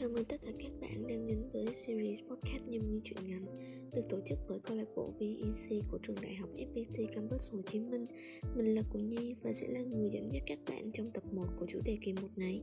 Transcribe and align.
Chào 0.00 0.08
mừng 0.08 0.24
tất 0.24 0.36
cả 0.42 0.52
các 0.58 0.72
bạn 0.80 1.06
đang 1.06 1.26
đến 1.26 1.48
với 1.52 1.72
series 1.72 2.22
podcast 2.22 2.66
Nhâm 2.66 2.90
Nhi 2.90 3.00
Chuyện 3.04 3.18
Ngành 3.26 3.46
được 3.94 4.02
tổ 4.10 4.18
chức 4.24 4.38
bởi 4.48 4.58
câu 4.64 4.76
lạc 4.76 4.84
bộ 4.96 5.12
VEC 5.20 5.82
của 5.90 5.98
trường 5.98 6.16
đại 6.22 6.34
học 6.34 6.48
FPT 6.56 7.06
Campus 7.14 7.52
Hồ 7.52 7.58
Chí 7.66 7.80
Minh. 7.80 8.06
Mình 8.56 8.74
là 8.74 8.82
Cùng 8.92 9.08
Nhi 9.08 9.34
và 9.42 9.52
sẽ 9.52 9.66
là 9.68 9.80
người 9.80 10.10
dẫn 10.10 10.32
dắt 10.32 10.42
các 10.46 10.58
bạn 10.68 10.92
trong 10.92 11.10
tập 11.10 11.22
1 11.32 11.46
của 11.58 11.66
chủ 11.66 11.80
đề 11.84 11.98
kỳ 12.00 12.12
1 12.12 12.28
này. 12.36 12.62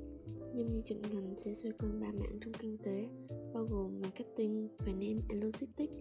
Nhâm 0.53 0.73
Nhi 0.73 0.81
Chuyện 0.85 1.01
Ngành 1.01 1.33
sẽ 1.37 1.53
xoay 1.53 1.71
quanh 1.79 1.99
ba 1.99 2.11
mảng 2.11 2.39
trong 2.41 2.53
kinh 2.53 2.77
tế, 2.77 3.07
bao 3.53 3.63
gồm 3.63 4.01
marketing, 4.01 4.67
finance 4.85 5.21
and 5.29 5.43
logistics 5.43 5.93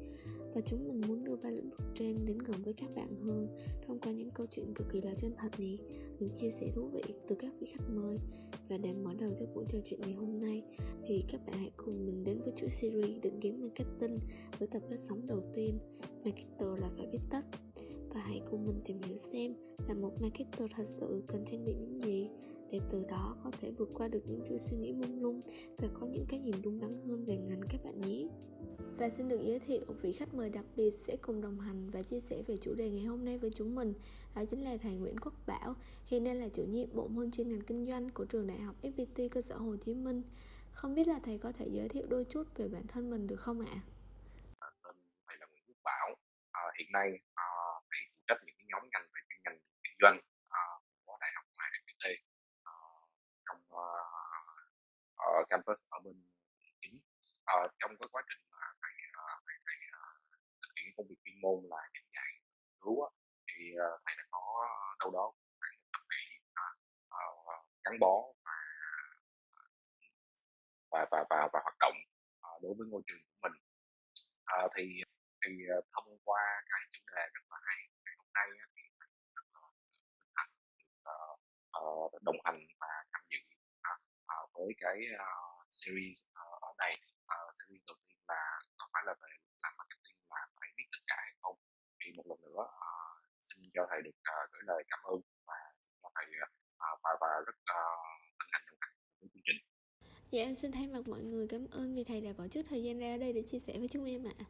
và 0.55 0.61
chúng 0.61 0.89
mình 0.89 1.01
muốn 1.09 1.25
đưa 1.25 1.37
ba 1.37 1.51
lĩnh 1.51 1.71
vực 1.71 1.81
trên 1.95 2.27
đến 2.27 2.39
gần 2.39 2.63
với 2.63 2.73
các 2.73 2.95
bạn 2.95 3.17
hơn 3.17 3.49
thông 3.87 3.99
qua 3.99 4.13
những 4.13 4.31
câu 4.31 4.47
chuyện 4.51 4.75
cực 4.75 4.89
kỳ 4.93 5.01
là 5.01 5.15
chân 5.15 5.33
thật 5.39 5.61
này, 5.61 5.79
những 6.19 6.31
chia 6.41 6.51
sẻ 6.51 6.71
thú 6.75 6.89
vị 6.89 7.03
từ 7.29 7.35
các 7.35 7.53
vị 7.61 7.67
khách 7.67 7.85
mời. 7.95 8.19
Và 8.69 8.79
để 8.79 8.93
mở 8.93 9.15
đầu 9.19 9.31
cho 9.41 9.47
buổi 9.55 9.65
trò 9.69 9.79
chuyện 9.85 10.01
ngày 10.01 10.13
hôm 10.13 10.41
nay 10.41 10.63
thì 11.07 11.23
các 11.29 11.41
bạn 11.47 11.59
hãy 11.59 11.71
cùng 11.77 12.07
mình 12.07 12.25
đến 12.25 12.41
với 12.45 12.53
chuỗi 12.57 12.69
series 12.69 13.23
định 13.23 13.41
kiến 13.41 13.61
marketing 13.61 14.19
với 14.59 14.69
tập 14.69 14.83
phát 14.91 14.99
sóng 14.99 15.27
đầu 15.27 15.43
tiên 15.55 15.79
Marketer 16.25 16.69
là 16.81 16.91
phải 16.97 17.07
biết 17.07 17.19
tất 17.31 17.43
và 18.09 18.21
hãy 18.21 18.41
cùng 18.51 18.67
mình 18.67 18.81
tìm 18.85 19.01
hiểu 19.03 19.17
xem 19.17 19.55
là 19.89 19.95
một 19.95 20.13
marketer 20.21 20.71
thật 20.77 20.85
sự 20.87 21.23
cần 21.27 21.45
trang 21.45 21.65
bị 21.65 21.75
những 21.75 22.01
gì 22.01 22.29
để 22.71 22.81
từ 22.91 23.05
đó 23.11 23.37
có 23.45 23.51
thể 23.61 23.71
vượt 23.71 23.89
qua 23.95 24.09
được 24.09 24.23
những 24.27 24.43
chuỗi 24.49 24.59
suy 24.59 24.77
nghĩ 24.77 24.93
mông 24.93 25.23
lung 25.23 25.41
và 25.79 25.89
có 25.95 26.07
những 26.07 26.27
cái 26.29 26.41
nhìn 26.41 26.63
đúng 26.63 26.81
đắn 26.81 26.97
hơn 27.09 27.25
về 27.25 27.37
ngành 27.37 27.61
các 27.71 27.85
bạn 27.85 28.01
nhé. 28.01 28.29
Và 28.99 29.11
xin 29.11 29.29
được 29.29 29.41
giới 29.43 29.59
thiệu 29.59 29.85
vị 30.03 30.13
khách 30.13 30.35
mời 30.35 30.51
đặc 30.51 30.65
biệt 30.77 30.91
sẽ 30.97 31.17
cùng 31.23 31.41
đồng 31.41 31.61
hành 31.61 31.91
và 31.91 32.03
chia 32.03 32.21
sẻ 32.21 32.43
về 32.47 32.57
chủ 32.57 32.75
đề 32.75 32.91
ngày 32.91 33.05
hôm 33.05 33.25
nay 33.25 33.39
với 33.39 33.51
chúng 33.55 33.75
mình 33.75 33.95
Đó 34.35 34.43
chính 34.51 34.65
là 34.65 34.77
thầy 34.83 34.95
Nguyễn 34.97 35.21
Quốc 35.21 35.35
Bảo 35.47 35.75
Hiện 36.07 36.25
nay 36.25 36.35
là 36.35 36.49
chủ 36.49 36.63
nhiệm 36.63 36.89
bộ 36.93 37.09
môn 37.09 37.31
chuyên 37.31 37.49
ngành 37.49 37.61
kinh 37.61 37.87
doanh 37.87 38.11
của 38.11 38.25
trường 38.25 38.47
đại 38.47 38.59
học 38.59 38.77
FPT 38.83 39.29
cơ 39.29 39.41
sở 39.41 39.57
Hồ 39.57 39.77
Chí 39.77 39.95
Minh 39.95 40.23
Không 40.73 40.95
biết 40.95 41.09
là 41.09 41.21
thầy 41.25 41.39
có 41.39 41.53
thể 41.53 41.67
giới 41.71 41.89
thiệu 41.89 42.07
đôi 42.09 42.25
chút 42.25 42.45
về 42.57 42.69
bản 42.69 42.87
thân 42.87 43.11
mình 43.11 43.27
được 43.27 43.41
không 43.41 43.61
ạ? 43.61 43.75
À, 44.59 44.69
tên 44.85 44.95
thầy 45.27 45.37
là 45.41 45.47
Nguyễn 45.51 45.63
Quốc 45.67 45.77
Bảo 45.85 46.17
à, 46.51 46.63
Hiện 46.79 46.89
nay 46.93 47.09
à, 47.35 47.45
thầy 47.91 48.01
phụ 48.13 48.21
trách 48.27 48.39
những 48.47 48.55
cái 48.59 48.67
nhóm 48.69 48.83
ngành 48.93 49.07
về 49.15 49.21
chuyên 49.29 49.41
ngành 49.45 49.59
kinh 49.85 49.97
doanh 50.03 50.21
à, 50.49 50.65
của 51.05 51.17
đại 51.21 51.31
học 51.35 51.45
FPT 51.75 52.17
à, 52.65 52.73
trong 53.47 53.61
à, 55.17 55.24
ở 55.39 55.43
campus 55.51 55.81
ở 55.89 55.99
bên 56.05 56.15
chính. 56.81 56.97
À, 57.45 57.57
trong 57.79 57.93
cái 57.99 58.09
quá 58.13 58.23
trình 58.29 58.43
mà 58.53 58.67
thầy 58.83 58.95
ờ, 59.13 59.27
thầy 59.67 59.79
ờ, 59.93 60.03
thực 60.63 60.73
hiện 60.77 60.95
công 60.97 61.07
việc 61.09 61.19
chuyên 61.25 61.37
môn 61.43 61.59
là 61.73 61.81
giảng 61.95 62.11
dạy 62.17 62.31
cứu 62.81 62.97
thì 63.49 63.63
thầy 64.05 64.15
đã 64.19 64.25
có 64.31 64.45
đâu 65.01 65.11
đó 65.17 65.33
khoảng 65.59 65.77
một 65.81 65.89
thập 65.93 66.03
kỷ 66.11 66.23
gắn 67.85 67.95
bó 68.01 68.15
và 70.91 71.07
và 71.11 71.19
và 71.21 71.25
và, 71.31 71.49
và 71.53 71.61
hoạt 71.63 71.77
động 71.79 71.97
đối 72.63 72.75
với 72.79 72.87
ngôi 72.91 73.03
trường 73.07 73.23
của 73.29 73.39
mình. 73.43 73.53
À, 74.45 74.59
thì 74.77 74.85
thì 75.43 75.51
thông 75.93 76.19
qua 76.25 76.63
cái 76.71 76.81
chủ 76.93 77.03
đề 77.17 77.23
rất 77.35 77.45
là 77.51 77.59
hay 77.67 77.79
ngày 78.05 78.15
hôm 78.19 78.29
nay 78.35 78.47
thì 78.77 78.83
thầy 78.99 79.09
rất 79.35 79.47
là 79.55 80.45
được 80.79 81.01
uh, 81.79 82.23
đồng 82.23 82.37
hành 82.45 82.61
và 82.81 83.05
tham 83.13 83.23
dự 83.31 83.54
uh, 84.33 84.47
với 84.55 84.71
cái 84.83 84.97
uh, 85.27 85.67
series 85.79 86.19
uh, 86.43 86.63
ở 86.69 86.73
đây 86.83 86.95
uh, 87.35 87.51
series 87.57 87.83
đầu 87.89 87.97
tiên 88.05 88.19
là 88.31 88.43
có 88.79 88.85
phải 88.93 89.03
là 89.07 89.15
về 89.23 89.31
làm 89.63 89.73
marketing 89.79 90.19
là 90.33 90.41
phải 90.59 90.69
biết 90.77 90.89
tất 90.93 91.03
cả 91.11 91.17
hay 91.25 91.35
không 91.43 91.57
thì 92.01 92.07
một 92.17 92.27
lần 92.31 92.39
nữa 92.47 92.63
uh, 92.63 93.17
xin 93.47 93.59
cho 93.75 93.83
thầy 93.91 94.01
được 94.07 94.19
uh, 94.33 94.45
gửi 94.53 94.63
lời 94.71 94.83
cảm 94.91 95.01
ơn 95.13 95.21
và 95.49 95.59
cho 96.03 96.09
thầy 96.15 96.27
uh, 96.43 96.99
và 97.03 97.11
và 97.21 97.31
rất 97.47 97.57
hân 98.39 98.49
hạnh 98.53 98.65
đồng 98.69 98.79
hành 98.81 98.97
với 99.21 99.29
chương 99.33 99.43
trình. 99.47 99.61
Dạ 100.31 100.43
em 100.43 100.55
xin 100.55 100.73
thay 100.73 100.87
mặt 100.87 101.09
mọi 101.09 101.23
người 101.23 101.47
cảm 101.49 101.67
ơn 101.71 101.95
vì 101.95 102.05
thầy 102.05 102.21
đã 102.21 102.33
bỏ 102.39 102.45
chút 102.49 102.63
thời 102.69 102.83
gian 102.83 102.99
ra 102.99 103.15
ở 103.15 103.19
đây 103.19 103.33
để 103.33 103.43
chia 103.43 103.59
sẻ 103.59 103.73
với 103.79 103.89
chúng 103.89 104.05
em 104.05 104.25
ạ. 104.25 104.35
À. 104.39 104.47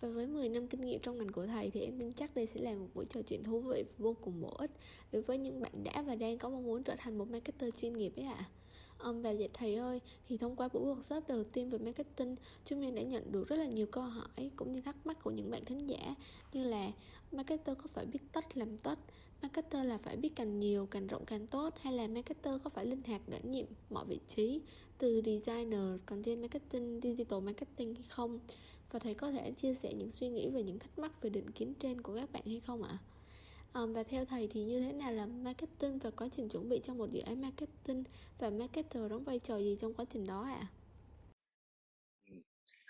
Và 0.00 0.08
với 0.08 0.26
10 0.26 0.48
năm 0.48 0.68
kinh 0.68 0.80
nghiệm 0.80 1.00
trong 1.00 1.18
ngành 1.18 1.32
của 1.32 1.46
thầy 1.46 1.70
thì 1.70 1.80
em 1.80 2.00
tin 2.00 2.12
chắc 2.12 2.34
đây 2.34 2.46
sẽ 2.46 2.60
là 2.60 2.74
một 2.74 2.88
buổi 2.94 3.04
trò 3.04 3.20
chuyện 3.22 3.44
thú 3.44 3.60
vị 3.60 3.84
và 3.88 3.94
vô 3.98 4.16
cùng 4.20 4.40
bổ 4.40 4.54
ích 4.58 4.70
đối 5.12 5.22
với 5.22 5.38
những 5.38 5.60
bạn 5.60 5.84
đã 5.84 6.02
và 6.02 6.14
đang 6.14 6.38
có 6.38 6.48
mong 6.48 6.64
muốn 6.64 6.82
trở 6.82 6.94
thành 6.98 7.18
một 7.18 7.28
marketer 7.28 7.74
chuyên 7.80 7.92
nghiệp 7.92 8.12
ấy 8.16 8.24
ạ. 8.24 8.36
À. 8.38 8.44
Um, 9.04 9.22
và 9.22 9.30
dạy 9.30 9.48
thầy 9.54 9.74
ơi, 9.74 10.00
thì 10.28 10.36
thông 10.36 10.56
qua 10.56 10.68
buổi 10.68 10.82
workshop 10.94 11.20
đầu 11.28 11.44
tiên 11.44 11.70
về 11.70 11.78
marketing, 11.78 12.36
chúng 12.64 12.82
em 12.82 12.94
đã 12.94 13.02
nhận 13.02 13.32
được 13.32 13.48
rất 13.48 13.56
là 13.56 13.66
nhiều 13.66 13.86
câu 13.86 14.04
hỏi 14.04 14.50
cũng 14.56 14.72
như 14.72 14.80
thắc 14.80 15.06
mắc 15.06 15.22
của 15.22 15.30
những 15.30 15.50
bạn 15.50 15.64
thính 15.64 15.90
giả 15.90 16.14
như 16.52 16.64
là 16.64 16.90
marketer 17.32 17.76
có 17.78 17.84
phải 17.94 18.06
biết 18.06 18.18
tất 18.32 18.56
làm 18.56 18.78
tất, 18.78 18.98
marketer 19.42 19.86
là 19.86 19.98
phải 19.98 20.16
biết 20.16 20.36
càng 20.36 20.60
nhiều, 20.60 20.86
càng 20.86 21.06
rộng 21.06 21.24
càng 21.24 21.46
tốt 21.46 21.74
hay 21.80 21.92
là 21.92 22.06
marketer 22.06 22.54
có 22.64 22.70
phải 22.70 22.86
linh 22.86 23.02
hoạt 23.06 23.28
đảm 23.28 23.50
nhiệm 23.50 23.66
mọi 23.90 24.04
vị 24.06 24.18
trí 24.26 24.60
từ 24.98 25.22
designer, 25.24 26.00
content 26.06 26.40
marketing, 26.40 27.00
digital 27.02 27.40
marketing 27.40 27.94
hay 27.94 28.04
không? 28.08 28.38
Và 28.90 28.98
thầy 28.98 29.14
có 29.14 29.30
thể 29.30 29.50
chia 29.50 29.74
sẻ 29.74 29.92
những 29.92 30.12
suy 30.12 30.28
nghĩ 30.28 30.48
về 30.48 30.62
những 30.62 30.78
thắc 30.78 30.98
mắc 30.98 31.22
về 31.22 31.30
định 31.30 31.50
kiến 31.50 31.74
trên 31.78 32.00
của 32.00 32.14
các 32.14 32.32
bạn 32.32 32.42
hay 32.46 32.60
không 32.60 32.82
ạ? 32.82 32.90
À? 32.92 33.15
Um, 33.74 33.92
và 33.92 34.02
theo 34.02 34.24
thầy 34.24 34.48
thì 34.52 34.64
như 34.64 34.80
thế 34.80 34.92
nào 34.92 35.12
là 35.12 35.26
marketing 35.26 35.98
và 35.98 36.10
quá 36.10 36.28
trình 36.36 36.48
chuẩn 36.48 36.68
bị 36.68 36.80
cho 36.84 36.94
một 36.94 37.10
dự 37.12 37.20
án 37.20 37.42
marketing 37.42 38.04
và 38.38 38.50
marketer 38.50 39.10
đóng 39.10 39.24
vai 39.24 39.38
trò 39.38 39.58
gì 39.58 39.76
trong 39.80 39.94
quá 39.94 40.04
trình 40.10 40.26
đó 40.26 40.42
ạ? 40.42 40.58
À? 40.60 40.66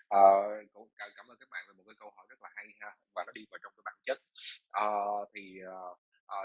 À, 0.08 0.22
cảm, 0.98 1.08
cảm 1.16 1.26
ơn 1.28 1.36
các 1.40 1.48
bạn 1.50 1.64
về 1.68 1.74
một 1.74 1.82
cái 1.86 1.94
câu 1.98 2.10
hỏi 2.16 2.26
rất 2.28 2.42
là 2.42 2.48
hay 2.54 2.66
ha 2.80 2.96
và 3.14 3.24
nó 3.26 3.32
đi 3.34 3.46
vào 3.50 3.58
trong 3.62 3.72
cái 3.76 3.82
bản 3.84 3.94
chất 4.02 4.18
à, 4.70 4.86
thì 5.34 5.58
uh, 5.64 5.98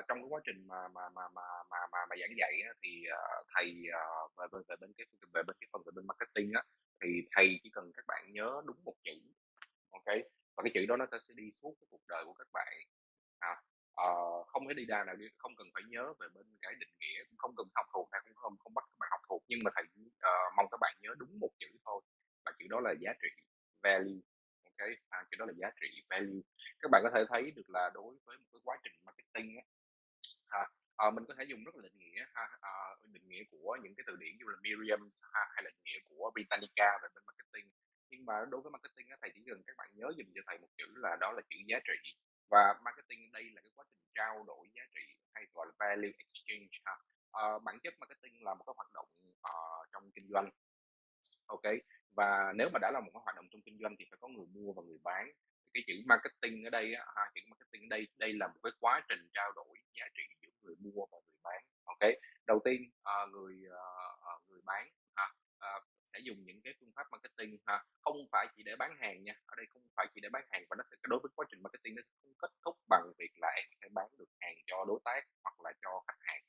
trong 0.08 0.18
cái 0.22 0.28
quá 0.30 0.42
trình 0.46 0.68
mà 0.68 0.88
mà 0.88 1.10
mà 1.10 1.22
mà 1.36 1.42
mà 1.70 1.78
mà, 1.92 2.06
mà 2.10 2.16
giảng 2.20 2.38
dạy 2.38 2.54
á, 2.66 2.74
thì 2.84 3.04
uh, 3.14 3.48
thầy 3.56 3.84
uh, 3.90 4.32
về, 4.38 4.46
về 4.52 4.60
về 4.68 4.76
bên 4.82 4.94
cái 4.98 5.08
về 5.34 5.44
bên 5.48 5.58
cái 5.60 5.68
phần 5.72 5.82
về 5.86 5.92
bên 5.96 6.08
marketing 6.08 6.52
á 6.54 6.64
thì 7.04 7.10
thầy 7.36 7.60
chỉ 7.64 7.70
cần 7.74 7.92
các 7.96 8.06
bạn 8.08 8.34
nhớ 8.34 8.62
đúng 8.66 8.78
một 8.84 8.96
chữ 9.04 9.12
ok 9.92 10.18
và 10.56 10.64
cái 10.64 10.72
chữ 10.74 10.86
đó 10.86 10.98
nó 10.98 11.06
sẽ, 11.12 11.18
sẽ 11.20 11.34
đi 11.38 11.52
suốt 11.52 11.74
cái 11.80 11.88
cuộc 11.90 12.08
đời 12.08 12.26
của 12.26 12.34
các 12.34 12.48
bạn 12.54 12.74
uh, 14.08 14.48
không 14.48 14.64
phải 14.66 14.74
đi 14.74 14.86
ra 14.86 15.04
nào 15.04 15.16
đi 15.16 15.26
không 15.38 15.56
cần 15.56 15.68
phải 15.74 15.84
nhớ 15.88 16.14
về 16.20 16.28
bên 16.36 16.46
cái 16.62 16.74
định 16.80 16.94
nghĩa 17.00 17.24
cũng 17.30 17.38
không 17.38 17.54
cần 17.58 17.68
học 17.76 17.86
thuộc 17.94 18.08
hay 18.12 18.22
cũng 18.24 18.36
không 18.36 18.58
không 18.58 18.74
bắt 18.74 18.86
các 18.90 18.98
bạn 19.00 19.10
học 19.12 19.22
thuộc 19.30 19.44
nhưng 19.48 19.60
mà 19.64 19.72
thầy 19.76 19.84
uh, 19.84 20.12
ờ, 20.20 20.32
mong 20.58 20.68
các 20.72 20.78
bạn 20.82 20.94
nhớ 21.02 21.12
đúng 21.18 21.40
một 21.40 21.52
chữ 21.60 21.70
thôi 21.86 22.02
và 22.46 22.52
chữ 22.60 22.66
đó 22.70 22.80
là 22.80 22.94
giá 23.02 23.12
trị 23.22 23.30
value 23.84 24.22
ok? 24.82 24.90
À, 25.10 25.18
chữ 25.32 25.38
đó 25.40 25.46
là 25.46 25.54
giá 25.58 25.70
trị 25.82 26.04
value. 26.10 26.42
Các 26.80 26.92
bạn 26.92 27.02
có 27.04 27.10
thể 27.16 27.22
thấy 27.30 27.52
được 27.52 27.70
là 27.70 27.92
đối 27.94 28.16
với 28.26 28.38
một 28.38 28.48
cái 28.52 28.62
quá 28.64 28.78
trình 28.84 28.94
marketing 29.04 29.56
á 29.58 29.64
ha, 30.48 30.68
à, 30.96 31.12
mình 31.16 31.26
có 31.28 31.34
thể 31.38 31.44
dùng 31.44 31.64
rất 31.64 31.76
là 31.76 31.82
định 31.82 31.98
nghĩa 32.00 32.26
ha 32.34 32.46
à, 32.62 32.74
định 33.14 33.28
nghĩa 33.30 33.44
của 33.52 33.78
những 33.84 33.96
cái 33.96 34.04
từ 34.08 34.16
điển 34.16 34.38
như 34.38 34.46
là 34.48 34.58
Merriam 34.64 35.10
ha, 35.34 35.42
hay 35.54 35.64
là 35.64 35.70
định 35.70 35.84
nghĩa 35.84 36.00
của 36.10 36.32
Britannica 36.34 36.90
về 37.02 37.08
bên 37.16 37.24
marketing. 37.26 37.68
Nhưng 38.10 38.26
mà 38.26 38.34
đối 38.52 38.62
với 38.62 38.72
marketing 38.72 39.08
á, 39.10 39.18
thầy 39.22 39.32
chỉ 39.36 39.42
cần 39.48 39.62
các 39.68 39.76
bạn 39.78 39.90
nhớ 39.94 40.08
dùm 40.18 40.28
cho 40.36 40.42
thầy 40.48 40.58
một 40.58 40.68
chữ 40.78 40.88
là 40.96 41.18
đó 41.20 41.32
là 41.32 41.42
chữ 41.50 41.58
giá 41.68 41.80
trị 41.88 41.98
và 42.52 42.80
marketing 42.84 43.32
đây 43.32 43.44
là 43.44 43.62
cái 43.62 43.72
quá 43.76 43.86
trình 43.90 44.12
trao 44.16 44.44
đổi 44.44 44.68
giá 44.76 44.84
trị 44.96 45.16
hay 45.34 45.46
gọi 45.54 45.66
là 45.68 45.74
value 45.80 46.12
exchange 46.18 46.78
ha. 46.84 46.96
Uh, 47.42 47.64
bản 47.64 47.80
chất 47.84 47.94
marketing 48.00 48.44
là 48.44 48.54
một 48.54 48.64
cái 48.68 48.74
hoạt 48.78 48.94
động 48.94 49.10
uh, 49.30 49.88
trong 49.94 50.12
kinh 50.12 50.30
doanh. 50.34 50.50
Ok 51.46 51.66
và 52.16 52.54
nếu 52.56 52.70
mà 52.74 52.80
đã 52.80 52.92
là 52.92 53.00
một 53.00 53.12
cái 53.14 53.22
hoạt 53.24 53.36
động 53.36 53.46
trong 53.52 53.62
kinh 53.62 53.78
doanh 53.82 53.96
thì 54.00 54.06
phải 54.10 54.18
có 54.22 54.28
người 54.28 54.46
mua 54.46 54.74
và 54.74 54.84
người 54.84 55.00
bán. 55.04 55.32
Cái 55.74 55.84
chữ 55.88 55.94
marketing 56.06 56.64
ở 56.64 56.70
đây 56.70 56.96
ha, 57.16 57.32
chữ 57.36 57.42
marketing 57.48 57.82
ở 57.82 57.88
đây 57.90 58.08
đây 58.18 58.34
là 58.34 58.48
một 58.48 58.60
cái 58.64 58.72
quá 58.80 59.06
trình 59.10 59.30
trao 59.34 59.52
đổi 59.52 59.78
giá 59.94 60.06
trị 60.14 60.24
giữa 60.42 60.50
người 60.62 60.76
mua 60.80 61.06
và 61.12 61.18
người 61.26 61.40
bán. 61.44 61.62
Ok 61.84 62.10
đầu 62.48 62.60
tiên 62.66 62.92
uh, 63.00 63.30
người 63.30 63.56
uh, 63.68 64.50
người 64.50 64.62
bán 64.66 64.90
sẽ 66.14 66.20
dùng 66.20 66.44
những 66.46 66.62
cái 66.64 66.74
phương 66.80 66.92
pháp 66.96 67.04
marketing 67.12 67.58
ha 67.66 67.84
không 68.02 68.18
phải 68.32 68.48
chỉ 68.56 68.64
để 68.64 68.76
bán 68.76 68.96
hàng 69.00 69.24
nha. 69.24 69.34
Ở 69.46 69.56
đây 69.58 69.66
không 69.74 69.84
phải 69.96 70.08
chỉ 70.14 70.22
để 70.22 70.30
bán 70.30 70.44
hàng 70.52 70.64
và 70.70 70.76
nó 70.78 70.84
sẽ 70.90 70.96
đối 71.04 71.20
với 71.24 71.32
quá 71.36 71.46
trình 71.50 71.62
marketing 71.64 71.96
nó 71.96 72.02
không 72.22 72.34
kết 72.38 72.52
thúc 72.66 72.76
bằng 72.90 73.12
việc 73.18 73.32
là 73.36 73.48
em 73.56 73.66
sẽ 73.82 73.88
bán 73.92 74.08
được 74.20 74.30
hàng 74.40 74.56
cho 74.66 74.86
đối 74.88 75.00
tác 75.06 75.22
hoặc 75.44 75.62
là 75.62 75.72
cho 75.82 76.04
khách 76.08 76.20
hàng. 76.20 76.44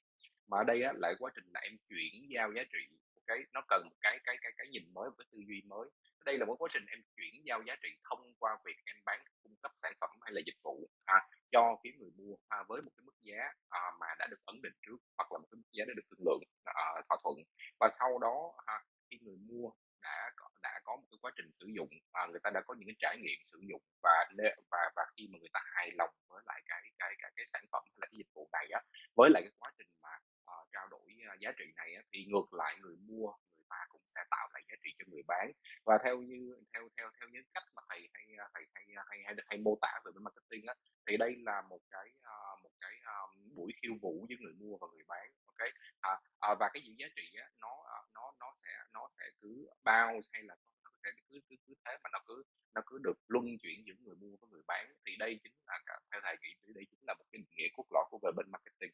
Mà 0.49 0.59
ở 0.59 0.65
đây 0.65 0.83
á, 0.83 0.93
lại 0.97 1.15
quá 1.19 1.31
trình 1.35 1.45
là 1.55 1.61
em 1.61 1.73
chuyển 1.89 2.13
giao 2.35 2.53
giá 2.57 2.63
trị 2.73 2.99
cái 3.27 3.39
nó 3.53 3.61
cần 3.69 3.83
một 3.85 3.97
cái 4.01 4.19
cái 4.25 4.37
cái 4.43 4.53
cái 4.57 4.67
nhìn 4.71 4.83
mới 4.95 5.11
một 5.11 5.15
cái 5.19 5.27
tư 5.33 5.39
duy 5.49 5.63
mới. 5.67 5.89
Đây 6.25 6.39
là 6.39 6.45
một 6.47 6.57
quá 6.59 6.69
trình 6.73 6.87
em 6.87 7.03
chuyển 7.17 7.33
giao 7.45 7.63
giá 7.67 7.75
trị 7.83 7.89
thông 8.11 8.35
qua 8.39 8.59
việc 8.65 8.77
em 8.85 8.97
bán 9.05 9.25
cung 9.43 9.57
cấp 9.63 9.73
sản 9.77 9.93
phẩm 10.01 10.11
hay 10.21 10.33
là 10.33 10.41
dịch 10.47 10.59
vụ 10.63 10.89
à, 11.05 11.29
cho 11.53 11.77
phía 11.85 11.91
người 11.99 12.11
mua 12.17 12.37
à, 12.49 12.59
với 12.69 12.83
một 12.83 12.91
cái 12.97 13.05
mức 13.05 13.17
giá 13.23 13.41
à, 13.69 13.81
mà 14.01 14.07
đã 14.19 14.27
được 14.31 14.41
ấn 14.45 14.63
định 14.63 14.73
trước 14.87 14.97
hoặc 15.17 15.33
là 15.33 15.39
một 15.39 15.49
cái 15.51 15.57
mức 15.57 15.69
giá 15.73 15.85
đã 15.89 15.95
được 15.97 16.03
thương 16.11 16.27
lượng 16.27 16.43
à, 16.65 16.85
thỏa 17.09 17.19
thuận. 17.23 17.37
Và 17.81 17.89
sau 17.99 18.19
đó 18.19 18.53
à, 18.67 18.75
khi 19.13 19.19
người 19.23 19.37
mua 19.37 19.71
đã 20.03 20.31
có, 20.37 20.49
đã 20.63 20.81
có 20.85 20.97
một 20.97 21.07
cái 21.11 21.19
quá 21.23 21.33
trình 21.37 21.53
sử 21.53 21.67
dụng 21.77 21.89
à, 22.13 22.27
người 22.31 22.41
ta 22.43 22.51
đã 22.55 22.61
có 22.67 22.75
những 22.75 22.89
cái 22.89 22.97
trải 22.99 23.17
nghiệm 23.23 23.41
sử 23.45 23.61
dụng 23.71 23.83
và 24.03 24.27
và 24.71 24.91
và 24.97 25.03
khi 25.17 25.29
mà 25.33 25.39
người 25.39 25.51
ta 25.53 25.61
hài 25.65 25.91
lòng 25.95 26.11
với 26.29 26.43
lại 26.47 26.63
cái 26.67 26.81
cái 26.99 27.15
cái 27.19 27.31
cái 27.37 27.47
sản 27.47 27.65
phẩm 27.73 27.83
hay 27.87 27.99
là 28.01 28.07
cái 28.07 28.19
dịch 28.19 28.31
vụ 28.35 28.49
này 28.53 28.67
á 28.73 28.81
với 29.17 29.31
lại 29.31 29.43
cái 29.43 29.53
quá 29.59 29.71
trình 29.79 29.89
mà 30.03 30.15
uh, 30.53 30.69
trao 30.73 30.89
đổi 30.89 31.01
uh, 31.35 31.41
giá 31.41 31.53
trị 31.59 31.65
này 31.77 31.95
á, 31.95 32.03
thì 32.13 32.25
ngược 32.25 32.55
lại 32.55 32.77
người 32.81 32.97
mua 32.97 33.33
ta 33.73 33.81
cũng 33.93 34.05
sẽ 34.15 34.21
tạo 34.31 34.47
lại 34.53 34.63
giá 34.69 34.77
trị 34.83 34.91
cho 34.99 35.05
người 35.09 35.25
bán. 35.31 35.47
Và 35.87 35.95
theo 36.05 36.17
như 36.31 36.41
theo 36.73 36.83
theo 36.97 37.11
theo 37.17 37.29
những 37.33 37.47
cách 37.55 37.67
mà 37.77 37.83
thầy 37.89 38.01
hay 38.15 38.27
à, 38.45 38.47
thầy 38.55 38.65
hay 38.75 38.85
à, 38.97 39.03
hay 39.09 39.19
hay, 39.27 39.35
hay 39.49 39.59
mô 39.59 39.73
tả 39.85 39.93
về 40.05 40.11
bên 40.15 40.25
marketing 40.25 40.65
á 40.73 40.75
thì 41.07 41.17
đây 41.17 41.33
là 41.49 41.63
một 41.71 41.83
cái 41.91 42.09
à, 42.23 42.37
một 42.63 42.75
cái 42.81 42.95
um, 43.15 43.55
buổi 43.57 43.73
khiêu 43.83 43.95
vũ 44.03 44.27
với 44.29 44.37
người 44.41 44.55
mua 44.61 44.75
và 44.81 44.87
người 44.93 45.05
bán 45.13 45.27
ok? 45.51 45.63
À, 46.01 46.13
à, 46.49 46.51
và 46.61 46.67
cái 46.73 46.83
gì 46.87 46.93
giá 46.99 47.07
trị 47.17 47.27
á 47.45 47.47
nó 47.63 47.73
nó 48.15 48.25
nó 48.41 48.49
sẽ 48.63 48.73
nó 48.93 49.09
sẽ 49.19 49.25
cứ 49.41 49.53
bao 49.85 50.21
hay 50.33 50.43
là 50.43 50.55
nó 50.85 50.91
sẽ 51.03 51.11
cứ 51.31 51.41
cứ 51.49 51.57
cứ 51.67 51.75
thế 51.85 51.93
mà 52.03 52.11
nó 52.13 52.19
cứ 52.27 52.43
nó 52.75 52.81
cứ 52.87 52.99
được 53.07 53.19
luân 53.29 53.45
chuyển 53.63 53.85
giữa 53.87 53.95
người 54.05 54.17
mua 54.23 54.37
với 54.41 54.51
người 54.51 54.63
bán. 54.67 54.93
Thì 55.07 55.17
đây 55.17 55.41
chính 55.43 55.53
là 55.67 55.79
theo 56.11 56.21
thầy 56.25 56.37
nghĩ 56.43 56.55
thì 56.63 56.73
đây 56.75 56.85
chính 56.91 57.01
là 57.07 57.15
một 57.15 57.25
cái 57.33 57.39
định 57.39 57.51
nghĩa 57.57 57.69
cốt 57.77 57.87
lõi 57.91 58.05
của 58.11 58.19
về 58.23 58.31
bên 58.37 58.47
marketing 58.51 58.93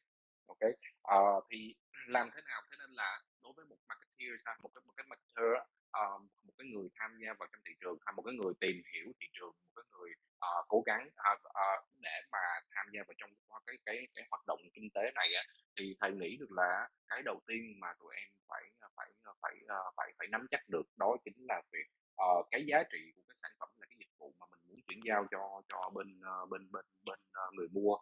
ok? 0.48 0.62
À, 1.02 1.19
thì 1.50 1.75
làm 2.14 2.30
thế 2.34 2.40
nào? 2.48 2.62
Thế 2.70 2.76
nên 2.80 2.90
là 2.90 3.22
đối 3.48 3.54
với 3.56 3.64
một 3.64 3.80
marketer 3.88 4.40
sao? 4.44 4.54
Một 4.62 4.70
cái 4.74 4.82
một 4.86 4.94
cái 4.96 5.06
marketer 5.10 5.52
uh, 6.00 6.20
một 6.46 6.54
cái 6.58 6.66
người 6.72 6.88
tham 6.98 7.10
gia 7.20 7.30
vào 7.38 7.48
trong 7.52 7.62
thị 7.66 7.74
trường 7.80 7.96
hay 8.04 8.12
một 8.16 8.22
cái 8.26 8.34
người 8.34 8.52
tìm 8.60 8.76
hiểu 8.92 9.06
thị 9.20 9.26
trường 9.32 9.54
một 9.64 9.72
cái 9.76 9.84
người 9.92 10.10
uh, 10.46 10.64
cố 10.68 10.82
gắng 10.86 11.08
uh, 11.32 11.40
uh, 11.64 11.80
để 12.06 12.16
mà 12.32 12.44
tham 12.70 12.86
gia 12.92 13.00
vào 13.08 13.14
trong 13.18 13.30
cái 13.66 13.76
cái 13.86 14.08
cái 14.14 14.24
hoạt 14.30 14.46
động 14.46 14.60
kinh 14.74 14.88
tế 14.94 15.02
này 15.14 15.28
á, 15.34 15.42
thì 15.76 15.96
thầy 16.00 16.12
nghĩ 16.12 16.36
được 16.40 16.52
là 16.60 16.88
cái 17.08 17.22
đầu 17.24 17.40
tiên 17.46 17.80
mà 17.80 17.88
tụi 17.98 18.14
em 18.16 18.28
phải 18.48 18.62
phải 18.96 19.08
phải 19.42 19.54
uh, 19.64 19.94
phải 19.96 20.12
phải 20.18 20.28
nắm 20.28 20.46
chắc 20.50 20.60
được 20.68 20.86
đó 20.96 21.16
chính 21.24 21.38
là 21.48 21.62
việc 21.72 21.88
uh, 22.24 22.46
cái 22.50 22.64
giá 22.66 22.82
trị 22.92 23.12
của 23.16 23.22
cái 23.28 23.36
sản 23.42 23.50
phẩm 23.58 23.68
là 23.78 23.86
cái 23.90 23.96
dịch 23.98 24.12
vụ 24.18 24.34
mà 24.38 24.46
mình 24.50 24.60
muốn 24.68 24.80
chuyển 24.86 25.00
giao 25.08 25.26
cho 25.30 25.62
cho 25.68 25.90
bên 25.94 26.20
uh, 26.20 26.48
bên 26.50 26.72
bên 26.72 26.84
bên 27.04 27.18
uh, 27.20 27.54
người 27.54 27.68
mua 27.72 27.96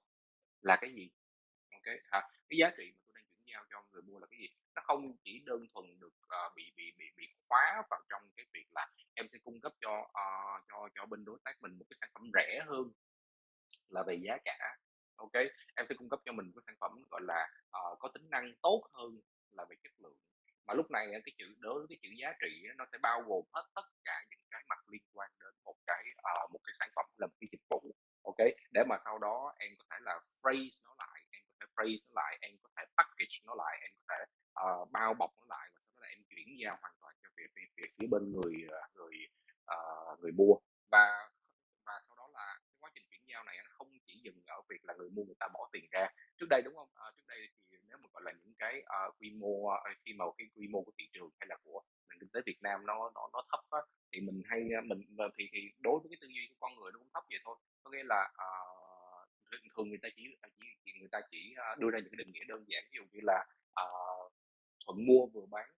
là 0.60 0.76
cái 0.80 0.92
gì? 0.94 1.10
Ok 1.70 1.86
à, 2.10 2.20
cái 2.48 2.56
giá 2.60 2.70
trị 2.76 2.92
mà 2.94 3.00
tôi 3.06 3.14
đang 3.14 3.24
chuyển 3.24 3.52
giao 3.52 3.64
cho 3.70 3.84
người 3.92 4.02
mua 4.02 4.18
là 4.18 4.26
cái 4.30 4.38
gì? 4.40 4.48
Nó 4.76 4.82
không 4.84 5.16
chỉ 5.24 5.42
đơn 5.46 5.66
thuần 5.74 6.00
được 6.00 6.14
uh, 6.22 6.54
bị 6.56 6.72
bị 6.76 6.92
bị 6.98 7.04
bị 7.16 7.28
khóa 7.48 7.82
vào 7.90 8.00
trong 8.08 8.22
cái 8.36 8.46
việc 8.54 8.66
là 8.74 8.86
em 9.14 9.26
sẽ 9.32 9.38
cung 9.44 9.60
cấp 9.60 9.72
cho 9.80 9.98
uh, 10.00 10.64
cho 10.68 10.88
cho 10.94 11.06
bên 11.06 11.24
đối 11.24 11.38
tác 11.44 11.62
mình 11.62 11.78
một 11.78 11.84
cái 11.90 11.96
sản 12.00 12.10
phẩm 12.14 12.30
rẻ 12.34 12.60
hơn 12.66 12.92
là 13.88 14.02
về 14.06 14.14
giá 14.14 14.36
cả 14.44 14.76
ok? 15.16 15.32
Em 15.74 15.86
sẽ 15.86 15.94
cung 15.98 16.08
cấp 16.08 16.20
cho 16.24 16.32
mình 16.32 16.46
một 16.46 16.52
cái 16.56 16.62
sản 16.66 16.76
phẩm 16.80 17.02
gọi 17.10 17.20
là 17.24 17.48
uh, 17.66 17.98
có 17.98 18.08
tính 18.14 18.30
năng 18.30 18.52
tốt 18.62 18.82
hơn 18.92 19.20
là 19.50 19.64
về 19.70 19.76
chất 19.82 19.92
lượng. 19.98 20.18
Mà 20.66 20.74
lúc 20.74 20.90
này 20.90 21.06
cái 21.24 21.32
chữ 21.38 21.54
đối 21.58 21.78
với 21.78 21.86
cái 21.88 21.98
chữ 22.02 22.08
giá 22.20 22.32
trị 22.40 22.62
nó 22.76 22.84
sẽ 22.86 22.98
bao 22.98 23.22
gồm 23.22 23.44
hết 23.52 23.64
tất 23.74 23.86
cả 24.04 24.24
những 24.30 24.40
cái 24.50 24.62
mặt 24.68 24.78
liên 24.88 25.02
quan 25.14 25.30
đến 25.40 25.54
một 25.64 25.76
cái 25.86 26.04
uh, 26.44 26.52
một 26.52 26.60
cái 26.64 26.74
sản 26.78 26.88
phẩm 26.96 27.06
là 27.16 27.26
một 27.26 27.36
cái 27.40 27.48
dịch 27.52 27.64
vụ 27.70 27.94
ok? 28.22 28.48
Để 28.72 28.84
mà 28.88 28.96
sau 29.04 29.18
đó 29.18 29.54
em 29.58 29.76
có 29.78 29.84
thể 29.90 29.96
là 30.00 30.20
phrase 30.42 30.76
nó 30.84 30.94
lại 30.98 31.24
em 31.30 31.42
có 31.48 31.54
thể 31.60 31.66
phrase 31.76 32.02
nó 32.08 32.12
lại 32.22 32.38
em 32.40 32.52
có 32.62 32.68
thể 32.76 32.84
package 32.96 33.36
nó 33.44 33.54
lại 33.54 33.78
em 33.82 33.90
có 33.98 34.14
thể 34.14 34.24
uh, 34.64 34.92
bao 34.92 35.14
bọc 35.14 35.30
nó 35.36 35.44
lại 35.48 35.70
và 35.74 35.80
sau 35.84 35.92
đó 35.94 36.00
là 36.02 36.08
em 36.08 36.22
chuyển 36.28 36.58
giao 36.58 36.78
hoàn 36.80 36.94
toàn 37.00 37.14
cho 37.22 37.28
việc 37.36 37.50
việc, 37.54 37.68
việc 37.76 37.90
phía 37.98 38.06
bên 38.06 38.32
người 38.32 38.66
ờ, 38.68 38.80
người 38.94 39.16
uh, 39.74 40.20
người 40.20 40.32
mua. 40.32 40.54
Và 40.90 41.30
và 41.86 42.00
sau 42.08 42.16
đó 42.16 42.28
là 42.32 42.58
cái 42.68 42.76
quá 42.80 42.90
trình 42.94 43.04
chuyển 43.10 43.20
giao 43.26 43.44
này 43.44 43.56
nó 43.64 43.70
không 43.78 43.90
chỉ 44.06 44.20
dừng 44.24 44.42
ở 44.46 44.62
việc 44.68 44.84
là 44.84 44.94
người 44.94 45.10
mua 45.10 45.24
người 45.24 45.38
ta 45.38 45.48
bỏ 45.54 45.68
tiền 45.72 45.84
ra. 45.90 46.08
Trước 46.38 46.46
đây 46.50 46.62
đúng 46.64 46.74
không? 46.76 46.88
À, 46.94 47.06
trước 47.16 47.26
đây 47.28 47.48
thì 47.70 47.76
nếu 47.88 47.98
mà 47.98 48.08
gọi 48.12 48.22
là 48.24 48.32
những 48.32 48.54
cái 48.58 48.82
uh, 48.82 49.14
quy 49.20 49.30
mô 49.30 49.48
uh, 49.48 49.72
khi 50.04 50.12
mà 50.12 50.24
cái 50.38 50.46
quy 50.54 50.68
mô 50.68 50.82
của 50.82 50.92
thị 50.98 51.08
trường 51.12 51.30
hay 51.40 51.46
là 51.48 51.56
của 51.64 51.82
nền 52.08 52.18
kinh 52.20 52.28
tế 52.32 52.40
Việt 52.46 52.62
Nam 52.62 52.86
nó 52.86 53.10
nó 53.14 53.28
nó 53.32 53.42
thấp 53.50 53.60
á, 53.70 53.80
thì 54.12 54.20
mình 54.20 54.42
hay 54.46 54.60
mình 54.84 55.16
thì 55.38 55.48
thì 55.52 55.60
đối 55.78 56.00
với 56.00 56.08
cái 56.10 56.18
tư 56.20 56.26
duy 56.26 56.48
của 56.50 56.56
con 56.60 56.78
người 56.78 56.92
nó 56.92 56.98
cũng 56.98 57.10
thấp 57.14 57.24
vậy 57.30 57.40
thôi. 57.44 57.56
Có 57.82 57.90
nghĩa 57.90 58.04
là 58.04 58.30
uh, 58.32 58.86
thường 59.76 59.88
người 59.88 59.98
ta 60.02 60.08
chỉ 60.16 60.36
chỉ 60.84 60.92
người 60.98 61.08
ta 61.12 61.20
chỉ 61.30 61.54
đưa 61.78 61.90
ra 61.90 61.98
những 61.98 62.10
cái 62.10 62.24
định 62.24 62.32
nghĩa 62.32 62.44
đơn 62.44 62.64
giản 62.68 62.82
ví 62.90 62.98
dụ 62.98 63.04
như 63.12 63.20
là 63.22 63.44
uh, 63.82 64.32
thuận 64.86 65.06
mua 65.06 65.26
vừa 65.26 65.46
bán 65.50 65.68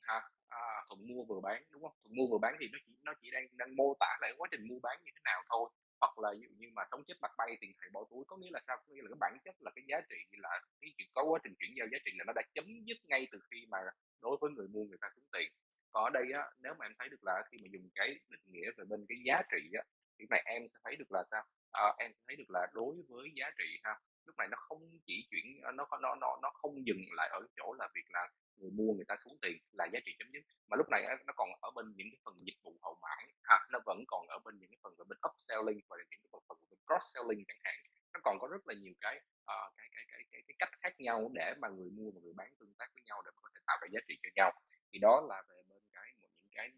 ha 0.00 0.22
à, 0.48 0.60
thuận 0.88 1.06
mua 1.08 1.24
vừa 1.24 1.40
bán 1.40 1.62
đúng 1.70 1.82
không? 1.82 1.96
Thuận 2.02 2.12
mua 2.16 2.26
vừa 2.30 2.38
bán 2.38 2.56
thì 2.60 2.68
nó 2.72 2.78
chỉ 2.86 2.92
nó 3.02 3.12
chỉ 3.20 3.30
đang 3.30 3.46
đang 3.52 3.76
mô 3.76 3.96
tả 4.00 4.18
lại 4.20 4.32
quá 4.38 4.48
trình 4.50 4.68
mua 4.68 4.78
bán 4.82 4.98
như 5.04 5.10
thế 5.14 5.20
nào 5.24 5.42
thôi. 5.48 5.70
Hoặc 6.00 6.18
là 6.18 6.30
ví 6.32 6.46
dụ 6.48 6.54
như 6.58 6.68
mà 6.72 6.82
sống 6.86 7.02
chết 7.06 7.14
mặt 7.20 7.30
bay 7.38 7.56
tiền 7.60 7.72
thầy 7.80 7.90
bỏ 7.90 8.04
túi 8.10 8.24
có 8.28 8.36
nghĩa 8.36 8.50
là 8.52 8.60
sao? 8.66 8.76
Có 8.76 8.94
nghĩa 8.94 9.02
là 9.02 9.08
cái 9.08 9.18
bản 9.20 9.38
chất 9.44 9.54
là 9.60 9.70
cái 9.76 9.84
giá 9.88 10.00
trị 10.10 10.16
là 10.30 10.60
cái 10.80 10.90
chuyện 10.98 11.08
có 11.14 11.22
quá 11.24 11.38
trình 11.44 11.54
chuyển 11.58 11.70
giao 11.78 11.86
giá 11.92 11.98
trị 12.04 12.10
là 12.18 12.24
nó 12.26 12.32
đã 12.32 12.42
chấm 12.54 12.64
dứt 12.84 12.96
ngay 13.04 13.28
từ 13.32 13.38
khi 13.50 13.66
mà 13.70 13.78
đối 14.20 14.36
với 14.40 14.50
người 14.50 14.68
mua 14.68 14.84
người 14.84 14.98
ta 15.00 15.08
xuống 15.16 15.24
tiền. 15.32 15.52
Còn 15.92 16.04
ở 16.04 16.10
đây 16.10 16.26
á 16.32 16.50
nếu 16.62 16.74
mà 16.78 16.86
em 16.86 16.92
thấy 16.98 17.08
được 17.08 17.24
là 17.24 17.42
khi 17.50 17.58
mà 17.62 17.68
dùng 17.72 17.88
cái 17.94 18.08
định 18.28 18.44
nghĩa 18.46 18.70
về 18.76 18.84
bên 18.84 19.06
cái 19.08 19.18
giá 19.26 19.42
trị 19.52 19.70
á 19.74 19.82
thì 20.18 20.26
này 20.30 20.42
em 20.46 20.68
sẽ 20.68 20.78
thấy 20.84 20.96
được 20.96 21.12
là 21.12 21.24
sao? 21.30 21.42
À, 21.72 21.94
em 21.98 22.12
sẽ 22.14 22.20
thấy 22.26 22.36
được 22.36 22.50
là 22.50 22.66
đối 22.72 22.94
với 23.08 23.32
giá 23.36 23.50
trị 23.58 23.80
ha 23.84 24.00
lúc 24.26 24.36
này 24.38 24.48
nó 24.50 24.56
không 24.60 24.90
chỉ 25.06 25.26
chuyển 25.30 25.60
nó 25.62 25.86
nó 26.00 26.14
nó 26.20 26.38
nó 26.42 26.50
không 26.54 26.86
dừng 26.86 27.04
lại 27.12 27.28
ở 27.32 27.40
chỗ 27.56 27.74
là 27.78 27.88
việc 27.94 28.06
là 28.08 28.28
người 28.58 28.70
mua 28.70 28.92
người 28.94 29.04
ta 29.08 29.16
xuống 29.16 29.36
tiền 29.42 29.56
là 29.72 29.84
giá 29.92 29.98
trị 30.04 30.12
chấm 30.18 30.28
dứt. 30.32 30.42
Mà 30.68 30.76
lúc 30.76 30.86
này 30.90 31.02
nó 31.26 31.32
còn 31.36 31.48
ở 31.60 31.70
bên 31.76 31.86
những 31.96 32.08
cái 32.10 32.18
phần 32.24 32.34
dịch 32.46 32.58
vụ 32.64 32.72
hậu 32.82 32.98
mãi 33.02 33.32
ha 33.42 33.66
nó 33.70 33.78
vẫn 33.86 34.04
còn 34.08 34.26
ở 34.28 34.38
bên 34.44 34.58
những 34.58 34.70
cái 34.70 34.78
phần 34.82 34.94
về 34.98 35.04
bên 35.08 35.18
upselling 35.28 35.80
và 35.88 35.96
những 35.96 36.08
cái 36.10 36.40
phần 36.48 36.58
về 36.70 36.76
cross 36.86 37.06
selling 37.14 37.44
chẳng 37.48 37.62
hạn. 37.64 37.78
Nó 38.12 38.20
còn 38.24 38.38
có 38.40 38.46
rất 38.52 38.62
là 38.68 38.74
nhiều 38.74 38.94
cái 39.00 39.16
uh, 39.16 39.68
cái, 39.76 39.88
cái, 39.94 40.04
cái 40.10 40.22
cái 40.30 40.42
cái 40.46 40.56
cách 40.58 40.72
khác 40.80 41.00
nhau 41.00 41.30
để 41.34 41.54
mà 41.58 41.68
người 41.68 41.90
mua 41.90 42.10
và 42.14 42.20
người 42.22 42.34
bán 42.36 42.54
tương 42.58 42.74
tác 42.78 42.88
với 42.94 43.02
nhau 43.02 43.22
để 43.24 43.30
có 43.36 43.48
thể 43.54 43.60
tạo 43.66 43.78
ra 43.82 43.88
giá 43.92 44.00
trị 44.08 44.18
cho 44.22 44.30
nhau. 44.36 44.52
Thì 44.92 44.98
đó 44.98 45.26
là 45.28 45.42
về 45.48 45.56
bên 45.68 45.82
cái 45.92 46.14
một 46.20 46.28
những 46.36 46.50
cái 46.54 46.68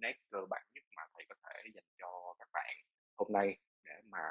nét 0.00 0.14
cơ 0.30 0.40
bản 0.50 0.62
nhất 0.74 0.84
mà 0.96 1.02
thầy 1.14 1.24
có 1.28 1.34
thể 1.44 1.70
dành 1.74 1.90
cho 1.98 2.34
các 2.38 2.48
bạn 2.52 2.76
hôm 3.16 3.32
nay 3.32 3.56
mà 4.16 4.22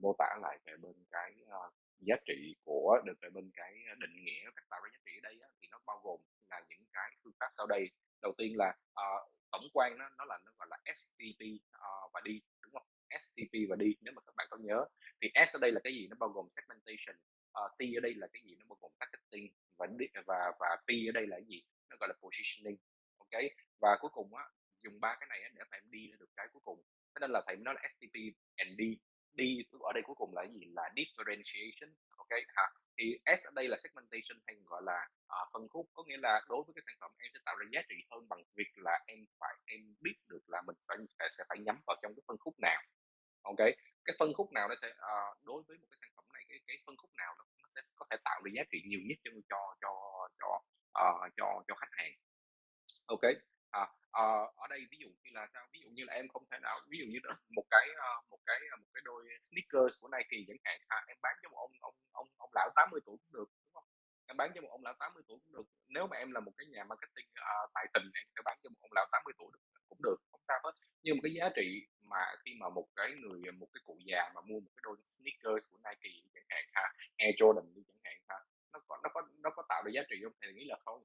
mô 0.00 0.14
tả 0.18 0.36
lại 0.42 0.58
về 0.66 0.76
bên 0.76 0.94
cái 1.10 1.34
uh, 1.42 1.74
giá 2.00 2.16
trị 2.26 2.56
của 2.64 3.00
được 3.04 3.18
về 3.22 3.28
bên 3.30 3.50
cái 3.54 3.74
định 3.98 4.24
nghĩa 4.24 4.50
các 4.56 4.64
tạo 4.70 4.80
ra 4.80 4.88
giá 4.92 4.98
trị 5.06 5.12
ở 5.18 5.22
đây 5.22 5.38
á, 5.42 5.48
thì 5.62 5.68
nó 5.70 5.78
bao 5.86 6.00
gồm 6.04 6.20
là 6.50 6.60
những 6.68 6.84
cái 6.92 7.10
phương 7.24 7.32
pháp 7.40 7.48
sau 7.52 7.66
đây. 7.66 7.90
Đầu 8.22 8.32
tiên 8.38 8.56
là 8.56 8.68
uh, 8.92 9.32
tổng 9.50 9.64
quan 9.72 9.98
nó 9.98 10.08
nó 10.18 10.24
là 10.24 10.38
nó 10.44 10.52
gọi 10.58 10.68
là 10.70 10.78
STP 10.96 11.40
uh, 11.56 11.72
ờ, 11.72 12.08
và 12.12 12.20
D 12.24 12.28
đúng 12.62 12.72
không? 12.72 12.86
STP 13.20 13.54
và 13.68 13.76
D 13.76 13.82
nếu 14.00 14.12
mà 14.16 14.22
các 14.26 14.34
bạn 14.36 14.46
có 14.50 14.56
nhớ. 14.56 14.84
Thì 15.20 15.28
S 15.46 15.56
ở 15.56 15.58
đây 15.60 15.72
là 15.72 15.80
cái 15.84 15.92
gì? 15.92 16.06
Nó 16.10 16.16
bao 16.20 16.28
gồm 16.28 16.46
segmentation 16.50 17.16
uh, 17.64 17.78
T 17.78 17.80
ở 17.98 18.00
đây 18.02 18.14
là 18.14 18.26
cái 18.32 18.42
gì? 18.44 18.56
Nó 18.58 18.64
bao 18.68 18.78
gồm 18.80 18.92
targeting 18.98 19.52
và 19.78 19.86
D, 19.86 20.02
và 20.26 20.52
và 20.60 20.76
P 20.86 20.88
ở 21.10 21.12
đây 21.14 21.26
là 21.26 21.36
cái 21.36 21.46
gì? 21.48 21.62
Nó 21.90 21.96
gọi 22.00 22.08
là 22.08 22.14
positioning 22.22 22.78
ok? 23.18 23.42
Và 23.80 23.96
cuối 24.00 24.10
cùng 24.14 24.34
á 24.34 24.44
dùng 24.82 25.00
ba 25.00 25.16
cái 25.20 25.26
này 25.28 25.42
á, 25.42 25.48
để 25.54 25.62
thầy 25.70 25.80
em 25.80 25.90
đi 25.90 26.10
ra 26.10 26.16
được 26.20 26.30
cái 26.36 26.48
cuối 26.52 26.62
cùng. 26.64 26.82
Thế 27.14 27.18
nên 27.20 27.30
là 27.30 27.42
thầy 27.46 27.56
nói 27.56 27.74
là 27.74 27.88
STP 27.88 28.16
and 28.56 28.70
D 28.78 28.82
đi 29.34 29.62
ở 29.80 29.92
đây 29.92 30.02
cuối 30.06 30.14
cùng 30.18 30.34
là 30.34 30.44
gì? 30.44 30.60
Là 30.74 30.90
differentiation 30.96 31.92
ok? 32.16 32.32
Ha 32.48 32.64
thì 33.00 33.18
S 33.38 33.46
ở 33.46 33.52
đây 33.54 33.68
là 33.68 33.76
segmentation 33.82 34.38
hay 34.46 34.56
gọi 34.64 34.82
là 34.84 35.08
uh, 35.24 35.48
phân 35.52 35.68
khúc 35.68 35.86
có 35.94 36.02
nghĩa 36.06 36.16
là 36.16 36.42
đối 36.48 36.62
với 36.66 36.72
cái 36.74 36.82
sản 36.86 36.96
phẩm 37.00 37.10
em 37.18 37.30
sẽ 37.34 37.40
tạo 37.44 37.56
ra 37.56 37.66
giá 37.72 37.80
trị 37.88 37.94
hơn 38.10 38.28
bằng 38.28 38.42
việc 38.54 38.70
là 38.76 39.04
em 39.06 39.18
phải 39.40 39.54
em 39.66 39.80
biết 40.00 40.16
được 40.28 40.42
là 40.46 40.62
mình 40.66 40.76
phải 40.88 40.96
à, 41.18 41.26
sẽ 41.30 41.44
phải 41.48 41.58
nhắm 41.58 41.80
vào 41.86 41.96
trong 42.02 42.14
cái 42.14 42.22
phân 42.26 42.36
khúc 42.38 42.54
nào 42.58 42.82
ok? 43.42 43.62
Cái 44.04 44.16
phân 44.18 44.32
khúc 44.34 44.52
nào 44.52 44.68
nó 44.68 44.74
sẽ 44.82 44.88
uh, 44.88 45.44
đối 45.44 45.62
với 45.66 45.78
một 45.78 45.86
cái 45.90 45.98
sản 46.00 46.10
phẩm 46.16 46.24
này 46.34 46.42
cái 46.48 46.58
cái 46.66 46.76
phân 46.86 46.96
khúc 46.96 47.10
nào 47.16 47.34
nó, 47.38 47.44
nó 47.62 47.68
sẽ 47.74 47.80
có 47.94 48.06
thể 48.10 48.16
tạo 48.24 48.40
ra 48.44 48.50
giá 48.54 48.62
trị 48.70 48.82
nhiều 48.86 49.00
nhất 49.08 49.18
cho 49.24 49.30
cho 49.50 49.60
cho 49.80 49.92
cho 50.40 50.50
uh, 51.04 51.32
cho 51.36 51.62
cho 51.68 51.74
khách 51.74 51.92
hàng 51.92 52.12
ok? 53.06 53.24
À, 53.70 53.82
à, 54.12 54.24
ở 54.56 54.66
đây 54.70 54.80
ví 54.90 54.98
dụ 55.00 55.08
như 55.22 55.30
là 55.32 55.46
sao? 55.54 55.66
Ví 55.72 55.80
dụ 55.84 55.88
như 55.96 56.04
là 56.06 56.12
em 56.14 56.28
không 56.28 56.44
thể 56.50 56.58
nào 56.62 56.76
ví 56.90 56.98
dụ 56.98 57.06
như 57.12 57.18
đó, 57.22 57.30
một 57.56 57.64
cái 57.70 57.86
ờ, 57.96 58.10
một 58.30 58.38
cái 58.46 58.58
một 58.80 58.90
cái 58.94 59.02
đôi 59.04 59.24
sneakers 59.42 59.94
của 60.00 60.08
Nike 60.08 60.38
chẳng 60.48 60.62
hạn 60.64 60.78
à, 60.88 60.98
em 61.08 61.16
bán 61.22 61.34
cho 61.42 61.48
một 61.50 61.58
ông 61.58 61.72
ông 61.80 61.94
ông 62.12 62.28
ông 62.36 62.50
lão 62.54 62.68
80 62.76 63.00
tuổi 63.06 63.16
cũng 63.22 63.32
được 63.32 63.48
đúng 63.64 63.72
không? 63.74 63.84
Em 64.26 64.36
bán 64.36 64.50
cho 64.54 64.60
một 64.60 64.70
ông 64.70 64.84
lão 64.84 64.94
80 64.98 65.22
tuổi 65.28 65.38
cũng 65.44 65.52
được. 65.52 65.66
Nếu 65.88 66.06
mà 66.06 66.16
em 66.16 66.32
là 66.32 66.40
một 66.40 66.52
cái 66.58 66.66
nhà 66.66 66.84
marketing 66.84 67.28
à, 67.34 67.54
tài 67.74 67.86
tình 67.94 68.06
em 68.14 68.26
sẽ 68.36 68.40
bán 68.44 68.56
cho 68.62 68.68
một 68.70 68.78
ông 68.80 68.92
lão 68.92 69.06
80 69.12 69.34
tuổi 69.38 69.50
cũng 69.88 69.98
được 70.02 70.16
không 70.30 70.40
sao 70.48 70.58
hết. 70.64 70.72
Nhưng 71.02 71.16
mà 71.16 71.20
cái 71.22 71.32
giá 71.38 71.48
trị 71.56 71.86
mà 72.10 72.22
khi 72.44 72.50
mà 72.60 72.68
một 72.68 72.86
cái 72.96 73.08
người 73.22 73.52
một 73.52 73.68
cái 73.72 73.80
cụ 73.84 73.98
già 74.06 74.22
mà 74.34 74.40
mua 74.40 74.60
một 74.60 74.70
cái 74.76 74.82
đôi 74.82 74.96
sneakers 75.04 75.70
của 75.70 75.78
Nike 75.84 76.10
chẳng 76.34 76.48
hạn 76.48 76.64
ha 76.72 76.84
Air 77.16 77.34
Jordan 77.40 77.74
đi 77.74 77.82
chẳng 77.88 78.02
hạn 78.04 78.16
ha 78.28 78.36
nó 78.72 78.80
có 78.88 78.98
nó 79.02 79.10
có 79.14 79.22
nó 79.38 79.50
có 79.56 79.62
tạo 79.68 79.82
được 79.84 79.90
giá 79.94 80.02
trị 80.10 80.16
không? 80.24 80.32
Thầy 80.40 80.52
nghĩ 80.52 80.64
là 80.64 80.76
không. 80.84 81.04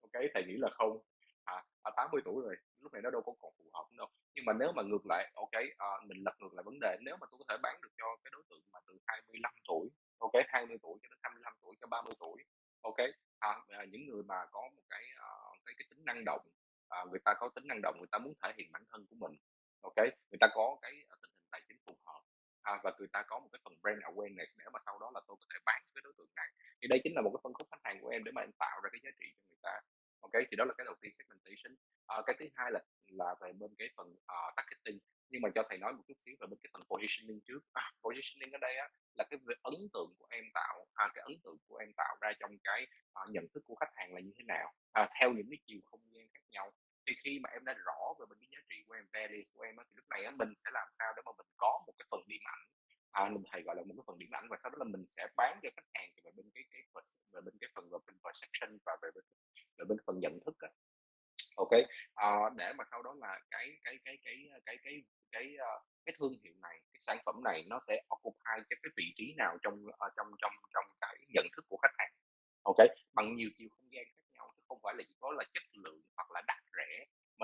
Ok 0.00 0.22
thầy 0.34 0.44
nghĩ 0.46 0.56
là 0.58 0.68
không 0.78 0.98
à, 1.44 1.64
à 1.82 1.90
80 1.96 2.22
tuổi 2.24 2.42
rồi 2.44 2.56
lúc 2.80 2.92
này 2.92 3.02
nó 3.02 3.10
đâu 3.10 3.22
có 3.26 3.32
còn 3.40 3.52
phù 3.58 3.64
hợp 3.74 3.86
đâu. 3.98 4.08
Nhưng 4.34 4.44
mà 4.44 4.52
nếu 4.60 4.72
mà 4.72 4.82
ngược 4.82 5.06
lại 5.06 5.32
ok 5.34 5.56
à, 5.78 5.88
mình 6.06 6.18
lật 6.24 6.34
ngược 6.40 6.54
lại 6.54 6.62
vấn 6.62 6.80
đề 6.80 6.96
nếu 7.00 7.16
mà 7.20 7.26
tôi 7.30 7.38
có 7.38 7.44
thể 7.48 7.56
bán 7.62 7.80
được 7.82 7.92
cho 7.98 8.06
cái 8.24 8.30
đối 8.34 8.42
tượng 8.50 8.62
mà 8.72 8.78
từ 8.86 8.98
25 9.06 9.52
tuổi 9.68 9.88
ok 10.18 10.32
20 10.48 10.78
tuổi 10.82 10.98
cho 11.02 11.08
đến 11.10 11.18
25 11.22 11.52
tuổi 11.62 11.74
cho 11.80 11.86
30 11.86 12.14
tuổi 12.20 12.44
ok 12.82 13.00
à, 13.38 13.50
à, 13.68 13.84
những 13.90 14.06
người 14.06 14.22
mà 14.22 14.46
có 14.50 14.62
một 14.76 14.82
cái 14.90 15.04
à, 15.16 15.28
cái 15.66 15.74
cái 15.78 15.86
tính 15.90 16.04
năng 16.04 16.24
động 16.24 16.46
à, 16.88 16.98
người 17.10 17.20
ta 17.24 17.34
có 17.40 17.48
tính 17.54 17.66
năng 17.66 17.80
động 17.82 17.94
người 17.98 18.08
ta 18.12 18.18
muốn 18.18 18.34
thể 18.42 18.52
hiện 18.58 18.72
bản 18.72 18.82
thân 18.90 19.06
của 19.10 19.16
mình 19.18 19.34
ok 19.80 19.96
người 20.30 20.38
ta 20.40 20.46
có 20.54 20.76
cái 20.82 20.92
ờ, 21.08 21.16
tình 21.22 21.30
hình 21.36 21.48
tài 21.50 21.60
chính 21.68 21.78
phù 21.86 21.96
hợp 22.06 22.20
à, 22.64 22.80
và 22.82 22.92
người 22.98 23.08
ta 23.12 23.22
có 23.28 23.38
một 23.38 23.48
cái 23.52 23.60
phần 23.64 23.74
brand 23.82 24.00
awareness 24.02 24.50
để 24.58 24.64
mà 24.72 24.78
sau 24.86 24.98
đó 24.98 25.10
là 25.14 25.20
tôi 25.26 25.36
có 25.40 25.46
thể 25.52 25.58
bán 25.66 25.82
cái 25.94 26.02
đối 26.04 26.12
tượng 26.18 26.30
này. 26.36 26.48
Thì 26.82 26.88
đây 26.88 27.00
chính 27.04 27.14
là 27.14 27.22
một 27.22 27.30
cái 27.34 27.40
phân 27.44 27.52
khúc 27.52 27.68
khách 27.70 27.80
hàng 27.84 27.98
của 28.00 28.08
em 28.08 28.24
để 28.24 28.32
mà 28.32 28.42
em 28.42 28.52
tạo 28.58 28.80
ra 28.82 28.88
cái 28.92 29.00
giá 29.04 29.10
trị 29.20 29.26
cho 29.38 29.44
người 29.48 29.62
ta 29.62 29.80
ok 30.26 30.34
thì 30.48 30.54
đó 30.56 30.64
là 30.64 30.74
cái 30.78 30.84
đầu 30.84 30.96
tiên 31.00 31.12
segmentation. 31.18 31.72
À, 32.06 32.16
cái 32.26 32.36
thứ 32.38 32.46
hai 32.54 32.68
là 32.74 32.80
là 33.20 33.34
về 33.40 33.52
bên 33.60 33.70
cái 33.78 33.88
phần 33.96 34.08
uh, 34.08 34.50
targeting. 34.56 34.98
Nhưng 35.30 35.42
mà 35.42 35.48
cho 35.54 35.62
thầy 35.68 35.78
nói 35.78 35.92
một 35.92 36.04
chút 36.08 36.18
xíu 36.22 36.34
về 36.40 36.46
bên 36.50 36.58
cái 36.62 36.70
phần 36.72 36.82
positioning 36.90 37.40
trước. 37.46 37.60
À, 37.72 37.84
positioning 38.04 38.52
ở 38.58 38.60
đây 38.66 38.74
á, 38.76 38.86
là 39.18 39.24
cái 39.30 39.38
ấn 39.62 39.74
tượng 39.94 40.10
của 40.18 40.26
em 40.30 40.44
tạo 40.54 40.86
à, 40.94 41.04
cái 41.14 41.22
ấn 41.30 41.34
tượng 41.44 41.58
của 41.66 41.76
em 41.76 41.90
tạo 41.96 42.16
ra 42.20 42.32
trong 42.40 42.52
cái 42.64 42.80
uh, 43.20 43.30
nhận 43.34 43.46
thức 43.52 43.62
của 43.66 43.74
khách 43.80 43.92
hàng 43.94 44.14
là 44.14 44.20
như 44.20 44.32
thế 44.36 44.44
nào. 44.54 44.66
À, 44.92 45.02
theo 45.20 45.28
những 45.32 45.48
cái 45.50 45.58
chiều 45.66 45.80
không 45.84 46.00
gian 46.12 46.26
khác 46.32 46.44
nhau. 46.50 46.72
Thì 47.06 47.12
khi 47.24 47.38
mà 47.42 47.50
em 47.50 47.64
đã 47.64 47.74
rõ 47.86 48.00
về 48.18 48.24
bên 48.30 48.38
cái 48.40 48.48
giá 48.52 48.60
trị 48.68 48.76
của 48.86 48.94
em 48.94 49.06
values 49.12 49.46
của 49.52 49.62
em 49.62 49.76
á, 49.76 49.84
thì 49.88 49.92
lúc 49.96 50.06
này 50.08 50.24
á, 50.24 50.30
mình 50.30 50.52
sẽ 50.56 50.70
làm 50.72 50.88
sao 50.98 51.12
để 51.16 51.22
mà 51.26 51.32
mình 51.38 51.50
có 51.56 51.72
một 51.86 51.94
cái 51.98 52.06
phần 52.10 52.20
điểm 52.26 52.42
ảnh 52.44 52.64
à, 53.14 53.28
mình 53.28 53.42
thầy 53.52 53.62
gọi 53.62 53.76
là 53.76 53.82
một 53.82 53.94
cái 53.96 54.04
phần 54.06 54.18
điểm 54.18 54.30
ảnh 54.32 54.46
và 54.50 54.56
sau 54.62 54.70
đó 54.70 54.76
là 54.78 54.84
mình 54.84 55.04
sẽ 55.06 55.26
bán 55.36 55.60
cho 55.62 55.68
khách 55.76 55.88
hàng 55.94 56.10
về 56.24 56.30
bên 56.36 56.46
cái 56.54 56.64
cái 56.70 56.82
về 57.32 57.40
bên 57.44 57.54
cái 57.60 57.70
phần 57.74 57.90
về 57.90 57.98
bên 58.06 58.16
perception 58.24 58.78
và 58.86 58.96
về 59.02 59.08
bên 59.14 59.24
về 59.78 59.84
bên 59.88 59.98
phần 60.06 60.20
nhận 60.20 60.38
thức 60.46 60.56
á. 60.58 60.68
ok 61.56 61.70
à, 62.14 62.50
để 62.56 62.72
mà 62.78 62.84
sau 62.90 63.02
đó 63.02 63.14
là 63.18 63.40
cái 63.50 63.66
cái 63.84 63.98
cái 64.04 64.18
cái 64.24 64.36
cái 64.50 64.60
cái 64.66 64.76
cái 64.84 65.02
cái, 65.32 65.56
cái 66.04 66.14
thương 66.18 66.32
hiệu 66.44 66.54
này 66.62 66.80
cái 66.92 67.00
sản 67.06 67.18
phẩm 67.26 67.34
này 67.44 67.64
nó 67.66 67.78
sẽ 67.88 68.02
occupy 68.14 68.54
cái 68.70 68.78
cái 68.82 68.90
vị 68.96 69.12
trí 69.16 69.34
nào 69.36 69.58
trong 69.62 69.86
ờ, 69.98 70.08
trong 70.16 70.26
trong 70.42 70.52
trong 70.74 70.84
cái 71.00 71.16
nhận 71.34 71.46
thức 71.56 71.64
của 71.68 71.76
khách 71.82 71.94
hàng 71.98 72.12
ok 72.62 72.76
bằng 73.14 73.36
nhiều 73.36 73.50
chiều 73.58 73.68
không 73.70 73.88
gian 73.92 74.04
khác 74.04 74.24
nhau 74.34 74.52
chứ 74.56 74.62
không 74.68 74.78
phải 74.82 74.94
là 74.96 75.04
chỉ 75.08 75.14
có 75.20 75.30
là 75.32 75.44
chất 75.54 75.62
lượng 75.72 76.02
hoặc 76.16 76.30
là 76.30 76.42
đắt 76.46 76.63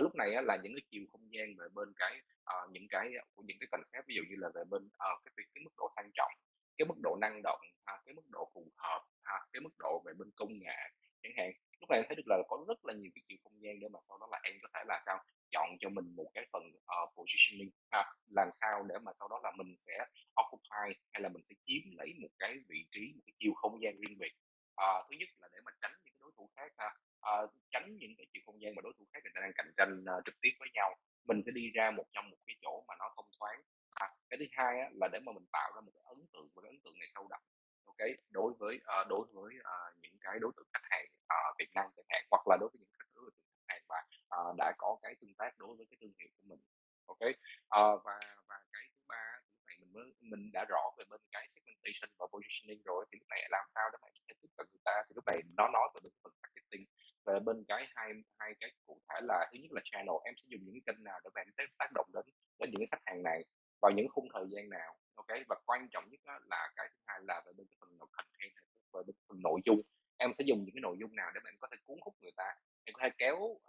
lúc 0.01 0.15
này 0.15 0.35
á, 0.35 0.43
là 0.43 0.57
những 0.63 0.73
cái 0.77 0.83
chiều 0.91 1.05
không 1.13 1.33
gian 1.35 1.57
về 1.59 1.67
bên 1.75 1.93
cái 1.97 2.23
uh, 2.43 2.71
những 2.71 2.87
cái 2.91 3.09
ờ, 3.19 3.25
của 3.35 3.43
những 3.47 3.57
cái 3.61 3.69
concept 3.71 4.07
ví 4.07 4.15
dụ 4.15 4.23
như 4.31 4.37
là 4.39 4.49
về 4.55 4.63
bên 4.71 4.85
uh, 4.87 5.19
cái, 5.25 5.33
cái 5.55 5.63
mức 5.65 5.71
độ 5.77 5.89
sang 5.97 6.11
trọng 6.15 6.33
cái 6.81 6.87
mức 6.87 6.99
độ 7.03 7.17
năng 7.21 7.43
động 7.43 7.61
ha, 7.87 7.95
cái 8.07 8.15
mức 8.15 8.23
độ 8.29 8.51
phù 8.55 8.73
hợp 8.77 9.03
ha, 9.23 9.35
cái 9.53 9.61
mức 9.61 9.75
độ 9.79 10.03
về 10.07 10.13
bên 10.19 10.31
công 10.37 10.59
nghệ 10.59 10.79
chẳng 11.23 11.33
hạn. 11.37 11.51
Lúc 11.81 11.91
này 11.91 11.99
em 11.99 12.05
thấy 12.09 12.17
được 12.17 12.27
là 12.27 12.43
có 12.49 12.65
rất 12.69 12.85
là 12.85 12.95
nhiều 12.95 13.11
cái 13.15 13.23
chiều 13.25 13.39
không 13.43 13.63
gian 13.63 13.81
để 13.81 13.89
mà 13.89 13.99
sau 14.09 14.19
đó 14.19 14.29
là 14.31 14.41
em 14.43 14.55
có 14.63 14.69
thể 14.75 14.81
là 14.89 15.01
sao 15.07 15.25
chọn 15.51 15.69
cho 15.81 15.89
mình 15.89 16.17
một 16.17 16.31
cái 16.35 16.47
phần 16.53 16.63
uh, 16.67 17.11
positioning 17.17 17.71
ha, 17.91 18.13
làm 18.37 18.49
sao 18.53 18.83
để 18.89 18.95
mà 19.03 19.13
sau 19.19 19.29
đó 19.29 19.41
là 19.43 19.53
mình 19.57 19.75
sẽ 19.79 20.07
occupy 20.43 21.01
hay 21.13 21.23
là 21.23 21.29
mình 21.29 21.43
sẽ 21.43 21.55
chiếm 21.65 21.83
lấy 21.99 22.15
một 22.23 22.29
cái 22.39 22.57
vị 22.69 22.87
trí 22.91 23.13
một 23.17 23.23
cái 23.27 23.35
chiều 23.39 23.53
không 23.55 23.83
gian 23.83 24.01
riêng 24.01 24.19
biệt. 24.19 24.33
Uh, 24.81 25.07
thứ 25.11 25.17
nhất 25.19 25.29
là 25.39 25.49
để 25.53 25.59
mà 25.65 25.73
tránh 25.81 25.93
những 26.05 26.15
cái 26.15 26.21
đối 26.21 26.33
thủ 26.37 26.51
khác 26.57 26.73
ha 26.77 26.91
à, 27.21 27.35
tránh 27.71 27.97
những 28.01 28.15
cái 28.17 28.27
chiều 28.33 28.43
không 28.47 28.61
gian 28.63 28.75
mà 28.75 28.81
đối 28.83 28.93
thủ 28.99 29.05
khác 29.13 29.21
người 29.23 29.33
ta 29.35 29.41
đang 29.41 29.53
cạnh 29.55 29.73
tranh 29.77 30.05
à, 30.07 30.15
trực 30.25 30.35
tiếp 30.41 30.53
với 30.61 30.69
nhau. 30.75 30.97
Mình 31.29 31.43
sẽ 31.47 31.51
đi 31.55 31.71
ra 31.71 31.91
một 31.91 32.05
trong 32.13 32.31
một 32.31 32.37
cái 32.47 32.57
chỗ 32.63 32.85
mà 32.89 32.95
nó 32.99 33.13
thông 33.17 33.31
thoáng. 33.39 33.61
À, 33.95 34.07
cái 34.31 34.39
thứ 34.41 34.47
hai 34.53 34.81
á, 34.81 34.87
là 35.01 35.09
để 35.13 35.19
mà 35.27 35.33
mình 35.33 35.47
tạo 35.53 35.73
ra 35.75 35.81
một 35.81 35.93
cái 35.95 36.05
ấn 36.07 36.27
tượng 36.33 36.49
và 36.55 36.63
cái 36.63 36.71
ấn 36.71 36.81
tượng 36.85 36.99
này 36.99 37.09
sâu 37.15 37.27
đậm 37.31 37.41
ok 37.91 38.09
đối 38.31 38.53
với 38.59 38.81
à, 38.85 39.05
đối 39.09 39.27
với 39.33 39.55
à, 39.65 39.77
những 40.01 40.17
cái 40.21 40.39
đối 40.41 40.53
tượng 40.57 40.67
khách 40.73 40.87
hàng 40.91 41.07
à, 41.27 41.37
Việt 41.59 41.71
Nam 41.75 41.87
chẳng 41.97 42.07
hạn 42.09 42.25
hoặc 42.31 42.49
là 42.49 42.57
đối 42.61 42.69
với 42.73 42.79
những 42.81 42.89
khách 42.99 43.11
đối 43.15 43.25
tượng 43.25 43.45
khách 43.57 43.75
hàng 43.75 43.83
mà 43.89 43.97
à, 44.29 44.39
đã 44.59 44.73
có 44.79 44.99
cái 45.03 45.15
tương 45.21 45.35
tác 45.35 45.59
đối 45.59 45.77
với 45.77 45.87
cái 45.91 45.97
thương 46.01 46.13
hiệu 46.19 46.29
của 46.37 46.45
mình 46.49 46.61
ok 47.07 47.23
à, 47.69 47.83
và 48.05 48.21
và 48.49 48.57
cái 48.73 48.83
thứ 48.95 49.03
ba 49.09 49.40
mình 49.93 50.05
mới 50.05 50.13
mình 50.21 50.53
đã 50.53 50.65
rõ 50.65 50.83
về 50.99 51.05
bên 51.11 51.21
cái 51.33 51.47
segmentation 51.49 52.11
và 52.19 52.27
positioning 52.33 52.83
rồi 52.85 53.07
thì 53.09 53.19
lúc 53.19 53.29
này 53.29 53.41
làm 53.51 53.65
sao 53.75 53.91
để 53.93 53.99
mà 54.03 54.09
có 54.15 54.21
thể 54.29 54.35
tiếp 54.41 54.49
cận 54.57 54.67
người 54.73 54.85
ta? 54.85 55.03
Thì 55.09 55.13
lúc 55.15 55.25
này 55.27 55.39
nó 55.57 55.69
nói 55.69 55.89
về 55.95 56.01
bên 56.05 56.13
phần 56.23 56.33
marketing 56.43 56.85
về 57.27 57.35
bên 57.47 57.65
cái 57.69 57.83
hai 57.95 58.13
hai 58.39 58.51
cái 58.61 58.71
cụ 58.87 59.01
thể 59.09 59.21
là 59.23 59.49
thứ 59.53 59.59
nhất 59.63 59.73
là 59.73 59.81
channel. 59.85 60.17
Em 60.25 60.35
sẽ 60.37 60.45
dùng 60.53 60.61
những 60.65 60.81
kênh 60.87 61.05
nào 61.05 61.19
để 61.25 61.31
mà 61.35 61.41
em 61.41 61.49
sẽ 61.57 61.65
tác 61.79 61.91
động 61.95 62.09
đến 62.15 62.25
đến 62.59 62.71
những 62.73 62.89
khách 62.91 63.03
hàng 63.07 63.23
này 63.23 63.41
vào 63.83 63.93
những 63.97 64.09
khung 64.09 64.29
thời 64.35 64.47
gian 64.51 64.71
nào 64.71 64.91
ok? 65.15 65.31
Và 65.49 65.57
quan 65.67 65.89
trọng 65.93 66.11
nhất 66.11 66.21
là 66.51 66.73
cái 66.77 66.87
thứ 66.93 67.01
hai 67.07 67.19
là 67.29 67.43
về 67.47 67.53
bên 67.57 67.67
cái 67.71 67.77
phần 67.81 67.99
content 67.99 68.53
về 68.93 69.01
bên 69.07 69.17
phần 69.29 69.39
nội 69.43 69.61
dung. 69.65 69.81
Em 70.17 70.31
sẽ 70.39 70.45
dùng 70.47 70.65
những 70.65 70.75
cái 70.75 70.81
nội 70.81 70.97
dung 71.01 71.17
nào 71.17 71.31
để 71.35 71.41
mà 71.45 71.51
em 71.51 71.59
có 71.61 71.69
thể 71.71 71.77
cuốn 71.85 71.99
hút 72.05 72.15
người 72.21 72.33
ta? 72.37 72.55
Em 72.85 72.95
có 72.95 73.01
thể 73.03 73.11
kéo 73.19 73.37
uh, 73.37 73.63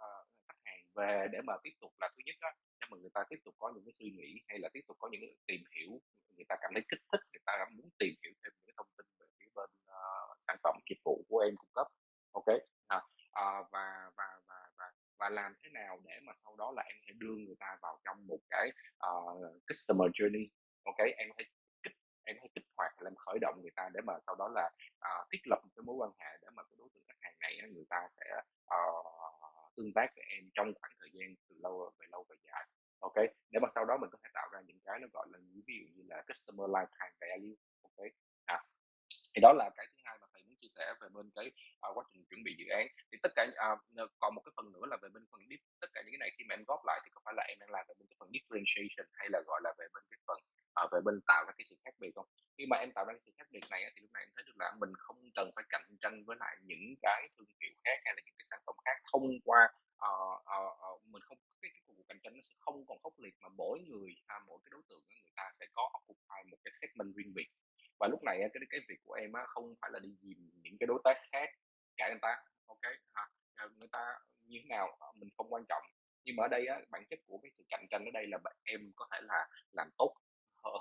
khách 0.48 0.60
hàng 0.64 0.82
về 0.94 1.26
để 1.32 1.38
mà 1.44 1.54
tiếp 1.62 1.74
tục 1.80 1.92
là 2.00 2.08
thứ 2.16 2.22
nhất 2.26 2.36
đó 2.40 2.50
để 2.82 2.86
mà 2.90 2.96
người 3.00 3.10
ta 3.14 3.24
tiếp 3.30 3.40
tục 3.44 3.54
có 3.58 3.72
những 3.74 3.84
cái 3.84 3.92
suy 3.92 4.10
nghĩ 4.10 4.40
hay 4.48 4.58
là 4.58 4.68
tiếp 4.72 4.80
tục 4.88 4.96
có 5.00 5.08
những 5.12 5.20
cái 5.20 5.34
tìm 5.46 5.62
hiểu 5.76 6.00
người 6.36 6.44
ta 6.48 6.56
cảm 6.60 6.70
thấy 6.74 6.82
kích 6.88 7.02
thích 7.12 7.20
người 7.32 7.42
ta 7.46 7.52
muốn 7.76 7.90
tìm 7.98 8.14
hiểu 8.22 8.32
thêm 8.44 8.52
những 8.64 8.74
thông 8.76 8.86
tin 8.96 9.06
về 9.18 9.26
phía 9.38 9.50
bên 9.54 9.70
uh, 9.84 10.36
sản 10.46 10.56
phẩm 10.62 10.74
dịch 10.90 11.00
vụ 11.04 11.24
của 11.28 11.38
em 11.38 11.56
cung 11.56 11.70
cấp. 11.74 11.86
Ok 12.32 12.48
à, 12.86 13.00
à, 13.32 13.62
và 13.72 14.10
và 14.16 14.28
và 14.48 14.58
và 14.78 14.92
và 15.18 15.28
làm 15.28 15.54
thế 15.62 15.70
nào 15.70 16.00
để 16.04 16.20
mà 16.26 16.32
sau 16.34 16.56
đó 16.56 16.72
là 16.76 16.82
em 16.82 16.96
sẽ 17.06 17.12
đưa 17.16 17.34
người 17.34 17.56
ta 17.58 17.76
vào 17.82 18.00
trong 18.04 18.26
một 18.26 18.38
cái 18.50 18.70
uh, 19.06 19.66
customer 19.68 20.10
journey? 20.10 20.46
Ok 20.84 20.98
em 21.16 21.28
có 21.28 21.34
thể 21.38 21.44
kích 21.82 21.96
em 22.24 22.36
có 22.36 22.40
thể 22.42 22.48
kích 22.54 22.66
hoạt 22.76 23.02
làm 23.02 23.14
khởi 23.16 23.38
động 23.40 23.58
người 23.62 23.74
ta 23.76 23.88
để 23.94 24.00
mà 24.04 24.14
sau 24.26 24.34
đó 24.34 24.48
là 24.48 24.70
uh, 24.96 25.28
thiết 25.32 25.42
lập 25.44 25.60
một 25.62 25.70
cái 25.76 25.82
mối 25.82 25.96
quan 25.98 26.10
hệ 26.18 26.30
để 26.42 26.48
mà 26.56 26.62
cái 26.62 26.76
đối 26.78 26.88
tượng 26.94 27.04
khách 27.08 27.20
hàng 27.20 27.36
này 27.40 27.70
người 27.74 27.86
ta 27.90 28.06
sẽ 28.10 28.26
uh, 28.74 29.51
tương 29.76 29.92
tác 29.94 30.06
với 30.16 30.24
em 30.36 30.50
trong 30.54 30.72
khoảng 30.80 30.92
thời 31.00 31.10
gian 31.12 31.34
từ 31.48 31.56
lâu 31.62 31.92
về 31.98 32.06
lâu 32.12 32.26
về 32.28 32.36
dài. 32.46 32.68
Ok 32.98 33.14
để 33.50 33.60
mà 33.62 33.68
sau 33.74 33.84
đó 33.84 33.96
mình 34.00 34.10
có 34.10 34.18
thể 34.24 34.30
tạo 34.34 34.48
ra 34.52 34.60
những 34.66 34.80
cái 34.84 34.98
nó 35.00 35.06
gọi 35.12 35.26
là 35.32 35.38
ví 35.66 35.74
dụ 35.80 35.86
như 35.94 36.02
là 36.08 36.22
customer 36.28 36.70
lifetime 36.70 37.12
value 37.20 37.54
ok. 37.82 38.06
À, 38.44 38.64
thì 39.34 39.40
đó 39.42 39.52
là 39.52 39.70
cái 39.76 39.86
thứ 39.92 40.00
hai 40.04 40.18
sẻ 40.76 40.94
về 41.00 41.08
bên 41.08 41.30
cái 41.36 41.46
uh, 41.88 41.96
quá 41.96 42.04
trình 42.12 42.24
chuẩn 42.28 42.42
bị 42.46 42.52
dự 42.58 42.66
án. 42.78 42.86
Thì 43.12 43.18
tất 43.22 43.32
cả 43.36 43.42
uh, 43.72 44.10
còn 44.20 44.34
một 44.34 44.42
cái 44.44 44.52
phần 44.56 44.72
nữa 44.72 44.86
là 44.90 44.96
về 45.02 45.08
bên 45.14 45.24
phần 45.30 45.40
deep 45.50 45.60
tất 45.80 45.90
cả 45.94 46.02
những 46.02 46.12
cái 46.14 46.22
này 46.24 46.30
khi 46.36 46.44
mà 46.48 46.54
em 46.54 46.64
góp 46.68 46.80
lại 46.88 47.00
thì 47.04 47.10
có 47.14 47.20
phải 47.24 47.34
là 47.36 47.42
em 47.48 47.58
đang 47.58 47.70
làm 47.70 47.84
về 47.88 47.94
bên 47.98 48.06
cái 48.08 48.16
phần 48.20 48.28
differentiation 48.34 49.08
hay 49.12 49.28
là 49.32 49.40
gọi 49.46 49.60
là 49.64 49.70
về 49.78 49.86
bên 49.94 50.04
cái 50.10 50.18
phần 50.26 50.38
uh, 50.84 50.92
về 50.92 51.00
bên 51.04 51.20
tạo 51.26 51.44
ra 51.46 51.52
cái 51.58 51.64
sự 51.64 51.76
khác 51.84 51.94
biệt 51.98 52.12
không? 52.14 52.26
Khi 52.58 52.64
mà 52.70 52.76
em 52.76 52.92
tạo 52.94 53.04
ra 53.04 53.12
cái 53.12 53.20
sự 53.20 53.32
khác 53.38 53.46
biệt 53.50 53.64
này 53.70 53.80
thì 53.94 54.00
lúc 54.00 54.12
này 54.12 54.22
em 54.22 54.30
thấy 54.36 54.44
được 54.46 54.56
là 54.58 54.72
mình 54.80 54.92
không 54.96 55.20
cần 55.34 55.50
phải 55.56 55.64
cạnh 55.68 55.88
tranh 56.00 56.24
với 56.26 56.36
lại 56.40 56.56
những 56.62 56.94
cái 57.02 57.28
thương 57.36 57.48
hiệu 57.60 57.74
khác 57.84 57.98
hay 58.04 58.14
là 58.16 58.22
những 58.24 58.34
cái 58.38 58.46
sản 58.50 58.60
phẩm 58.66 58.76
khác 58.84 58.96
thông 59.12 59.28
qua 59.44 59.62
uh, 60.08 60.36
uh, 60.56 60.72
uh, 60.94 61.06
mình 61.06 61.22
không 61.22 61.38
cái, 61.62 61.70
cái 61.74 61.82
cuộc 61.86 62.04
cạnh 62.08 62.20
tranh 62.22 62.34
nó 62.36 62.42
sẽ 62.42 62.54
không 62.60 62.86
còn 62.86 62.98
khốc 63.02 63.12
liệt 63.18 63.34
mà 63.40 63.48
mỗi 63.48 63.80
người 63.88 64.10
ha, 64.26 64.40
mỗi 64.46 64.58
cái 64.64 64.70
đối 64.70 64.82
tượng 64.88 65.02
người 65.08 65.32
ta 65.36 65.50
sẽ 65.60 65.66
có 65.72 65.90
occupy 65.98 66.50
một 66.50 66.58
cái 66.64 66.72
segment 66.80 67.14
riêng 67.16 67.34
biệt 67.34 67.48
và 68.02 68.08
lúc 68.08 68.22
này 68.22 68.38
cái 68.40 68.62
cái 68.70 68.80
việc 68.88 69.00
của 69.04 69.14
em 69.14 69.32
á, 69.32 69.42
không 69.46 69.74
phải 69.80 69.90
là 69.92 69.98
đi 69.98 70.08
dìm 70.22 70.50
những 70.62 70.76
cái 70.80 70.86
đối 70.86 71.00
tác 71.04 71.16
khác 71.32 71.48
cả 71.96 72.08
người 72.08 72.18
ta 72.22 72.36
ok 72.66 72.82
ha 73.14 73.28
à, 73.54 73.68
người 73.78 73.88
ta 73.92 74.18
như 74.46 74.58
thế 74.62 74.68
nào 74.68 74.96
ờ, 74.98 75.06
mình 75.14 75.28
không 75.36 75.52
quan 75.52 75.64
trọng. 75.68 75.82
Nhưng 76.24 76.36
mà 76.36 76.44
ở 76.44 76.48
đây 76.48 76.66
á, 76.66 76.80
bản 76.90 77.04
chất 77.06 77.18
của 77.26 77.38
cái 77.42 77.50
sự 77.54 77.64
cạnh 77.68 77.86
tranh 77.90 78.04
ở 78.04 78.10
đây 78.14 78.26
là 78.26 78.38
em 78.64 78.92
có 78.96 79.08
thể 79.12 79.18
là 79.22 79.48
làm 79.72 79.90
tốt 79.98 80.14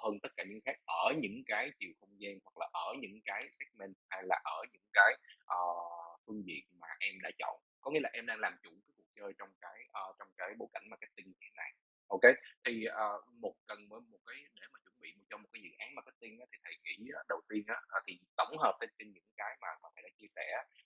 hơn 0.04 0.20
tất 0.24 0.30
cả 0.38 0.44
những 0.50 0.60
khác 0.66 0.76
ở 0.86 1.14
những 1.22 1.44
cái 1.46 1.72
chiều 1.80 1.92
không 2.00 2.22
gian 2.22 2.40
hoặc 2.44 2.58
là 2.58 2.70
ở 2.74 2.94
những 3.02 3.20
cái 3.26 3.50
segment 3.52 3.96
hay 4.10 4.24
là 4.26 4.42
ở 4.44 4.66
những 4.74 4.90
cái 4.94 5.14
uh, 5.44 6.20
phương 6.26 6.46
diện 6.46 6.64
mà 6.80 6.88
em 7.00 7.16
đã 7.24 7.32
chọn. 7.40 7.62
Có 7.82 7.92
nghĩa 7.92 8.00
là 8.04 8.10
em 8.14 8.26
đang 8.26 8.40
làm 8.40 8.58
chủ 8.64 8.70
cái 8.70 8.94
cuộc 8.98 9.10
chơi 9.16 9.34
trong 9.38 9.50
cái 9.62 9.80
uh, 9.86 10.16
trong 10.20 10.28
cái 10.38 10.50
bối 10.58 10.68
cảnh 10.74 10.90
marketing 10.90 11.28
như 11.28 11.38
thế 11.42 11.50
này 11.56 11.74
ok 12.12 12.26
thì 12.66 12.86
uh, 12.88 13.34
một 13.34 13.56
cần 13.68 13.90
một 13.90 14.20
cái 14.26 14.36
để 14.62 14.68
mà 14.74 14.80
bị 15.02 15.10
một 15.18 15.26
trong 15.30 15.42
một 15.44 15.50
cái 15.54 15.62
dự 15.66 15.72
án 15.78 15.96
marketing 15.96 16.40
á, 16.40 16.46
thì 16.52 16.58
thầy 16.64 16.76
nghĩ 16.84 16.98
á, 17.18 17.22
đầu 17.30 17.42
tiên 17.50 17.64
á, 17.68 17.78
à, 17.88 18.00
thì 18.08 18.14
tổng 18.38 18.58
hợp 18.64 18.76
trên, 18.80 18.90
trên 18.98 19.14
những 19.14 19.30
cái 19.38 19.58
mà 19.62 19.68
mà 19.82 19.90
thầy 19.96 20.04
đã 20.04 20.10
chia 20.18 20.28
sẻ 20.36 20.46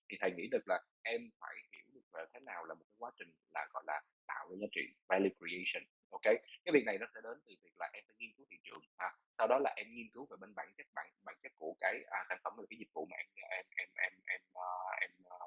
thì 0.09 0.17
thầy 0.21 0.31
nghĩ 0.31 0.47
được 0.51 0.65
là 0.71 0.77
em 1.01 1.21
phải 1.39 1.55
hiểu 1.73 1.87
được 1.93 2.05
về 2.13 2.23
thế 2.33 2.39
nào 2.39 2.65
là 2.65 2.73
một 2.73 2.85
cái 2.89 2.97
quá 2.97 3.11
trình 3.19 3.31
là 3.55 3.67
gọi 3.73 3.83
là 3.87 4.01
tạo 4.27 4.49
ra 4.49 4.55
giá 4.61 4.67
trị 4.75 4.85
value 5.09 5.33
creation 5.39 5.83
ok? 6.09 6.27
Cái 6.65 6.71
việc 6.73 6.85
này 6.85 6.97
nó 6.97 7.05
sẽ 7.13 7.19
đến 7.23 7.37
từ 7.45 7.53
việc 7.63 7.75
là 7.81 7.89
em 7.93 8.03
phải 8.07 8.15
nghiên 8.19 8.31
cứu 8.37 8.45
thị 8.51 8.57
trường 8.63 8.81
ha 8.97 9.09
sau 9.37 9.47
đó 9.47 9.59
là 9.59 9.73
em 9.75 9.87
nghiên 9.95 10.09
cứu 10.13 10.27
về 10.29 10.37
bên 10.41 10.55
bản 10.55 10.73
chất 10.77 10.87
bản 10.95 11.07
bản 11.23 11.35
chất 11.43 11.51
của 11.57 11.75
cái 11.79 11.95
à, 12.09 12.19
sản 12.29 12.37
phẩm 12.43 12.53
và 12.57 12.63
cái 12.69 12.77
dịch 12.79 12.91
vụ 12.93 13.07
mà 13.11 13.17
em 13.17 13.27
em 13.49 13.65
em 13.75 13.89
em 13.95 14.13
em 14.25 14.41
uh, 14.53 15.01
em 15.01 15.11
uh, 15.23 15.45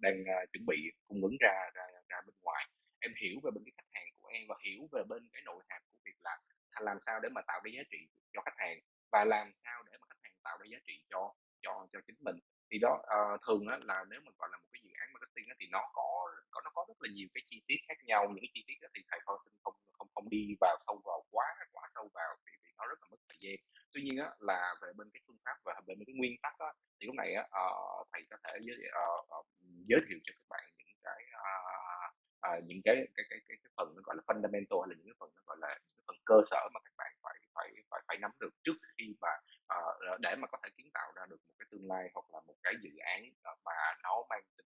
đang 0.00 0.20
uh, 0.20 0.52
chuẩn 0.52 0.66
bị 0.66 0.76
cung 1.08 1.22
ứng 1.22 1.36
ra 1.40 1.70
ra 1.74 1.84
ra 2.08 2.20
bên 2.26 2.34
ngoài. 2.42 2.68
Em 3.00 3.12
hiểu 3.22 3.40
về 3.44 3.50
bên 3.54 3.64
cái 3.64 3.72
khách 3.76 3.90
hàng 3.92 4.08
của 4.18 4.28
em 4.28 4.42
và 4.48 4.56
hiểu 4.64 4.88
về 4.92 5.02
bên 5.08 5.28
cái 5.32 5.42
nội 5.44 5.62
hàm 5.68 5.82
của 5.90 5.98
việc 6.04 6.16
là 6.20 6.38
làm 6.80 7.00
sao 7.00 7.20
để 7.20 7.28
mà 7.28 7.40
tạo 7.46 7.60
ra 7.64 7.70
giá 7.76 7.82
trị 7.90 8.08
cho 8.32 8.42
khách 8.44 8.58
hàng? 8.58 8.78
Và 9.12 9.24
làm 9.24 9.52
sao 9.54 9.82
để 9.82 9.98
mà 10.00 10.06
khách 10.08 10.22
hàng 10.22 10.32
tạo 10.42 10.58
ra 10.58 10.66
giá 10.72 10.78
trị 10.86 11.02
cho 11.10 11.34
cho 11.62 11.86
cho 11.92 12.00
chính 12.06 12.16
mình? 12.20 12.38
Thì 12.70 12.78
đó 12.78 12.92
uh, 13.16 13.40
thường 13.46 13.66
á, 13.66 13.78
là 13.82 14.04
nếu 14.10 14.20
mình 14.20 14.34
gọi 14.38 14.48
là 14.52 14.58
một 14.58 14.68
cái 14.72 14.80
dự 14.84 14.90
án 15.00 15.12
marketing 15.12 15.48
á, 15.48 15.54
thì 15.60 15.66
nó 15.70 15.90
có 15.92 16.08
có 16.50 16.60
nó 16.64 16.70
có 16.74 16.84
rất 16.88 16.98
là 17.00 17.08
nhiều 17.14 17.28
cái 17.34 17.42
chi 17.46 17.62
tiết 17.66 17.76
khác 17.88 17.98
nhau. 18.04 18.28
Những 18.28 18.44
cái 18.44 18.50
chi 18.54 18.64
tiết 18.66 18.78
đó 18.82 18.88
thì 18.94 19.02
thầy 19.10 19.20
con 19.24 19.38
xin 19.44 19.52
không 19.64 19.74
không 19.98 20.08
không 20.14 20.28
đi 20.28 20.56
vào 20.60 20.76
sâu 20.86 21.00
vào 21.04 21.24
quá 21.30 21.46
quá 21.72 21.88
sâu 21.94 22.10
vào 22.14 22.36
vì, 22.44 22.52
vì 22.64 22.70
nó 22.78 22.86
rất 22.86 23.02
là 23.02 23.08
mất 23.10 23.20
thời 23.28 23.38
gian. 23.40 23.56
Tuy 23.92 24.02
nhiên 24.02 24.18
á, 24.18 24.28
là 24.38 24.74
về 24.82 24.88
bên 24.96 25.10
cái 25.12 25.20
phương 25.26 25.38
pháp 25.44 25.56
và 25.64 25.74
về 25.86 25.94
bên 25.94 26.04
cái 26.06 26.14
nguyên 26.18 26.34
tắc 26.42 26.58
á, 26.58 26.72
thì 27.00 27.06
lúc 27.06 27.14
này 27.14 27.34
á, 27.34 27.42
uh, 27.42 28.08
thầy 28.12 28.22
có 28.30 28.36
thể 28.44 28.52
giới, 28.66 28.76
uh, 28.88 29.24
uh, 29.38 29.46
giới 29.90 30.00
thiệu 30.08 30.18
cho 30.24 30.32
các 30.36 30.46
bạn 30.48 30.64
những 30.78 30.98
cái 31.02 31.22
uh, 31.34 31.85
à, 32.40 32.60
những 32.66 32.80
cái 32.84 32.94
cái, 33.16 33.24
cái 33.30 33.38
cái 33.48 33.56
cái 33.62 33.70
phần 33.76 33.92
nó 33.96 34.02
gọi 34.04 34.16
là 34.16 34.22
fundamental 34.26 34.80
hay 34.80 34.88
là 34.90 34.94
những 34.98 35.06
cái 35.06 35.18
phần 35.20 35.30
nó 35.36 35.42
gọi 35.46 35.56
là 35.60 35.68
những 35.84 35.94
cái 35.96 36.04
phần 36.06 36.16
cơ 36.24 36.38
sở 36.50 36.68
mà 36.74 36.80
các 36.84 36.92
bạn 36.96 37.12
phải 37.22 37.36
phải 37.54 37.68
phải 37.90 38.00
phải 38.08 38.16
nắm 38.18 38.30
được 38.40 38.50
trước 38.64 38.76
khi 38.98 39.16
mà 39.20 39.32
à, 39.66 39.78
để 40.20 40.36
mà 40.38 40.46
có 40.52 40.58
thể 40.62 40.68
kiến 40.76 40.90
tạo 40.94 41.12
ra 41.16 41.22
được 41.30 41.40
một 41.46 41.54
cái 41.58 41.66
tương 41.70 41.88
lai 41.88 42.10
hoặc 42.14 42.26
là 42.32 42.40
một 42.46 42.54
cái 42.62 42.74
dự 42.82 42.90
án 42.98 43.22
mà 43.64 43.72
nó 44.02 44.26
mang 44.30 44.42
tính 44.56 44.66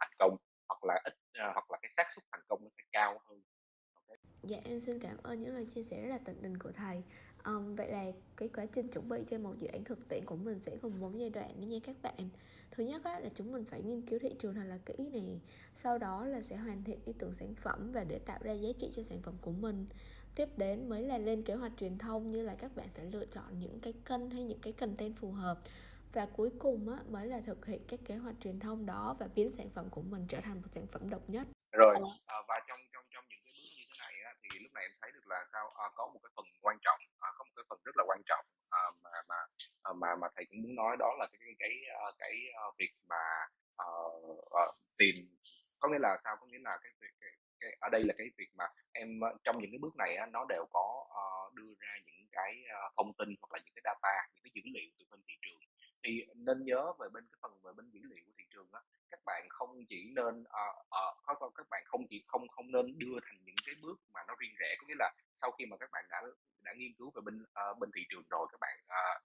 thành 0.00 0.12
công 0.18 0.36
hoặc 0.68 0.84
là 0.84 1.00
ít 1.04 1.14
hoặc 1.54 1.70
là 1.70 1.78
cái 1.82 1.90
xác 1.90 2.06
suất 2.14 2.24
thành 2.32 2.44
công 2.48 2.60
nó 2.62 2.68
sẽ 2.70 2.82
cao 2.92 3.20
hơn. 3.28 3.42
Dạ 4.42 4.58
em 4.64 4.80
xin 4.80 4.98
cảm 5.00 5.16
ơn 5.22 5.40
những 5.40 5.54
lời 5.54 5.66
chia 5.74 5.82
sẻ 5.82 6.02
rất 6.02 6.08
là 6.08 6.18
tận 6.24 6.36
tình 6.42 6.58
của 6.58 6.72
thầy 6.72 7.02
um, 7.44 7.74
Vậy 7.74 7.88
là 7.92 8.04
cái 8.36 8.48
quá 8.48 8.66
trình 8.66 8.88
chuẩn 8.88 9.08
bị 9.08 9.18
cho 9.26 9.38
một 9.38 9.58
dự 9.58 9.68
án 9.68 9.84
thực 9.84 10.08
tiễn 10.08 10.24
của 10.24 10.36
mình 10.36 10.62
sẽ 10.62 10.76
gồm 10.82 11.00
bốn 11.00 11.20
giai 11.20 11.30
đoạn 11.30 11.60
đó 11.60 11.64
nha 11.64 11.78
các 11.84 11.96
bạn. 12.02 12.28
Thứ 12.70 12.84
nhất 12.84 13.04
á, 13.04 13.20
là 13.20 13.28
chúng 13.34 13.52
mình 13.52 13.64
phải 13.64 13.82
nghiên 13.82 14.02
cứu 14.02 14.18
thị 14.18 14.34
trường 14.38 14.54
thật 14.54 14.64
là 14.64 14.78
kỹ 14.86 15.10
này 15.12 15.40
Sau 15.74 15.98
đó 15.98 16.26
là 16.26 16.42
sẽ 16.42 16.56
hoàn 16.56 16.84
thiện 16.84 16.98
ý 17.04 17.12
tưởng 17.12 17.32
sản 17.32 17.54
phẩm 17.54 17.92
và 17.92 18.04
để 18.04 18.18
tạo 18.18 18.38
ra 18.42 18.52
giá 18.52 18.68
trị 18.78 18.90
cho 18.96 19.02
sản 19.02 19.22
phẩm 19.22 19.34
của 19.40 19.52
mình. 19.52 19.86
Tiếp 20.34 20.48
đến 20.56 20.88
mới 20.88 21.02
là 21.02 21.18
lên 21.18 21.42
kế 21.42 21.54
hoạch 21.54 21.72
truyền 21.80 21.98
thông 21.98 22.26
như 22.26 22.42
là 22.42 22.54
các 22.54 22.76
bạn 22.76 22.88
phải 22.94 23.06
lựa 23.06 23.24
chọn 23.24 23.58
những 23.58 23.80
cái 23.80 23.92
kênh 24.04 24.30
hay 24.30 24.44
những 24.44 24.58
cái 24.58 24.72
content 24.72 25.16
phù 25.16 25.32
hợp. 25.32 25.58
Và 26.12 26.26
cuối 26.26 26.50
cùng 26.58 26.88
á, 26.88 26.98
mới 27.10 27.26
là 27.26 27.40
thực 27.40 27.66
hiện 27.66 27.80
các 27.88 28.00
kế 28.04 28.16
hoạch 28.16 28.34
truyền 28.40 28.60
thông 28.60 28.86
đó 28.86 29.16
và 29.18 29.28
biến 29.34 29.52
sản 29.52 29.70
phẩm 29.70 29.90
của 29.90 30.02
mình 30.02 30.26
trở 30.28 30.40
thành 30.40 30.62
một 30.62 30.68
sản 30.72 30.86
phẩm 30.86 31.10
độc 31.10 31.30
nhất. 31.30 31.46
Rồi, 31.72 31.96
ờ, 32.26 32.42
và 32.48 32.60
trong 32.68 32.78
trong 32.92 33.04
trong 33.14 33.24
những 33.30 33.40
cái 33.44 33.52
bước 33.56 33.68
như 33.78 33.84
thế 33.90 34.14
này 34.14 34.24
á, 34.24 34.33
thì 34.50 34.58
lúc 34.62 34.72
này 34.74 34.84
em 34.84 34.92
thấy 35.00 35.10
được 35.14 35.26
là 35.26 35.40
sao, 35.52 35.70
à, 35.84 35.86
có 35.94 36.04
một 36.12 36.20
cái 36.22 36.30
phần 36.36 36.44
quan 36.62 36.76
trọng, 36.84 37.00
à, 37.18 37.28
có 37.36 37.44
một 37.44 37.52
cái 37.56 37.64
phần 37.68 37.78
rất 37.84 37.96
là 37.96 38.04
quan 38.06 38.20
trọng, 38.26 38.44
à, 38.70 38.80
mà 39.04 39.10
mà, 39.30 39.36
à, 39.82 39.90
mà 40.02 40.08
mà 40.20 40.28
thầy 40.36 40.44
cũng 40.50 40.62
muốn 40.62 40.74
nói 40.74 40.96
đó 40.98 41.10
là 41.18 41.26
cái 41.32 41.38
cái 41.44 41.54
cái, 41.58 41.72
à, 42.04 42.06
cái, 42.18 42.34
à, 42.62 42.64
việc 42.78 42.92
mà, 43.08 43.24
ờ, 43.76 43.86
ờ, 44.60 44.66
tìm 44.98 45.14
có 45.80 45.88
nghĩa 45.88 45.98
là 46.00 46.18
sao? 46.24 46.36
Có 46.40 46.46
nghĩa 46.46 46.58
là 46.62 46.78
cái 46.82 46.92
việc 47.00 47.14
cái 47.20 47.30
cái 47.60 47.70
ở 47.80 47.88
đây 47.92 48.02
là 48.04 48.14
cái 48.18 48.26
việc 48.38 48.50
mà 48.54 48.64
em, 48.92 49.20
ờ, 49.20 49.28
trong 49.44 49.56
những 49.60 49.70
cái 49.72 49.78
bước 49.82 49.96
này 49.96 50.16
á, 50.16 50.26
nó 50.26 50.44
đều 50.48 50.64
có, 50.72 50.86
uh, 51.06 51.54
đưa 51.54 51.74
ra 51.80 51.92
những 52.06 52.28
cái, 52.32 52.52
uh, 52.86 52.92
thông 52.96 53.12
tin 53.18 53.28
hoặc 53.42 53.50
là 53.54 53.58
những 53.64 53.74
cái 53.76 53.82
data, 53.84 54.14
những 54.34 54.42
cái 54.44 54.50
dữ 54.54 54.62
liệu 54.74 54.88
từ 54.98 55.04
bên 55.10 55.20
thị 55.28 55.34
trường. 55.42 55.60
Thì 56.04 56.26
nên 56.34 56.64
nhớ 56.64 56.92
về 56.98 57.08
bên 57.12 57.24
cái 57.32 57.38
phần 57.42 57.52
về 57.62 57.72
bên 57.76 57.90
dữ 57.90 58.00
liệu 58.02 58.24
của 58.26 58.32
thị 58.38 58.44
trường 58.50 58.66
đó 58.72 58.80
các 59.14 59.24
bạn 59.24 59.48
không 59.48 59.84
chỉ 59.88 60.12
nên, 60.16 60.40
uh, 60.40 60.76
uh, 61.00 61.38
có 61.38 61.50
các 61.54 61.66
bạn 61.70 61.82
không 61.86 62.06
chỉ 62.10 62.24
không 62.26 62.48
không 62.48 62.72
nên 62.72 62.98
đưa 62.98 63.16
thành 63.26 63.38
những 63.44 63.54
cái 63.66 63.74
bước 63.82 64.00
mà 64.14 64.20
nó 64.28 64.34
riêng 64.38 64.54
rẽ. 64.58 64.76
Có 64.78 64.86
nghĩa 64.86 64.98
là 64.98 65.12
sau 65.34 65.50
khi 65.50 65.66
mà 65.66 65.76
các 65.76 65.90
bạn 65.92 66.04
đã 66.10 66.22
đã 66.62 66.72
nghiên 66.76 66.92
cứu 66.98 67.10
về 67.14 67.20
bên, 67.24 67.42
uh, 67.42 67.78
bên 67.78 67.90
thị 67.94 68.06
trường 68.08 68.22
rồi, 68.30 68.46
các 68.52 68.60
bạn, 68.60 68.78
uh, 68.86 69.22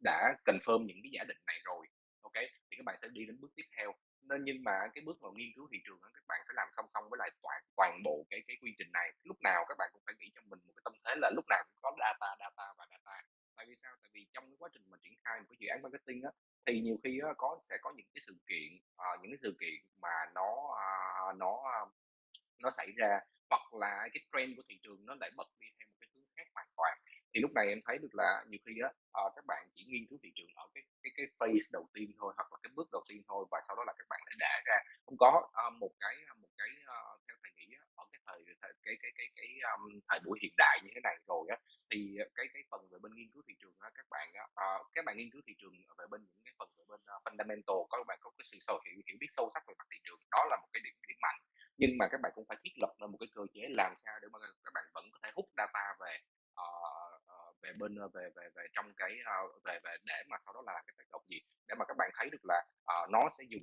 đã 0.00 0.34
confirm 0.44 0.86
những 0.86 1.00
cái 1.02 1.10
giả 1.12 1.24
định 1.28 1.42
này 1.46 1.58
rồi, 1.64 1.86
OK, 2.22 2.34
thì 2.70 2.76
các 2.76 2.84
bạn 2.84 2.96
sẽ 3.02 3.08
đi 3.08 3.26
đến 3.26 3.40
bước 3.40 3.50
tiếp 3.56 3.66
theo. 3.76 3.94
Nên 4.22 4.44
nhưng 4.44 4.64
mà 4.64 4.78
cái 4.94 5.02
bước 5.06 5.22
mà 5.22 5.28
nghiên 5.34 5.50
cứu 5.56 5.68
thị 5.72 5.78
trường 5.84 6.00
đó, 6.02 6.08
các 6.14 6.24
bạn 6.28 6.40
phải 6.46 6.54
làm 6.56 6.68
song 6.72 6.86
song 6.94 7.04
với 7.10 7.18
lại 7.18 7.30
toàn 7.42 7.62
toàn 7.76 8.02
bộ 8.04 8.26
cái 8.30 8.40
cái 8.46 8.56
quy 8.62 8.74
trình 8.78 8.92
này. 8.92 9.12
Lúc 9.22 9.36
nào 9.42 9.64
các 9.68 9.78
bạn 9.78 9.90
cũng 9.92 10.02
phải 10.06 10.14
nghĩ 10.18 10.30
trong 10.34 10.44
mình 10.50 10.58
một 10.66 10.72
cái 10.76 10.82
tâm 10.84 10.94
thế 11.04 11.14
là 11.22 11.30
lúc 11.34 11.44
nào 11.48 11.64
cũng 11.68 11.78
có 11.82 11.96
data, 12.00 12.36
data 12.38 12.74
và 12.78 12.86
data. 12.90 13.01
Tại 13.62 13.68
vì 13.68 13.76
sao? 13.82 13.92
Tại 14.02 14.10
vì 14.14 14.26
trong 14.32 14.44
cái 14.46 14.56
quá 14.58 14.68
trình 14.72 14.82
mà 14.90 14.98
triển 15.02 15.14
khai 15.24 15.40
một 15.40 15.46
cái 15.50 15.56
dự 15.60 15.68
án 15.68 15.82
marketing 15.82 16.22
á, 16.22 16.30
thì 16.66 16.80
nhiều 16.80 16.96
khi 17.04 17.20
á 17.24 17.32
có 17.38 17.60
sẽ 17.62 17.76
có 17.82 17.92
những 17.96 18.06
cái 18.14 18.22
sự 18.26 18.34
kiện, 18.46 18.70
uh, 18.76 19.20
những 19.22 19.32
cái 19.32 19.38
sự 19.42 19.56
kiện 19.60 19.74
mà 20.02 20.14
nó, 20.34 20.50
uh, 21.30 21.36
nó, 21.36 21.52
uh, 21.52 21.88
nó 22.58 22.70
xảy 22.70 22.92
ra, 22.96 23.20
hoặc 23.50 23.74
là 23.74 24.08
cái 24.12 24.20
trend 24.32 24.56
của 24.56 24.62
thị 24.68 24.80
trường 24.82 25.06
nó 25.06 25.14
lại 25.20 25.30
bật 25.36 25.48
đi 25.60 25.66
theo 25.78 25.88
một 25.88 25.96
cái 26.00 26.08
hướng 26.14 26.24
khác 26.36 26.46
hoàn 26.54 26.68
toàn. 26.76 26.98
Thì 27.34 27.40
lúc 27.40 27.52
này 27.54 27.66
em 27.68 27.80
thấy 27.86 27.98
được 28.02 28.14
là 28.20 28.44
nhiều 28.50 28.60
khi 28.66 28.72
á, 28.82 28.90
ờ, 29.12 29.24
các 29.36 29.44
bạn 29.46 29.62
chỉ 29.74 29.84
nghiên 29.88 30.04
cứu 30.08 30.18
thị 30.22 30.30
trường 30.36 30.50
ở 30.54 30.64
cái 30.74 30.82
cái 31.02 31.12
cái 31.16 31.26
phase 31.40 31.68
đầu 31.72 31.86
tiên 31.94 32.08
thôi, 32.18 32.32
hoặc 32.36 32.48
là 32.52 32.58
cái 32.62 32.70
bước 32.76 32.88
đầu 32.92 33.02
tiên 33.08 33.22
thôi 33.28 33.44
và 33.50 33.58
sau 33.66 33.76
đó 33.76 33.82
là 33.86 33.92
các 33.98 34.06
bạn 34.10 34.20
lại 34.26 34.34
đã 34.38 34.52
ra. 34.66 34.78
Không 35.06 35.16
có, 35.18 35.30
ờ, 35.52 35.70
một 35.70 35.92
cái 36.00 36.14
ờ, 36.28 36.34
một 36.42 36.48
cái, 36.58 36.68
uh, 36.94 37.20
theo 37.28 37.36
thầy 37.42 37.52
nghĩ 37.56 37.66
á, 37.78 37.82
ở 38.00 38.04
cái 38.12 38.20
thời 38.26 38.38
cái 38.46 38.56
cái 38.84 38.96
cái 39.02 39.10
cái 39.18 39.28
cái, 39.36 39.48
um, 39.72 39.82
thời 40.08 40.20
buổi 40.24 40.38
hiện 40.42 40.54
đại 40.58 40.76
như 40.84 40.90
thế 40.94 41.00
này 41.08 41.16
rồi 41.28 41.44
á, 41.54 41.56
thì 41.90 41.98
cái 42.36 42.46
cái 42.54 42.62
phần 42.70 42.80
về 42.90 42.98
bên 43.02 43.12
nghiên 43.14 43.28
cứu 43.32 43.42
thị 43.48 43.54
trường 43.60 43.76
á, 43.80 43.88
các 43.94 44.06
bạn 44.10 44.28
á, 44.34 44.44
ờ, 44.54 44.70
các 44.94 45.04
bạn 45.06 45.16
nghiên 45.16 45.30
cứu 45.32 45.42
thị 45.46 45.54
trường 45.60 45.74
về 45.98 46.06
bên 46.10 46.20
những 46.30 46.42
cái 46.44 46.54
phần 46.58 46.68
về 46.78 46.84
bên, 46.90 47.00
uh, 47.14 47.20
fundamental, 47.26 47.78
các 47.90 48.06
bạn 48.08 48.18
có 48.22 48.30
cái 48.38 48.44
sự 48.50 48.58
sâu 48.60 48.76
hiểu 48.86 48.98
hiểu 49.06 49.16
biết 49.20 49.30
sâu 49.36 49.46
sắc 49.54 49.62
về 49.68 49.74
mặt 49.78 49.86
thị 49.90 49.98
trường, 50.04 50.20
đó 50.34 50.42
là 50.50 50.56
một 50.62 50.68
cái 50.72 50.80
điểm 50.84 50.94
điểm 51.08 51.18
mạnh. 51.22 51.40
Nhưng 51.80 51.92
mà 51.98 52.04
các 52.12 52.20
bạn 52.22 52.32
cũng 52.34 52.44
phải 52.48 52.58
thiết 52.64 52.74
lập 52.82 52.92
ra 53.00 53.06
một 53.06 53.18
cái 53.20 53.28
cơ 53.34 53.42
chế 53.54 53.62
làm 53.70 53.92
sao 53.96 54.14
để 54.22 54.28
mà 54.32 54.38
các 54.64 54.72
bạn 54.74 54.84
vẫn 54.94 55.04
có 55.12 55.18
thể 55.22 55.30
hút 55.34 55.46
data 55.56 55.84
về, 56.00 56.12
về 57.62 57.72
bên, 57.80 57.96
ờ, 57.96 58.08
về 58.08 58.30
về 58.36 58.48
về 58.56 58.64
trong 58.72 58.92
cái, 58.96 59.12
ờ, 59.24 59.38
về 59.64 59.78
về 59.84 59.96
để 60.04 60.22
mà 60.30 60.36
sau 60.44 60.54
đó 60.54 60.62
là 60.66 60.82
cái 60.86 60.94
tác 60.98 61.04
động 61.12 61.24
gì, 61.28 61.40
để 61.68 61.74
mà 61.78 61.84
các 61.88 61.96
bạn 61.98 62.10
thấy 62.14 62.30
được 62.30 62.44
là, 62.44 62.58
uh, 62.82 63.10
nó 63.10 63.22
sẽ 63.38 63.44
dùng 63.48 63.62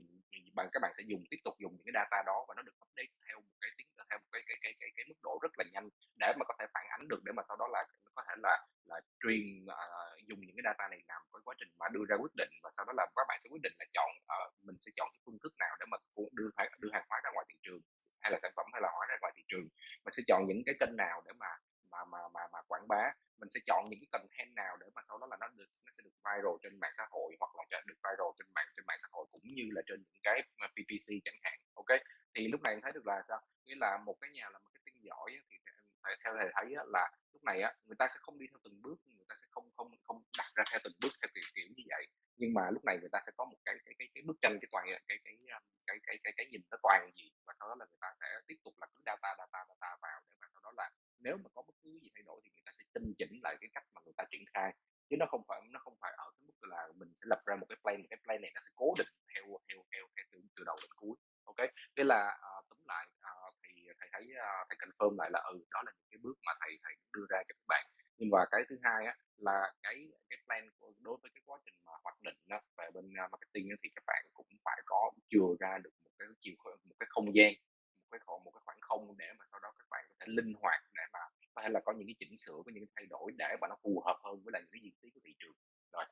bằng 0.55 0.69
các 0.73 0.79
bạn 0.81 0.91
sẽ 0.97 1.03
dùng 1.07 1.23
tiếp 1.29 1.37
tục 1.43 1.55
dùng 1.59 1.73
những 1.75 1.85
cái 1.85 1.93
data 1.95 2.23
đó 2.25 2.45
và 2.47 2.53
nó 2.57 2.61
được 2.61 2.75
update 2.83 3.13
theo 3.27 3.37
một 3.39 3.57
cái 3.61 3.71
tiến 3.77 3.87
theo 4.09 4.19
một 4.19 4.29
cái 4.31 4.41
cái 4.47 4.57
cái 4.61 4.73
cái 4.79 4.89
cái 4.95 5.05
mức 5.09 5.19
độ 5.23 5.39
rất 5.41 5.51
là 5.57 5.65
nhanh 5.73 5.89
để 6.15 6.33
mà 6.39 6.43
có 6.45 6.53
thể 6.59 6.65
phản 6.73 6.85
ánh 6.89 7.07
được, 7.07 7.21
để 7.25 7.31
mà 7.31 7.43
sau 7.47 7.57
đó 7.57 7.67
là 7.71 7.85
có 8.15 8.23
thể 8.27 8.33
là 8.37 8.67
là 8.85 9.01
truyền, 9.23 9.65
uh, 9.65 10.27
dùng 10.27 10.39
những 10.45 10.55
cái 10.57 10.63
data 10.65 10.87
này 10.87 11.01
làm 11.07 11.21
cái 11.33 11.41
quá 11.45 11.55
trình 11.59 11.69
mà 11.79 11.87
đưa 11.91 12.05
ra 12.09 12.15
quyết 12.21 12.35
định 12.35 12.49
và 12.63 12.69
sau 12.75 12.85
đó 12.85 12.93
là 12.97 13.05
các 13.15 13.25
bạn 13.27 13.37
sẽ 13.41 13.47
quyết 13.51 13.61
định 13.61 13.73
là 13.79 13.85
chọn, 13.95 14.09
uh, 14.35 14.53
mình 14.67 14.77
sẽ 14.79 14.91
chọn 14.97 15.07
cái 15.13 15.19
phương 15.25 15.39
thức 15.43 15.53
nào 15.59 15.73
để 15.79 15.85
mà 15.91 15.97
đưa 16.31 16.49
đưa 16.79 16.89
hàng 16.93 17.05
hóa 17.09 17.21
ra 17.23 17.29
ngoài 17.33 17.45
thị 17.49 17.57
trường, 17.61 17.81
hay 18.21 18.31
là 18.31 18.39
sản 18.41 18.51
phẩm 18.55 18.65
hay 18.73 18.81
là 18.81 18.89
hóa 18.95 19.05
ra 19.09 19.15
ngoài 19.21 19.33
thị 19.35 19.43
trường. 19.47 19.67
Mình 20.03 20.13
sẽ 20.17 20.23
chọn 20.27 20.47
những 20.47 20.61
cái 20.65 20.75
kênh 20.79 20.95
nào 20.97 21.21
để 21.25 21.33
mà 21.41 21.49
mà 21.91 22.05
mà 22.11 22.19
mà 22.33 22.41
mà 22.53 22.59
quảng 22.67 22.87
bá, 22.87 23.13
mình 23.39 23.49
sẽ 23.49 23.59
chọn 23.65 23.89
những 23.89 23.99
cái 23.99 24.07
content 24.11 24.55
nào 24.55 24.77
để 24.77 24.87
mà 24.95 25.01
sau 25.07 25.17
đó 25.17 25.27
là 25.31 25.37
nó 25.39 25.47
được 25.47 25.69
nó 25.85 25.91
sẽ 25.97 26.03
được 26.03 26.15
viral 26.25 26.55
trên 26.63 26.79
mạng 26.79 26.93
xã 26.97 27.05
hội 27.11 27.35
hoặc 27.39 27.51
là 27.71 27.81
được 27.85 27.97
viral 28.03 28.29
trên 28.37 28.47
mạng 28.55 28.67
trên 28.75 28.85
mạng 28.87 28.97
xã 29.01 29.07
hội 29.11 29.25
cũng 29.31 29.41
như 29.43 29.63
là 29.71 29.81
trên 29.87 30.03
những 30.11 30.21
cái 30.23 30.41
ờ, 30.57 30.67
PPC 30.67 31.07
chẳng 31.25 31.39
hạn, 31.43 31.59
OK. 31.73 31.91
Thì 32.35 32.47
lúc 32.47 32.61
này 32.61 32.73
em 32.73 32.81
thấy 32.81 32.91
được 32.91 33.05
là 33.07 33.21
sao? 33.27 33.41
Nghĩa 33.65 33.75
là 33.77 33.97
một 34.05 34.15
cái 34.21 34.29
nhà 34.29 34.49
làm 34.49 34.61
marketing 34.65 35.03
giỏi 35.03 35.31
thì 35.49 35.57
theo 36.03 36.15
theo 36.23 36.33
thầy 36.39 36.49
thấy 36.55 36.65
là 36.87 37.11
lúc 37.33 37.43
này 37.43 37.61
á, 37.61 37.73
người 37.85 37.95
ta 37.99 38.07
sẽ 38.07 38.17
không 38.21 38.39
đi 38.39 38.45
theo 38.51 38.59
từng 38.63 38.81
bước, 38.81 38.97
người 39.17 39.25
ta 39.29 39.35
sẽ 39.41 39.47
không 39.51 39.71
không 39.77 39.91
không 40.07 40.23
đặt 40.37 40.49
ra 40.55 40.63
theo 40.71 40.79
từng 40.83 40.93
bước 41.01 41.13
theo 41.21 41.29
kiểu 41.33 41.43
kiểu 41.55 41.67
như 41.77 41.83
vậy. 41.89 42.05
Nhưng 42.37 42.53
mà 42.53 42.69
lúc 42.71 42.85
này 42.85 42.97
người 42.99 43.09
ta 43.11 43.19
sẽ 43.25 43.31
có 43.37 43.45
một 43.45 43.57
cái 43.65 43.75
cái 43.85 43.93
cái 43.99 44.07
cái 44.13 44.23
bức 44.27 44.37
tranh, 44.41 44.57
cái 44.61 44.69
toàn 44.71 44.85
cái 45.07 45.17
cái, 45.23 45.37
ờ, 45.51 45.59
cái 45.87 45.97
cái 46.05 46.17
cái 46.23 46.33
cái 46.37 46.45
nhìn 46.51 46.61
nó 46.71 46.77
toàn 46.83 47.09
diện 47.13 47.33
và 47.47 47.53
sau 47.59 47.69
đó 47.69 47.75
là 47.79 47.85
người 47.85 47.97
ta 48.01 48.07
sẽ 48.19 48.27
tiếp 48.47 48.55
tục 48.63 48.73
là 48.81 48.87
cứ 48.95 49.01
data, 49.05 49.35
data, 49.37 49.59
data 49.69 49.97
vào 50.01 50.21
để 50.29 50.35
mà 50.41 50.47
sau 50.53 50.61
đó 50.63 50.71
là 50.77 50.89
nếu 51.19 51.37
mà 51.37 51.49
có 51.55 51.61
bất 51.67 51.75
cứ 51.83 51.99
gì 52.01 52.09
thay 52.15 52.23
đổi 52.25 52.41
thì 52.43 52.49
người 52.49 52.63
ta 52.65 52.71
sẽ 52.77 52.83
tinh 52.93 53.13
chỉnh 53.17 53.39
lại 53.43 53.55
cái 53.61 53.69
cách 53.73 53.85
mà 53.93 54.01
người 54.05 54.13
ta 54.17 54.23
triển 54.31 54.43
khai. 54.53 54.75
Chứ 55.09 55.15
nó 55.19 55.25
không 55.25 55.43
phải 55.47 55.61
nó 55.69 55.79
không 55.79 55.95
phải 56.01 56.11
ở 56.17 56.31
cái 56.35 56.43
mức 56.47 56.67
là 56.71 56.87
mình 56.95 57.13
sẽ 57.15 57.25
lập 57.29 57.41
ra 57.45 57.55
một 57.55 57.65
cái 57.69 57.77
plan, 57.83 58.07
cái 58.09 58.19
plan 58.23 58.41
này 58.41 58.51
nó 58.55 58.61
sẽ 58.61 58.71
cố 58.75 58.93
định 58.97 59.07
theo 59.33 59.43
theo 59.69 59.79
theo 59.91 60.03
theo 60.15 60.25
từ 60.31 60.39
từ 60.55 60.63
đầu 60.63 60.75
đến 60.81 60.91
cuối, 60.95 61.15
OK. 61.43 61.61
Nghĩa 61.95 62.03
là, 62.03 62.37
ờ, 62.41 62.61
tóm 62.69 62.79
lại, 62.85 63.07
à, 63.19 63.31
ờ, 63.43 63.51
thì 63.63 63.73
thầy 63.99 64.09
thấy, 64.13 64.25
a, 64.47 64.49
thầy 64.69 64.77
confirm 64.81 65.15
lại 65.17 65.29
là, 65.33 65.39
ừ, 65.39 65.65
đó 65.71 65.81
là 65.85 65.91
những 65.97 66.09
cái 66.11 66.19
bước 66.23 66.37
mà 66.45 66.53
thầy 66.61 66.79
thầy 66.83 66.93
đưa 67.13 67.25
ra 67.29 67.39
cho 67.47 67.53
các 67.59 67.67
bạn. 67.67 67.85
Nhưng 68.17 68.29
mà 68.29 68.45
cái 68.51 68.61
thứ 68.69 68.75
hai 68.83 69.05
á, 69.05 69.15
là 69.37 69.73
cái 69.83 69.95
cái 70.29 70.39
plan 70.45 70.69
của 70.79 70.93
đối 70.99 71.17
với 71.21 71.31
cái 71.35 71.41
quá 71.45 71.59
trình 71.65 71.75
mà 71.85 71.91
hoạch 72.03 72.21
định 72.21 72.37
á, 72.47 72.61
về 72.77 72.85
bên, 72.93 73.13
marketing 73.31 73.69
á, 73.69 73.75
thì 73.83 73.89
các 73.95 74.03
bạn 74.07 74.25
cũng 74.33 74.47
phải 74.65 74.81
có 74.85 75.11
chừa 75.29 75.49
ra 75.59 75.77
được 75.83 75.93
một 76.03 76.11
cái 76.19 76.27
chiều 76.39 76.55
một 76.83 76.95
cái 76.99 77.07
không 77.09 77.35
gian, 77.35 77.53
một 78.01 78.09
cái 78.11 78.19
khoảng 78.25 78.43
một 78.43 78.51
cái 78.51 78.61
khoảng 78.65 78.77
không 78.81 79.17
để 79.17 79.25
mà 79.37 79.45
sau 79.51 79.59
đó 79.59 79.69
các 79.79 79.85
bạn 79.89 80.05
có 80.09 80.15
thể 80.19 80.25
linh 80.27 80.53
hoạt 80.61 80.81
để 80.93 81.03
mà 81.13 81.19
có 81.53 81.61
thể 81.61 81.69
là 81.69 81.79
có 81.85 81.93
những 81.93 82.07
cái 82.07 82.15
chỉnh 82.19 82.37
sửa, 82.37 82.61
có 82.65 82.71
những 82.73 82.85
cái 82.85 82.93
thay 82.95 83.05
đổi 83.09 83.31
để 83.37 83.55
mà 83.61 83.67
nó 83.67 83.75
phù 83.83 84.03
hợp 84.05 84.17
hơn 84.23 84.43
với 84.43 84.51
lại 84.51 84.61
những 84.61 84.71
cái 84.71 84.81
diễn 84.83 84.93
tiến 85.01 85.11
của 85.13 85.21
thị 85.23 85.35
trường. 85.39 85.53
Rồi. 85.91 86.05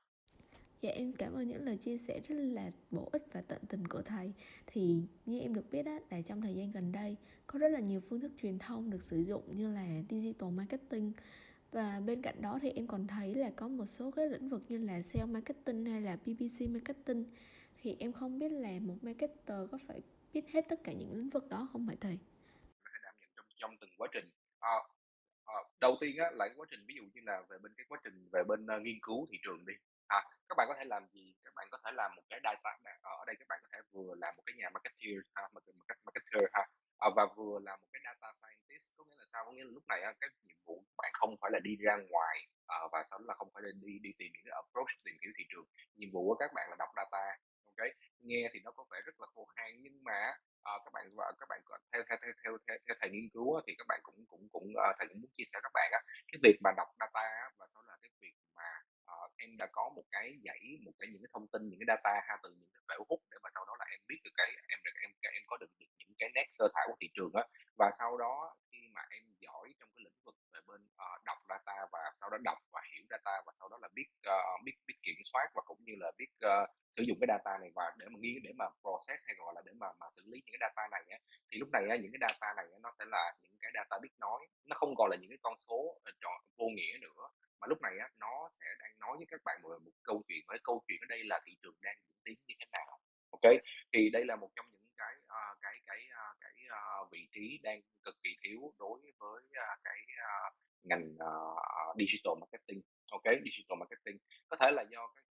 Dạ 0.81 0.91
em 0.91 1.13
cảm 1.19 1.33
ơn 1.33 1.47
những 1.47 1.65
lời 1.65 1.77
chia 1.97 2.03
sẻ 2.03 2.19
rất 2.27 2.35
là 2.35 2.71
bổ 2.91 3.09
ích 3.11 3.23
và 3.33 3.41
tận 3.41 3.61
tình 3.69 3.87
của 3.87 4.01
thầy. 4.01 4.33
Thì 4.67 5.01
như 5.25 5.39
em 5.39 5.53
được 5.53 5.71
biết 5.71 5.85
á, 5.85 5.99
là 6.09 6.21
trong 6.21 6.41
thời 6.41 6.55
gian 6.55 6.71
gần 6.71 6.91
đây 6.91 7.15
có 7.47 7.59
rất 7.59 7.67
là 7.67 7.79
nhiều 7.79 8.01
phương 8.09 8.19
thức 8.19 8.31
truyền 8.41 8.59
thông 8.59 8.89
được 8.89 9.03
sử 9.03 9.17
dụng 9.17 9.57
như 9.57 9.73
là 9.73 9.87
digital 10.09 10.49
marketing 10.49 11.11
và 11.71 12.01
bên 12.05 12.21
cạnh 12.21 12.41
đó 12.41 12.59
thì 12.61 12.71
em 12.71 12.87
còn 12.87 13.07
thấy 13.07 13.35
là 13.35 13.51
có 13.55 13.67
một 13.67 13.85
số 13.85 14.11
cái 14.11 14.29
lĩnh 14.29 14.49
vực 14.49 14.63
như 14.67 14.77
là 14.77 15.01
sale 15.01 15.25
marketing 15.25 15.85
hay 15.85 16.01
là 16.01 16.15
PPC 16.15 16.69
marketing 16.69 17.25
thì 17.77 17.95
em 17.99 18.13
không 18.13 18.39
biết 18.39 18.51
là 18.51 18.79
một 18.81 18.95
marketer 19.01 19.69
có 19.71 19.77
phải 19.87 20.01
biết 20.33 20.49
hết 20.49 20.65
tất 20.69 20.79
cả 20.83 20.91
những 20.91 21.13
lĩnh 21.13 21.29
vực 21.29 21.49
đó 21.49 21.69
không 21.71 21.87
phải 21.87 21.95
thầy? 22.01 22.17
Có 22.83 22.91
thể 22.93 22.99
đảm 23.03 23.15
nhận 23.21 23.29
trong 23.35 23.45
trong 23.59 23.77
từng 23.81 23.89
quá 23.97 24.07
trình. 24.13 24.29
À, 24.59 24.77
à, 25.45 25.55
đầu 25.81 25.97
tiên 26.01 26.17
á, 26.17 26.31
là 26.31 26.47
cái 26.47 26.55
quá 26.57 26.65
trình 26.69 26.85
ví 26.87 26.95
dụ 26.95 27.03
như 27.13 27.21
là 27.25 27.41
về 27.49 27.57
bên 27.57 27.71
cái 27.77 27.85
quá 27.89 27.99
trình 28.03 28.29
về 28.31 28.43
bên, 28.47 28.65
uh, 28.65 28.81
nghiên 28.81 28.99
cứu 29.01 29.27
thị 29.31 29.37
trường 29.43 29.65
đi, 29.65 29.73
bạn 30.57 30.67
có 30.67 30.75
thể 30.77 30.85
làm 30.85 31.03
gì? 31.05 31.25
Các 31.43 31.53
bạn 31.55 31.67
có 31.71 31.77
thể 31.83 31.91
làm 31.99 32.15
một 32.15 32.21
cái 32.29 32.39
data 32.43 32.71
ờ, 33.01 33.11
ở 33.21 33.23
đây 33.27 33.35
các 33.39 33.47
bạn 33.49 33.59
có 33.63 33.69
thể 33.73 33.79
vừa 33.91 34.11
làm 34.23 34.35
một 34.37 34.43
cái 34.45 34.55
nhà 34.59 34.69
marketeer 34.69 35.17
ha, 35.35 35.43
marketer 36.05 36.43
ha, 36.53 36.63
ờ, 36.97 37.09
và 37.15 37.25
vừa 37.37 37.59
là 37.67 37.75
một 37.81 37.87
cái 37.93 38.01
data 38.05 38.27
scientist. 38.39 38.85
Có 38.97 39.03
nghĩa 39.05 39.15
là 39.19 39.25
sao? 39.31 39.45
Có 39.45 39.51
nghĩa 39.51 39.63
là 39.63 39.71
lúc 39.73 39.83
này 39.87 39.99
cái 40.21 40.29
nhiệm 40.47 40.57
vụ 40.65 40.75
của 40.87 40.95
bạn 40.97 41.11
không 41.13 41.35
phải 41.41 41.51
là 41.53 41.59
đi 41.67 41.73
ra 41.85 41.93
ngoài, 42.09 42.37
ờ, 42.65 42.79
và 42.91 43.03
sau 43.09 43.19
đó 43.19 43.25
là 43.27 43.33
không 43.39 43.49
phải 43.53 43.63
là 43.63 43.71
đi 43.85 43.99
đi 44.05 44.11
tìm 44.19 44.29
những 44.33 44.45
cái 44.45 44.55
approach 44.61 44.91
tìm 45.05 45.15
hiểu 45.21 45.31
thị 45.37 45.43
trường. 45.51 45.67
Nhiệm 45.95 46.09
vụ 46.13 46.21
của 46.27 46.35
các 46.41 46.51
bạn 46.55 46.65
là 46.69 46.75
đọc 46.79 46.89
data, 46.95 47.25
OK. 47.69 47.81
Nghe 48.19 48.49
thì 48.53 48.59
nó 48.65 48.71
có 48.71 48.83
vẻ 48.91 48.97
rất 49.05 49.15
là 49.21 49.27
khô 49.33 49.45
khan 49.55 49.71
nhưng 49.83 50.03
mà 50.03 50.33
các 50.85 50.93
bạn 50.93 51.09
và 51.15 51.31
các 51.39 51.47
bạn 51.49 51.61
theo 51.91 52.03
theo 52.09 52.17
theo 52.21 52.31
theo 52.43 52.57
theo 52.67 52.77
theo 52.87 52.95
thầy 52.99 53.09
nghiên 53.09 53.29
cứu 53.33 53.61
thì 53.67 53.75
các 53.77 53.87
bạn 53.87 53.99
cũng 54.03 54.25
cũng 54.27 54.47
cũng, 54.51 54.67
thầy 54.97 55.07
cũng 55.07 55.21
muốn 55.21 55.31
chia 55.33 55.43
sẻ 55.51 55.59
các 55.63 55.71
bạn 55.73 55.89
á, 55.91 55.99
cái 56.31 56.39
việc 56.43 56.57
mà 56.63 56.71
đọc 56.77 56.87
data 56.99 57.49
và 57.57 57.65
sau 57.73 57.83
đó 57.83 57.91
là 57.91 57.97
cái 58.01 58.09
việc 58.21 58.33
mà, 58.55 58.69
uh, 59.15 59.31
em 59.37 59.57
đã 59.57 59.67
có 59.71 59.85
một 59.95 60.03
cái 60.11 60.27
dãy, 60.45 60.61
một 60.85 60.91
cái 60.99 61.07
những 61.11 61.21
cái 61.23 61.29
thông 61.33 61.47
tin, 61.47 61.61
những 61.69 61.79
cái 61.79 61.87
data 61.91 62.13
ha, 62.27 62.35
từ 62.43 62.49
những 62.59 62.69
cái 62.73 62.83
phễu 62.87 63.05
hút 63.09 63.21
để 63.31 63.37
mà 63.43 63.49
sau 63.55 63.65
đó 63.65 63.73
là 63.79 63.85
em 63.93 63.99
biết 64.07 64.19
được 64.23 64.31
cái 64.37 64.47
em 64.67 64.79
được 64.85 64.95
em 65.01 65.11
em 65.21 65.43
có 65.47 65.57
được 65.57 65.71
được 65.79 65.91
những 65.97 66.13
cái 66.19 66.29
nét 66.35 66.47
sơ 66.51 66.65
thảo 66.73 66.85
của 66.87 66.97
thị 67.01 67.09
trường 67.13 67.33
á. 67.33 67.43
Và 67.79 67.91
sau 67.99 68.17
đó 68.17 68.55
khi 68.71 68.81
mà 68.95 69.01
em 69.09 69.23
giỏi 69.39 69.73
trong 69.79 69.89
cái 69.95 70.03
lĩnh 70.05 70.19
vực 70.25 70.35
về 70.53 70.59
bên, 70.67 70.81
uh, 70.85 71.23
đọc 71.25 71.37
data 71.49 71.77
và 71.91 71.99
sau 72.19 72.29
đó 72.29 72.37
đọc 72.43 72.57
và 72.71 72.81
hiểu 72.91 73.05
data 73.09 73.41
và 73.45 73.53
sau 73.59 73.69
đó 73.69 73.77
là 73.81 73.89
biết, 73.93 74.09
uh, 74.29 74.63
biết 74.65 74.75
biết 74.87 74.97
kiểm 75.03 75.15
soát 75.31 75.47
và 75.55 75.61
cũng 75.65 75.79
như 75.83 75.93
là 75.97 76.11
biết, 76.17 76.31
uh, 76.45 76.69
sử 76.95 77.03
dụng 77.07 77.17
cái 77.21 77.27
data 77.33 77.57
này 77.61 77.71
và 77.75 77.85
để 77.97 78.05
mà 78.11 78.17
nghiên 78.19 78.43
để 78.43 78.51
mà 78.59 78.65
process 78.81 79.27
hay 79.27 79.35
gọi 79.39 79.53
là 79.55 79.61
để 79.65 79.71
mà 79.81 79.87
mà 79.99 80.05
xử 80.15 80.21
lý 80.25 80.37
những 80.45 80.53
cái 80.59 80.61
data 80.65 80.83
này 80.91 81.03
á, 81.09 81.17
thì 81.49 81.57
lúc 81.61 81.69
này 81.73 81.83
á, 81.89 81.95
những 82.01 82.11
cái 82.13 82.21
data 82.25 82.53
này 82.59 82.65
á, 82.73 82.77
nó 82.81 82.89
sẽ 82.99 83.05
là 83.15 83.23
những 83.41 83.57
cái 83.61 83.71
data 83.75 83.99
biết 84.03 84.13
nói, 84.17 84.41
nó 84.69 84.75
không 84.79 84.93
còn 84.97 85.09
là 85.09 85.17
những 85.21 85.31
cái 85.31 85.39
con 85.41 85.55
số, 85.59 86.01
vô 86.57 86.65
nghĩa 86.75 86.97
nữa, 87.01 87.23
mà 87.59 87.67
lúc 87.67 87.81
này 87.81 87.93
á, 87.99 88.07
nó 88.19 88.49
sẽ 88.51 88.65
đang 88.79 88.99
nói 88.99 89.17
với 89.17 89.27
các 89.31 89.41
bạn 89.45 89.61
một 89.61 89.79
một 89.85 89.91
câu 90.03 90.23
chuyện, 90.27 90.43
với 90.47 90.59
câu 90.63 90.83
chuyện 90.87 90.99
ở 91.01 91.07
đây 91.09 91.23
là 91.23 91.39
thị 91.45 91.53
trường 91.61 91.75
đang 91.81 91.97
diễn 92.05 92.17
tiến 92.25 92.37
như 92.47 92.55
thế 92.59 92.65
nào, 92.71 92.99
OK. 93.29 93.53
Thì 93.93 94.09
đây 94.09 94.25
là 94.25 94.35
một 94.35 94.49
trong 94.55 94.65
những 94.71 94.93
cái, 94.97 95.13
uh, 95.17 95.57
cái 95.61 95.75
cái, 95.85 95.99
uh, 96.11 96.37
cái, 96.41 96.53
uh, 96.67 97.11
vị 97.11 97.27
trí 97.31 97.59
đang 97.63 97.81
cực 98.03 98.15
kỳ 98.23 98.35
thiếu 98.43 98.73
đối 98.79 98.99
với, 99.19 99.43
uh, 99.43 99.79
cái, 99.83 99.99
uh, 100.27 100.53
ngành, 100.83 101.15
uh, 101.15 101.97
digital 101.97 102.33
marketing, 102.41 102.81
OK, 103.09 103.23
digital 103.45 103.77
marketing. 103.79 104.17
Có 104.49 104.57
thể 104.59 104.71
là 104.71 104.83
do 104.91 105.07
cái 105.15 105.23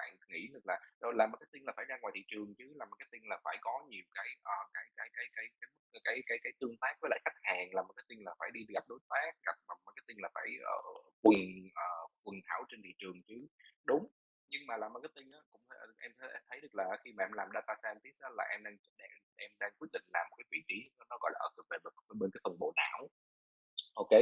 bạn 0.00 0.16
nghĩ 0.28 0.42
được 0.54 0.64
là 0.70 0.76
ờ, 1.00 1.08
làm 1.20 1.30
marketing 1.32 1.64
là 1.66 1.72
phải 1.76 1.84
ra 1.88 1.96
ngoài 2.00 2.12
thị 2.16 2.22
trường 2.30 2.54
chứ 2.58 2.66
làm 2.80 2.90
marketing 2.90 3.24
là 3.30 3.36
phải 3.44 3.56
có 3.60 3.74
nhiều 3.90 4.04
cái 4.16 4.28
uh, 4.50 4.66
cái, 4.74 4.86
cái, 4.96 5.08
cái 5.16 5.26
cái 5.36 5.46
cái 5.60 5.70
cái 5.92 5.92
ờ, 5.92 6.00
cái 6.04 6.22
cái 6.28 6.38
cái 6.44 6.52
tương 6.60 6.76
tác 6.80 6.94
với 7.00 7.08
lại 7.12 7.20
khách 7.24 7.38
hàng 7.42 7.66
làm 7.76 7.84
marketing 7.88 8.20
là 8.26 8.32
phải 8.38 8.50
đi 8.54 8.60
gặp 8.74 8.84
đối 8.88 8.98
tác 9.08 9.32
gặp 9.46 9.56
marketing 9.86 10.18
là 10.22 10.28
phải 10.34 10.48
uh, 10.58 11.14
quần 11.22 11.40
uh, 11.84 12.10
quần 12.24 12.36
thảo 12.46 12.60
trên 12.68 12.80
thị 12.84 12.92
trường 12.98 13.22
chứ. 13.28 13.38
Đúng 13.84 14.04
nhưng 14.50 14.66
mà 14.66 14.76
làm 14.76 14.92
marketing 14.92 15.32
á, 15.32 15.38
cũng 15.52 15.62
em 15.98 16.12
thấy 16.48 16.60
được 16.60 16.74
là 16.74 16.84
khi 17.04 17.12
mà 17.12 17.24
em 17.24 17.32
làm 17.32 17.48
data 17.54 17.74
scientist 17.82 18.20
á, 18.20 18.28
là 18.36 18.44
em 18.50 18.64
đang 18.64 18.76
em 19.36 19.50
đang 19.60 19.72
quyết 19.78 19.88
định 19.92 20.04
làm 20.14 20.26
một 20.30 20.36
cái 20.36 20.46
vị 20.50 20.60
trí 20.68 20.90
nó 21.10 21.16
gọi 21.20 21.30
là 21.34 21.38
ở 21.40 21.48
về 21.70 21.78
bên 22.20 22.30
cái 22.32 22.40
phần 22.44 22.58
bộ 22.58 22.72
não. 22.76 23.08
Ok 23.94 24.12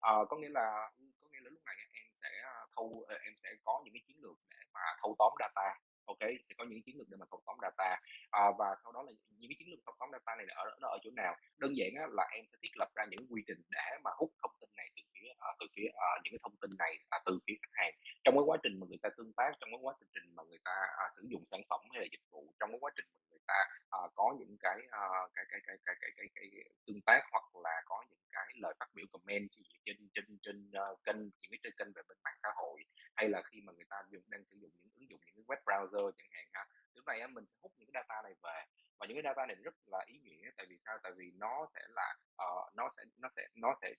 à, 0.00 0.12
có 0.28 0.36
nghĩa 0.36 0.48
là 0.48 0.90
có 1.20 1.28
nghĩa 1.32 1.40
là 1.40 1.50
lúc 1.50 1.62
này 1.66 1.76
em 1.78 2.06
sẽ 2.22 2.30
thâu 2.78 3.04
ờ, 3.08 3.14
em 3.26 3.34
sẽ 3.42 3.48
có 3.64 3.82
những 3.84 3.94
cái 3.94 4.02
chiến 4.06 4.16
lược 4.22 4.36
để 4.50 4.60
mà 4.74 4.80
thâu 5.02 5.16
tóm 5.18 5.32
data. 5.40 5.68
Ok 6.12 6.22
sẽ 6.46 6.52
có 6.58 6.64
những 6.64 6.82
chiến 6.82 6.96
lược 6.98 7.08
để 7.10 7.16
mà 7.20 7.26
thâu 7.30 7.40
tóm 7.46 7.56
data. 7.62 7.90
À, 8.30 8.44
và 8.58 8.68
sau 8.82 8.92
đó 8.92 9.02
là 9.06 9.12
những 9.38 9.50
cái 9.50 9.56
chiến 9.58 9.68
lược 9.70 9.80
thâu 9.86 9.94
tóm 9.98 10.08
data 10.12 10.34
này 10.38 10.46
ở 10.62 10.64
nó 10.80 10.88
ở 10.88 10.98
chỗ 11.04 11.10
nào? 11.22 11.32
Đơn 11.62 11.72
giản 11.78 11.90
á, 12.02 12.04
là 12.18 12.24
em 12.36 12.44
sẽ 12.50 12.56
thiết 12.62 12.74
lập 12.80 12.88
ra 12.96 13.04
những 13.10 13.26
quy 13.30 13.42
trình 13.46 13.62
để 13.70 13.86
mà 14.04 14.10
hút 14.18 14.30
thông 14.42 14.54
tin 14.60 14.70
này 14.76 14.88
từ 14.96 15.02
phía 15.14 15.28
ờ, 15.38 15.50
từ 15.60 15.66
phía 15.74 15.88
ờ, 16.06 16.08
những 16.22 16.32
cái 16.34 16.40
thông 16.42 16.56
tin 16.62 16.70
này 16.78 16.92
à, 17.14 17.18
từ 17.26 17.38
phía 17.44 17.56
khách 17.62 17.74
hàng. 17.80 17.94
Trong 18.24 18.34
cái 18.36 18.44
quá 18.46 18.56
trình 18.62 18.74
mà 18.80 18.84
người 18.88 19.00
ta 19.02 19.08
tương 19.16 19.32
tác 19.38 19.50
trong 19.60 19.70
cái 19.72 19.80
quá 19.82 19.94
trình 20.14 20.26
mà 20.36 20.42
người 20.48 20.62
ta 20.64 20.76
à, 21.02 21.04
sử 21.16 21.22
dụng 21.30 21.42
sản 21.50 21.60
phẩm 21.68 21.80
hay 21.92 22.00
là 22.02 22.06
dịch 22.12 22.24
vụ 22.32 22.42
trong 22.60 22.70
cái 22.72 22.80
quá 22.84 22.90
trình 22.96 23.08
mà 23.14 23.20
người 23.30 23.44
ta 23.46 23.58
à, 23.90 24.00
có 24.18 24.26
những 24.38 24.56
cái, 24.64 24.78
à, 24.90 25.04
cái, 25.34 25.44
cái, 25.50 25.60
cái, 25.66 25.76
cái 25.84 25.94
cái 26.00 26.10
cái 26.16 26.26
cái 26.34 26.46
cái 26.52 26.64
tương 26.86 27.00
tác 27.06 27.20
hoặc 27.32 27.46
là 27.64 27.82
có 27.90 28.04
những 28.08 28.17
cái 28.48 28.56
lời 28.58 28.74
phát 28.80 28.90
biểu 28.94 29.06
comment 29.12 29.48
trên 29.84 29.96
trên 30.14 30.38
trên 30.42 30.70
uh, 30.70 31.04
kênh 31.04 31.20
những 31.22 31.50
cái 31.50 31.58
trên 31.62 31.72
kênh 31.78 31.92
về 31.94 32.02
bên 32.08 32.18
mạng 32.24 32.38
xã 32.42 32.48
hội 32.56 32.80
hay 33.14 33.28
là 33.28 33.42
khi 33.42 33.60
mà 33.64 33.72
người 33.72 33.86
ta 33.90 33.96
dùng 34.10 34.24
đang 34.26 34.44
sử 34.44 34.56
dụng 34.56 34.70
những 34.74 34.92
ứng 34.94 35.10
dụng 35.10 35.20
những 35.26 35.34
cái 35.36 35.44
web 35.48 35.60
browser 35.64 36.10
chẳng 36.16 36.30
hạn 36.30 36.46
ha 36.52 36.66
lúc 36.94 37.06
này 37.06 37.28
mình 37.28 37.46
sẽ 37.46 37.56
hút 37.62 37.72
những 37.76 37.90
cái 37.92 38.02
data 38.02 38.22
này 38.22 38.34
về 38.42 38.64
và 38.98 39.06
những 39.06 39.16
cái 39.16 39.22
data 39.22 39.46
này 39.46 39.56
rất 39.56 39.74
là 39.86 40.04
ý 40.06 40.18
nghĩa 40.18 40.50
tại 40.56 40.66
vì 40.68 40.78
sao? 40.84 40.98
Tại 41.02 41.12
vì 41.16 41.32
nó 41.34 41.66
sẽ 41.74 41.80
là 41.88 42.14
uh, 42.44 42.76
nó 42.76 42.88
sẽ 42.96 43.02
nó 43.18 43.28
sẽ 43.36 43.42
nó 43.54 43.74
sẽ 43.82 43.94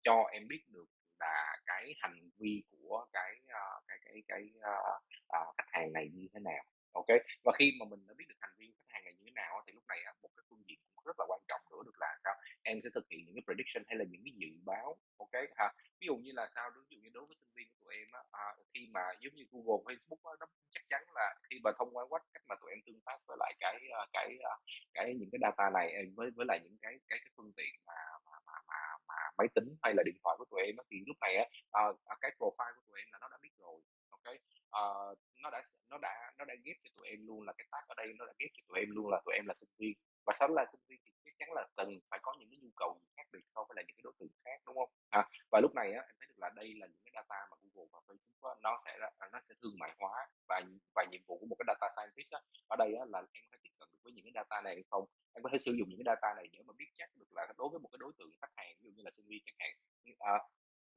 cho 0.00 0.24
em 0.32 0.48
biết 0.48 0.62
được 0.68 0.86
là 1.20 1.56
cái 1.66 1.94
hành 1.98 2.30
vi 2.38 2.62
của 2.70 3.06
cái 3.12 3.32
uh, 3.44 3.84
cái 3.88 3.98
cái 4.04 4.22
cái 4.28 4.42
uh, 4.56 5.02
uh, 5.40 5.54
khách 5.56 5.68
hàng 5.72 5.92
này 5.92 6.08
như 6.12 6.28
thế 6.34 6.40
nào 6.40 6.64
ok? 6.92 7.10
Và 7.44 7.52
khi 7.58 7.72
mà 7.78 7.84
mình 7.90 8.06
đã 8.08 8.14
biết 8.18 8.24
được 8.28 8.40
hành 8.40 8.54
vi 8.58 8.66
khách 8.78 8.90
hàng 8.94 9.04
này 9.04 9.14
như 9.14 9.24
thế 9.26 9.32
nào 9.42 9.62
thì 9.66 9.72
lúc 9.72 9.84
này 9.88 9.98
một 10.22 10.30
cái 10.36 10.44
phương 10.50 10.62
diện 10.68 10.78
cũng 10.94 11.04
rất 11.08 11.16
là 11.20 11.24
quan 11.28 11.40
trọng 11.48 11.60
nữa 11.70 11.82
được 11.86 11.96
là 12.00 12.10
sao? 12.24 12.34
Em 12.62 12.80
sẽ 12.84 12.90
thực 12.94 13.06
hiện 13.10 13.20
những 13.24 13.34
cái 13.36 13.44
prediction 13.46 13.82
hay 13.88 13.96
là 13.98 14.04
những 14.10 14.22
cái 14.24 14.34
dự 14.36 14.50
báo 14.64 14.96
ok? 15.18 15.34
Ha 15.56 15.66
ví 16.00 16.06
dụ 16.06 16.16
như 16.16 16.32
là 16.34 16.48
sao? 16.54 16.70
Ví 16.74 16.96
dụ 16.96 16.98
như 17.02 17.10
đối 17.14 17.24
với 17.26 17.36
sinh 17.40 17.52
viên 17.56 17.66
của 17.70 17.76
tụi 17.84 17.94
em 17.96 18.08
á 18.12 18.22
à, 18.32 18.44
khi 18.74 18.88
mà 18.94 19.00
giống 19.20 19.34
như 19.34 19.44
Google 19.52 19.80
Facebook 19.86 20.22
á, 20.30 20.32
nó 20.40 20.46
chắc 20.74 20.82
chắn 20.90 21.02
là 21.14 21.26
khi 21.50 21.56
mà 21.64 21.70
thông 21.78 21.90
qua 21.96 22.04
quách 22.10 22.24
cách 22.34 22.42
mà 22.48 22.54
tụi 22.60 22.70
em 22.70 22.80
tương 22.86 23.00
tác 23.06 23.18
với 23.26 23.36
lại 23.40 23.52
cái 23.60 23.76
à, 23.98 24.00
cái 24.12 24.28
à, 24.50 24.54
cái 24.94 25.14
những 25.18 25.28
cái 25.32 25.38
data 25.42 25.70
này 25.74 25.86
với 26.16 26.30
với 26.36 26.46
lại 26.48 26.60
những 26.64 26.76
cái 26.82 26.94
cái 27.08 27.18
cái 27.22 27.30
phương 27.36 27.52
tiện 27.56 27.72
mà 27.86 27.94
mà 28.26 28.32
mà 28.46 28.52
mà, 28.68 28.74
mà 29.08 29.14
máy 29.38 29.48
tính 29.54 29.68
hay 29.82 29.94
là 29.96 30.02
điện 30.06 30.16
thoại 30.24 30.34
của 30.38 30.44
tụi 30.50 30.60
em 30.66 30.76
á, 30.76 30.84
thì 30.90 30.96
lúc 31.06 31.16
này 31.20 31.36
á 31.36 31.44
ờ, 31.70 31.94
à, 32.04 32.14
cái 32.20 32.30
profile 32.38 32.72
của 32.76 32.82
tụi 32.88 33.00
em 33.00 33.08
là 33.12 33.18
nó 33.20 33.28
đã 33.28 33.38
biết 33.42 33.52
rồi 33.58 33.80
cái 34.24 34.38
uh, 34.80 35.18
nó 35.42 35.50
đã 35.50 35.62
nó 35.90 35.98
đã 35.98 36.32
nó 36.38 36.44
đã 36.44 36.54
ghép 36.64 36.76
cho 36.82 36.90
tụi 36.96 37.08
em 37.08 37.26
luôn 37.26 37.42
là 37.46 37.52
cái 37.58 37.66
tác 37.70 37.82
ở 37.88 37.94
đây 37.94 38.06
nó 38.18 38.26
đã 38.26 38.32
ghép 38.38 38.50
cho 38.54 38.62
tụi 38.68 38.78
em 38.78 38.90
luôn 38.90 39.10
là 39.10 39.20
tụi 39.24 39.34
em 39.34 39.46
là 39.46 39.54
sinh 39.54 39.70
viên. 39.78 39.92
Và 40.26 40.34
sau 40.38 40.48
đó 40.48 40.54
là 40.54 40.66
sinh 40.72 40.80
viên 40.88 41.00
thì 41.04 41.10
chắc 41.24 41.34
chắn 41.38 41.48
là 41.52 41.68
cần 41.76 42.00
phải 42.10 42.18
có 42.22 42.34
những 42.38 42.50
cái 42.50 42.58
nhu 42.62 42.70
cầu 42.76 43.00
khác 43.16 43.26
biệt 43.32 43.44
so 43.54 43.64
với 43.68 43.74
lại 43.76 43.84
những 43.88 43.96
cái 43.96 44.02
đối 44.04 44.12
tượng 44.18 44.28
khác 44.44 44.62
đúng 44.66 44.76
không? 44.76 44.90
À, 45.10 45.28
và 45.52 45.60
lúc 45.62 45.74
này 45.74 45.92
á 45.92 46.00
em 46.00 46.14
thấy 46.18 46.26
được 46.28 46.38
là 46.38 46.50
đây 46.56 46.74
là 46.74 46.86
những 46.86 47.02
cái 47.04 47.12
data 47.14 47.46
mà 47.50 47.56
Google 47.62 47.88
và 47.92 47.98
Facebook 48.06 48.48
á, 48.48 48.54
nó 48.62 48.78
sẽ 48.84 48.98
à, 49.18 49.28
nó 49.32 49.38
sẽ 49.48 49.54
thương 49.62 49.78
mại 49.78 49.90
hóa 49.98 50.28
và 50.48 50.60
và 50.94 51.04
nhiệm 51.10 51.20
vụ 51.26 51.38
của 51.38 51.46
một 51.46 51.56
cái 51.58 51.64
data 51.68 51.88
scientist 51.96 52.32
á, 52.34 52.40
ở 52.68 52.76
đây 52.76 52.94
á, 52.94 53.04
là 53.08 53.18
em 53.18 53.44
có 53.44 53.48
thể 53.52 53.58
tiếp 53.62 53.70
cận 53.78 53.88
được 53.92 53.98
với 54.02 54.12
những 54.12 54.24
cái 54.24 54.32
data 54.34 54.60
này 54.60 54.74
hay 54.74 54.84
không? 54.90 55.04
Em 55.34 55.42
có 55.42 55.50
thể 55.52 55.58
sử 55.58 55.72
dụng 55.72 55.88
những 55.88 55.98
cái 56.04 56.14
data 56.14 56.34
này 56.36 56.46
để 56.52 56.58
mà 56.66 56.72
biết 56.78 56.90
chắc 56.94 57.10
được 57.16 57.32
là 57.32 57.52
đối 57.58 57.68
với 57.68 57.80
một 57.80 57.88
cái 57.92 57.98
đối 58.00 58.12
tượng 58.18 58.30
khách 58.40 58.52
hàng 58.56 58.74
ví 58.78 58.82
dụ 58.84 58.90
như 58.96 59.02
là 59.02 59.10
sinh 59.10 59.26
viên 59.26 59.42
chẳng 59.44 59.56
hạn. 59.58 59.74
À, 60.18 60.38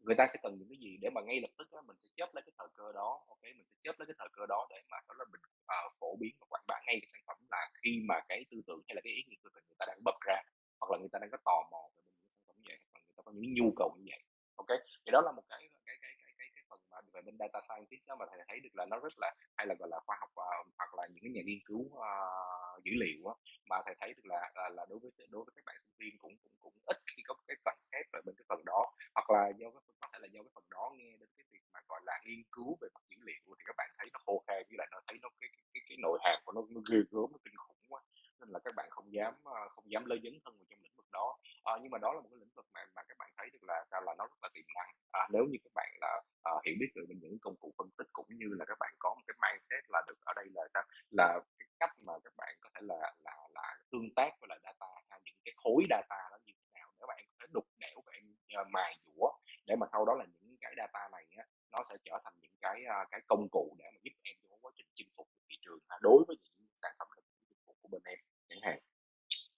người 0.06 0.16
ta 0.16 0.28
sẽ 0.32 0.40
cần 0.44 0.58
những 0.58 0.70
cái 0.70 0.78
gì 0.78 0.98
để 1.02 1.10
mà 1.16 1.22
ngay 1.22 1.40
lập 1.42 1.52
tức 1.58 1.68
đó, 1.72 1.82
mình 1.88 1.98
sẽ 2.04 2.10
chớp 2.18 2.30
lấy 2.34 2.42
cái 2.46 2.54
thời 2.58 2.68
cơ 2.78 2.92
đó 2.94 3.10
ok? 3.28 3.44
Mình 3.44 3.66
sẽ 3.66 3.76
chớp 3.84 3.96
lấy 4.00 4.06
cái 4.10 4.16
thời 4.20 4.30
cơ 4.34 4.46
đó 4.50 4.68
để 4.70 4.80
mà 4.92 4.98
sau 5.08 5.16
đó 5.20 5.26
mình 5.32 5.42
uh, 5.46 5.94
phổ 6.00 6.16
biến 6.20 6.36
và 6.40 6.46
quảng 6.50 6.64
bá 6.68 6.76
ngay 6.86 6.98
cái 7.02 7.10
sản 7.14 7.22
phẩm 7.28 7.38
là 7.52 7.72
khi 7.84 7.92
mà 8.10 8.16
cái 8.30 8.46
tư 8.52 8.58
tưởng 8.68 8.82
hay 8.88 8.96
là 8.96 9.02
cái 9.04 9.14
ý 9.14 9.24
nghĩa 9.28 9.38
của 9.44 9.50
người 9.54 9.78
ta 9.80 9.86
đang 9.88 10.00
bật 10.06 10.18
ra 10.28 10.38
hoặc 10.80 10.92
là 10.92 10.98
người 10.98 11.10
ta 11.12 11.20
đang 11.22 11.30
có 11.32 11.38
tò 11.46 11.58
mò 11.72 11.82
về 11.96 12.04
những 12.08 12.20
sản 12.28 12.40
phẩm 12.48 12.56
như 12.58 12.64
vậy 12.68 12.80
hoặc 12.86 12.94
là 12.96 13.02
người 13.06 13.16
ta 13.18 13.22
có 13.26 13.32
những 13.36 13.54
nhu 13.54 13.74
cầu 13.80 13.90
như 13.98 14.06
vậy 14.12 14.22
ok? 14.56 14.72
Thì 15.06 15.10
đó 15.12 15.22
là 15.26 15.32
một 15.32 15.44
cái 15.50 15.70
cái 15.86 15.96
cái 16.02 16.14
cái 16.20 16.34
cái, 16.38 16.48
cái 16.56 16.64
phần 16.70 16.80
mà 16.92 16.98
về 17.14 17.22
bên 17.22 17.36
data 17.40 17.60
scientist 17.68 18.10
đó 18.10 18.16
mà 18.20 18.26
thầy 18.30 18.40
thấy 18.48 18.60
được 18.60 18.74
là 18.74 18.86
nó 18.92 18.98
rất 19.00 19.14
là 19.18 19.36
hay 19.58 19.68
là 19.68 19.76
gọi 19.80 19.90
là 19.92 20.00
khoa 20.06 20.18
học 20.20 20.30
uh, 20.30 20.68
hoặc 20.78 20.92
là 20.98 21.08
những 21.12 21.24
cái 21.24 21.32
nhà 21.36 21.42
nghiên 21.46 21.62
cứu 21.66 21.82
uh, 21.82 22.84
dữ 22.86 22.92
liệu 23.04 23.28
á, 23.32 23.36
mà 23.70 23.78
thầy 23.86 23.96
thấy 24.00 24.14
được 24.14 24.26
là, 24.26 24.52
là 24.56 24.70
là 24.70 24.86
đối 24.90 25.00
với 25.00 25.12
đối 25.30 25.44
với 25.46 25.54
các 25.56 25.64
bạn 25.66 25.76
sinh 25.82 25.98
viên 25.98 26.18
cũng 26.18 26.36
cũng 26.44 26.54
cũng 26.60 26.74
ít 26.86 26.98
khi 27.08 27.24
có 27.28 27.34
cái 27.48 27.58
concept 27.66 28.08
về 28.14 28.20
bên 28.26 28.36
cái 28.38 28.46
phần 28.50 28.66
đó 28.66 28.82
hoặc 29.16 29.30
là 29.30 29.52
do 29.60 29.68
là 30.26 30.28
do 30.34 30.42
cái 30.44 30.52
phần 30.56 30.64
đó 30.70 30.92
nghe 30.96 31.12
đến 31.20 31.30
cái 31.38 31.46
việc 31.52 31.64
mà 31.74 31.80
gọi 31.90 32.02
là 32.06 32.22
nghiên 32.26 32.44
cứu 32.52 32.78
về 32.82 32.88
mặt 32.94 33.04
dữ 33.10 33.18
liệu 33.22 33.44
thì 33.58 33.64
các 33.68 33.76
bạn 33.78 33.90
thấy 33.98 34.10
nó 34.14 34.20
khô 34.26 34.44
khan 34.48 34.64
với 34.70 34.78
lại 34.78 34.88
nó 34.92 35.00
thấy 35.08 35.18
nó 35.22 35.30
cái 35.40 35.50
cái, 35.74 35.82
cái 35.88 35.98
nội 36.02 36.20
hàm 36.24 36.40
của 36.46 36.52
nó, 36.52 36.62
nó 36.70 36.82
ghê 36.92 37.00
gớm 37.12 37.28
nó 37.32 37.38
kinh 37.46 37.56
khủng 37.56 37.78
quá 37.90 38.02
nên 38.40 38.50
là 38.50 38.60
các 38.66 38.74
bạn 38.76 38.88
không 38.90 39.14
dám 39.14 39.34
không 39.70 39.92
dám 39.92 40.06
lơ 40.06 40.16
dấn 40.24 40.34
thân 40.44 40.58
vào 40.58 40.66
trong 40.70 40.82
lĩnh 40.84 40.96
vực 40.98 41.06
đó 41.12 41.38
à, 41.64 41.74
nhưng 41.82 41.92
mà 41.92 41.98
đó 41.98 42.14
là 42.14 42.22
một 42.22 42.30
cái 42.32 42.40
lĩnh 42.40 42.54
vực 42.56 42.66
mà 42.74 42.82
mà 42.96 43.02
các 43.08 43.18
bạn 43.18 43.32
thấy 43.38 43.50
được 43.50 43.64
là 43.64 43.86
sao 43.92 44.02
là 44.02 44.16
nó 44.18 44.26
rất 44.28 44.40
là 44.42 44.50
tiềm 44.54 44.66
năng 44.76 44.90
à, 45.12 45.22
nếu 45.34 45.44
như 45.52 45.58
các 45.64 45.74
bạn 45.76 45.90
là 46.02 46.22
à, 46.44 46.52
hiểu 46.66 46.76
biết 46.80 46.92
được 46.96 47.06
những 47.10 47.38
công 47.42 47.56
cụ 47.62 47.74
phân 47.78 47.90
tích 47.98 48.08
cũng 48.14 48.26
như 48.30 48.48
là 48.60 48.66
các 48.68 48.78
bạn 48.80 48.94
có 49.00 49.10
một 49.16 49.24
cái 49.28 49.36
mindset 49.44 49.84
là 49.90 50.02
được 50.08 50.20
ở 50.26 50.34
đây 50.36 50.48
là 50.54 50.64
sao 50.74 50.84
là 51.10 51.40
cái 51.60 51.68
cách 51.80 51.94
mà 52.00 52.14
các 52.24 52.34
bạn 52.38 52.56
có 52.62 52.70
thể 52.76 52.82
là 52.84 53.14
là 53.26 53.36
là 53.50 53.78
tương 53.92 54.10
tác 54.16 54.30
với 54.40 54.48
lại 54.50 54.60
data 54.64 54.92
hay 55.10 55.20
những 55.26 55.36
cái 55.46 55.54
khối 55.64 55.84
data 55.90 56.20
đó 56.32 56.38
như 56.46 56.54
thế 56.62 56.68
nào 56.74 56.88
để 57.00 57.06
bạn 57.08 57.18
có 57.30 57.36
thể 57.40 57.48
đục 57.54 57.68
đẽo 57.78 58.02
và 58.06 58.12
em 58.14 58.26
uh, 58.62 58.68
mài 58.72 59.00
dũa 59.06 59.32
để 59.66 59.76
mà 59.76 59.88
sau 59.92 60.06
đó 60.06 60.14
là 60.16 60.26
những 60.26 60.58
cái 60.62 60.74
data 60.78 61.10
này 61.12 61.26
á, 61.38 61.46
nó 61.72 61.84
sẽ 61.90 61.96
trở 62.04 62.20
thành 62.24 62.34
những 62.42 62.58
cái 62.62 62.84
uh, 62.86 63.08
cái 63.12 63.22
công 63.28 63.48
cụ 63.52 63.76
để 63.80 63.86
mà 63.94 64.00
giúp 64.04 64.14
em 64.24 64.36
trong 64.44 64.60
quá 64.62 64.72
trình 64.76 64.88
chinh 64.96 65.10
phục 65.16 65.28
thị 65.50 65.56
trường 65.62 65.80
uh, 65.96 66.02
đối 66.02 66.24
với 66.28 66.38
những 66.44 66.68
sản 66.82 66.96
phẩm 67.00 67.08
dịch 67.50 67.58
vụ 67.66 67.76
của 67.82 67.90
bên 67.92 68.02
em 68.06 68.20
chẳng 68.50 68.60
hạn 68.62 68.80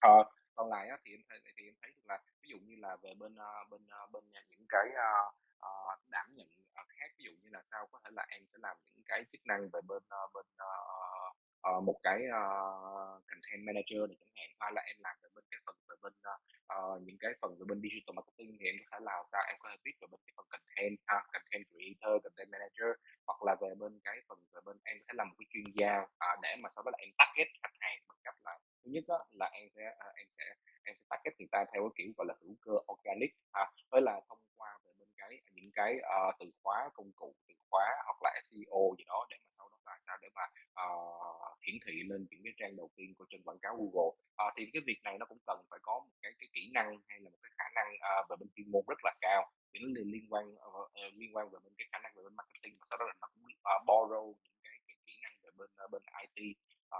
uh, 0.06 0.26
còn 0.54 0.68
lại 0.70 0.88
á, 0.88 0.96
thì 1.04 1.12
em 1.14 1.20
thấy 1.28 1.40
thì 1.56 1.64
em 1.64 1.74
thấy 1.82 1.90
được 1.96 2.06
là 2.06 2.18
ví 2.42 2.48
dụ 2.50 2.58
như 2.58 2.76
là 2.78 2.96
về 3.02 3.14
bên 3.14 3.34
uh, 3.34 3.70
bên 3.70 3.82
uh, 4.04 4.10
bên 4.12 4.24
những 4.50 4.66
cái 4.68 4.86
uh, 4.90 5.34
uh, 5.66 6.08
đảm 6.08 6.26
nhận 6.36 6.48
uh, 6.80 6.86
khác 6.88 7.06
ví 7.18 7.24
dụ 7.24 7.30
như 7.42 7.48
là 7.52 7.62
sao 7.70 7.86
có 7.92 8.00
thể 8.04 8.10
là 8.12 8.26
em 8.28 8.42
sẽ 8.52 8.58
làm 8.62 8.76
những 8.84 9.02
cái 9.06 9.24
chức 9.32 9.46
năng 9.46 9.68
về 9.72 9.80
bên 9.88 10.02
uh, 10.02 10.32
bên 10.34 10.46
uh, 10.46 11.76
uh, 11.76 11.84
một 11.84 12.00
cái 12.02 12.20
uh, 12.28 13.22
content 13.28 13.64
manager 13.88 14.08
này 14.10 14.16
chẳng 14.20 14.34
hạn 14.36 14.50
hay 14.60 14.72
là 14.74 14.82
em 14.82 14.96
làm 15.00 15.16
về 15.22 15.28
bên 15.34 15.44
cái 15.50 15.60
phần 15.66 15.76
về 15.88 15.96
bên 16.02 16.12
uh, 16.22 17.02
những 17.02 17.18
cái 17.20 17.32
phần 17.40 17.50
về 17.58 17.64
bên 17.68 17.80
digital 17.82 18.14
marketing 18.14 18.56
thì 18.58 18.66
em 18.66 18.76
có 18.78 18.86
thể 18.92 18.98
làm 19.04 19.24
sao 19.32 19.42
em 19.48 19.56
có 19.60 19.68
thể 19.70 19.76
viết 19.84 19.96
về 20.00 20.06
bên 20.10 20.20
cái 20.26 20.32
phần 20.36 20.46
content 20.50 20.96
ha, 21.06 21.16
content 21.32 21.64
creator 21.70 22.14
content 22.24 22.50
manager 22.50 22.90
hoặc 23.26 23.42
là 23.46 23.52
về 23.62 23.70
bên 23.80 24.00
cái 24.04 24.16
phần 24.28 24.38
về 24.52 24.60
bên 24.66 24.76
em 24.84 24.96
có 24.98 25.04
thể 25.08 25.14
làm 25.16 25.28
một 25.28 25.36
cái 25.38 25.46
chuyên 25.52 25.64
gia 25.78 25.92
uh, 25.98 26.36
để 26.42 26.56
mà 26.62 26.68
sau 26.74 26.82
đó 26.84 26.90
là 26.94 26.98
em 27.04 27.10
target 27.18 27.48
khách 27.62 27.76
hàng 27.80 27.98
bằng 28.08 28.18
cách 28.24 28.36
là 28.44 28.54
thứ 28.84 28.90
nhất 28.94 29.04
đó, 29.08 29.18
là 29.30 29.46
em 29.52 29.68
sẽ 29.76 29.84
uh, 30.06 30.14
em 30.20 30.26
sẽ 30.36 30.44
em 30.84 30.94
sẽ 30.98 31.04
target 31.10 31.34
người 31.38 31.48
ta 31.52 31.64
theo 31.72 31.80
cái 31.82 31.92
kiểu 31.96 32.08
gọi 32.16 32.26
là 32.30 32.34
hữu 32.40 32.54
cơ 32.64 32.74
organic 32.92 33.32
ha, 33.52 33.64
với 33.90 34.02
là 34.02 34.20
thông 34.28 34.42
qua 34.56 34.78
về 34.84 34.92
bên 34.98 35.08
cái 35.16 35.30
những 35.56 35.70
cái 35.74 35.92
uh, 35.96 36.34
từ 36.40 36.46
khóa 36.62 36.90
công 36.94 37.12
cụ 37.12 37.34
từ 37.48 37.54
khóa 37.70 37.86
hoặc 38.06 38.18
là 38.22 38.40
SEO 38.44 38.82
gì 38.98 39.04
đó 39.04 39.26
để 39.30 39.36
mà 39.44 39.48
sau 39.50 39.68
đó 39.72 39.78
là 39.86 39.96
sao 40.06 40.16
để 40.22 40.28
mà 40.34 40.44
uh, 40.84 41.58
hiển 41.62 41.77
thị 41.88 42.02
lên 42.10 42.26
những 42.30 42.40
cái 42.44 42.54
trang 42.58 42.76
đầu 42.76 42.90
tiên 42.96 43.14
của 43.18 43.26
trên 43.30 43.42
quảng 43.42 43.58
cáo 43.58 43.74
Google. 43.80 44.12
À, 44.36 44.46
thì 44.56 44.62
cái 44.72 44.82
việc 44.86 45.00
này 45.04 45.18
nó 45.18 45.26
cũng 45.26 45.38
cần 45.46 45.58
phải 45.70 45.78
có 45.82 45.94
một 46.04 46.16
cái 46.22 46.32
cái 46.38 46.48
kỹ 46.52 46.70
năng 46.74 46.88
hay 47.08 47.20
là 47.20 47.30
một 47.30 47.38
cái 47.42 47.52
khả 47.58 47.68
năng 47.74 47.88
uh, 47.94 48.30
về 48.30 48.36
bên 48.40 48.48
chuyên 48.54 48.70
môn 48.72 48.82
rất 48.88 49.00
là 49.04 49.12
cao. 49.20 49.50
Những 49.72 49.82
vấn 49.82 49.94
đề 49.94 50.02
liên 50.04 50.26
quan 50.30 50.44
uh, 50.54 50.90
liên 51.20 51.36
quan 51.36 51.50
về 51.50 51.58
bên 51.64 51.72
cái 51.78 51.86
khả 51.92 51.98
năng 51.98 52.12
về 52.16 52.22
bên 52.24 52.36
marketing 52.36 52.74
và 52.78 52.84
sau 52.90 52.98
đó 52.98 53.04
là 53.06 53.14
nó 53.20 53.28
cũng 53.32 53.44
uh, 53.44 53.80
borrow 53.88 54.26
những 54.42 54.58
cái, 54.64 54.78
cái 54.86 54.96
kỹ 55.06 55.14
năng 55.22 55.34
về 55.42 55.50
bên 55.58 55.70
uh, 55.84 55.90
bên 55.92 56.02
IT 56.22 56.56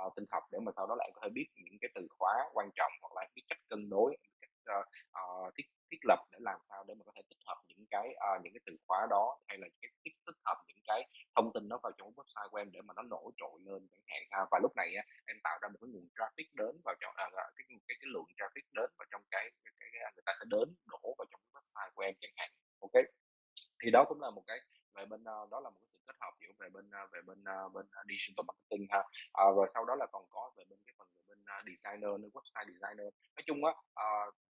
uh, 0.07 0.13
tinh 0.17 0.25
học 0.31 0.43
để 0.53 0.59
mà 0.59 0.73
sau 0.77 0.87
đó 0.87 0.95
lại 0.99 1.11
có 1.15 1.21
thể 1.23 1.29
biết 1.29 1.47
những 1.55 1.79
cái 1.81 1.91
từ 1.95 2.07
khóa 2.19 2.35
quan 2.53 2.71
trọng 2.77 2.93
hoặc 3.03 3.13
là 3.17 3.29
biết 3.35 3.43
cách 3.49 3.59
cân 3.69 3.91
đối 3.91 4.17
cách 4.41 4.51
uh, 4.79 4.87
uh, 5.19 5.55
thiết 5.57 5.67
thiết 5.91 6.03
lập 6.05 6.19
để 6.33 6.39
làm 6.41 6.61
sao 6.69 6.85
để 6.89 6.95
mà 6.95 7.03
có 7.05 7.13
thể 7.17 7.23
tích 7.31 7.39
hợp 7.47 7.59
những 7.69 7.87
cái 7.91 8.07
uh, 8.15 8.43
những 8.43 8.53
cái 8.53 8.61
từ 8.67 8.77
khóa 8.87 9.07
đó 9.11 9.39
hay 9.49 9.59
là 9.59 9.69
cái 9.83 9.91
tích, 10.05 10.17
tích 10.27 10.37
hợp 10.45 10.65
những 10.67 10.78
cái 10.91 11.01
thông 11.37 11.49
tin 11.55 11.69
đó 11.69 11.77
vào 11.83 11.93
trong 11.99 12.13
website 12.19 12.49
của 12.51 12.59
em 12.63 12.69
để 12.75 12.81
mà 12.87 12.93
nó 12.97 13.03
nổi 13.03 13.29
trội 13.41 13.57
lên 13.67 13.81
chẳng 13.93 14.07
hạn 14.11 14.23
ha. 14.31 14.41
và 14.51 14.59
lúc 14.63 14.73
này 14.77 14.89
á, 15.01 15.03
em 15.31 15.37
tạo 15.45 15.57
ra 15.63 15.69
một 15.73 15.79
cái 15.81 15.89
nguồn 15.93 16.09
traffic 16.17 16.49
đến 16.61 16.75
vào 16.85 16.95
trong 17.01 17.15
à, 17.17 17.27
cái, 17.57 17.65
cái 17.89 17.97
cái 18.01 18.09
lượng 18.15 18.29
traffic 18.39 18.65
đến 18.79 18.89
vào 18.99 19.07
trong 19.11 19.23
cái, 19.31 19.45
cái, 19.65 19.73
cái, 19.81 19.89
cái 19.93 20.13
người 20.15 20.23
ta 20.27 20.33
sẽ 20.39 20.45
đến 20.55 20.67
đổ 20.93 21.15
vào 21.19 21.27
trong 21.31 21.41
cái 21.45 21.53
website 21.57 21.91
của 21.95 22.03
em 22.03 22.15
chẳng 22.21 22.35
hạn 22.37 22.51
ok? 22.81 22.97
Thì 23.83 23.91
đó 23.91 24.05
cũng 24.09 24.21
là 24.21 24.31
một 24.31 24.45
cái 24.47 24.59
về 24.95 25.05
bên 25.07 25.25
à, 25.25 25.37
đó 25.51 25.61
là 25.61 25.71
một 25.71 25.79
cái 25.81 25.89
sự 25.93 26.01
kết 26.07 26.17
hợp 26.21 26.33
giữa 26.41 26.53
về 26.59 26.69
bên 26.75 26.91
à, 26.91 27.03
về 27.13 27.21
bên 27.27 27.45
à, 27.45 27.59
bên 27.75 27.87
digital 28.09 28.45
marketing 28.49 28.87
ha. 28.91 29.03
À, 29.33 29.45
rồi 29.57 29.67
sau 29.75 29.85
đó 29.85 29.95
là 29.95 30.07
còn 30.13 30.25
có 30.31 30.53
về 30.57 30.65
bên 30.71 30.79
cái 30.87 30.95
phần 30.99 31.09
về 31.17 31.23
bên 31.29 31.39
designer 31.67 32.13
nữa 32.21 32.29
website 32.37 32.67
designer. 32.73 33.09
Nói 33.37 33.45
chung 33.47 33.65
á 33.65 33.73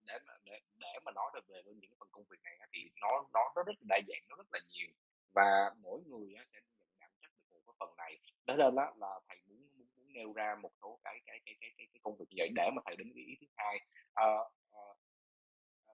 để 0.07 0.19
để 0.45 0.59
để 0.79 0.93
mà 1.05 1.11
nói 1.11 1.31
được 1.33 1.45
về 1.47 1.61
bên 1.65 1.79
những 1.79 1.89
cái 1.91 1.97
phần 1.99 2.09
công 2.11 2.25
việc 2.29 2.41
này 2.43 2.57
á, 2.59 2.67
thì 2.73 2.79
nó 3.01 3.11
nó 3.33 3.41
nó 3.55 3.63
rất 3.63 3.75
là 3.79 3.85
đa 3.91 3.99
dạng 4.07 4.23
nó 4.29 4.35
rất 4.35 4.47
là 4.51 4.59
nhiều 4.67 4.89
và 5.33 5.71
mỗi 5.83 6.01
người 6.07 6.33
á, 6.35 6.43
sẽ 6.53 6.59
nhận 6.61 6.87
đảm 6.99 7.11
trách 7.21 7.31
được 7.49 7.55
một 7.55 7.61
cái 7.65 7.73
phần 7.79 7.97
này. 7.97 8.19
Đó 8.45 8.55
nên 8.55 8.75
đó 8.75 8.93
là 8.97 9.19
thầy 9.27 9.37
muốn, 9.47 9.59
muốn 9.77 9.87
muốn 9.95 10.13
nêu 10.13 10.33
ra 10.33 10.55
một 10.61 10.71
số 10.81 10.99
cái 11.03 11.21
cái 11.25 11.39
cái 11.45 11.55
cái 11.61 11.71
cái, 11.77 11.87
cái 11.93 11.99
công 12.03 12.17
việc 12.17 12.25
như 12.29 12.35
vậy 12.37 12.49
để 12.55 12.69
mà 12.75 12.81
thầy 12.85 12.95
đến 12.95 13.11
cái 13.15 13.23
ý 13.23 13.33
thứ 13.41 13.47
hai. 13.57 13.79
À, 14.13 14.25
à, 14.71 14.81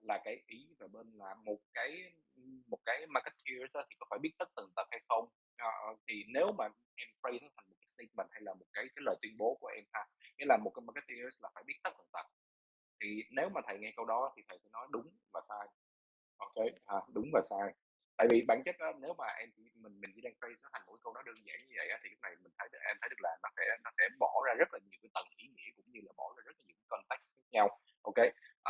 là 0.01 0.21
cái 0.25 0.43
ý 0.47 0.67
về 0.79 0.87
bên 0.87 1.11
là 1.13 1.35
một 1.45 1.57
cái 1.73 2.13
một 2.67 2.79
cái 2.85 3.07
marketeer 3.07 3.71
thì 3.89 3.95
có 3.99 4.05
phải 4.09 4.19
biết 4.19 4.31
tất 4.39 4.49
tần 4.55 4.65
tật 4.75 4.87
hay 4.91 4.99
không? 5.09 5.29
À, 5.55 5.67
thì 6.07 6.23
nếu 6.33 6.47
mà 6.57 6.65
em 6.95 7.07
phrase 7.23 7.39
nó 7.41 7.49
thành 7.55 7.65
một 7.69 7.75
cái 7.81 7.87
statement 7.87 8.27
hay 8.31 8.41
là 8.41 8.53
một 8.53 8.65
cái 8.73 8.85
cái 8.95 9.03
lời 9.05 9.15
tuyên 9.21 9.37
bố 9.37 9.57
của 9.59 9.67
em 9.67 9.83
ha 9.93 10.01
nghĩa 10.37 10.45
là 10.47 10.57
một 10.63 10.71
cái 10.75 10.83
marketeer 10.87 11.33
là 11.41 11.49
phải 11.55 11.63
biết 11.67 11.79
tất 11.83 11.89
tần 11.97 12.07
tật. 12.13 12.25
Thì 13.01 13.23
nếu 13.31 13.49
mà 13.49 13.61
thầy 13.67 13.77
nghe 13.79 13.91
câu 13.95 14.05
đó 14.05 14.33
thì 14.37 14.43
thầy 14.49 14.59
sẽ 14.63 14.69
nói 14.73 14.87
đúng 14.91 15.07
và 15.33 15.41
sai. 15.49 15.67
Ok 16.37 16.55
à, 16.85 16.97
đúng 17.13 17.29
và 17.33 17.41
sai 17.49 17.73
tại 18.23 18.27
vì 18.31 18.41
bản 18.47 18.63
chất 18.65 18.75
á, 18.79 18.89
nếu 19.03 19.13
mà 19.17 19.27
em 19.41 19.49
chỉ 19.55 19.63
mình 19.83 19.95
mình 20.01 20.11
chỉ 20.15 20.21
đang 20.21 20.33
phrase 20.39 20.59
nó 20.63 20.69
thành 20.73 20.83
mỗi 20.87 20.97
câu 21.03 21.13
nó 21.13 21.21
đơn 21.21 21.35
giản 21.45 21.57
như 21.67 21.73
vậy 21.79 21.87
á, 21.89 21.97
thì 22.03 22.09
lúc 22.09 22.19
này 22.21 22.31
mình 22.43 22.53
thấy 22.57 22.67
em 22.89 22.97
thấy 23.01 23.09
được 23.09 23.21
là 23.25 23.31
nó 23.43 23.49
sẽ 23.57 23.63
nó 23.83 23.91
sẽ 23.97 24.03
bỏ 24.19 24.33
ra 24.45 24.53
rất 24.61 24.69
là 24.73 24.79
nhiều 24.89 24.99
cái 25.03 25.09
tầng 25.13 25.29
ý 25.37 25.47
nghĩa 25.55 25.69
cũng 25.77 25.91
như 25.91 25.99
là 26.07 26.11
bỏ 26.17 26.33
ra 26.37 26.41
rất 26.47 26.55
là 26.57 26.63
nhiều 26.67 26.77
cái 26.79 26.87
context 26.93 27.23
khác 27.35 27.47
nhau. 27.55 27.67
Ok? 28.09 28.19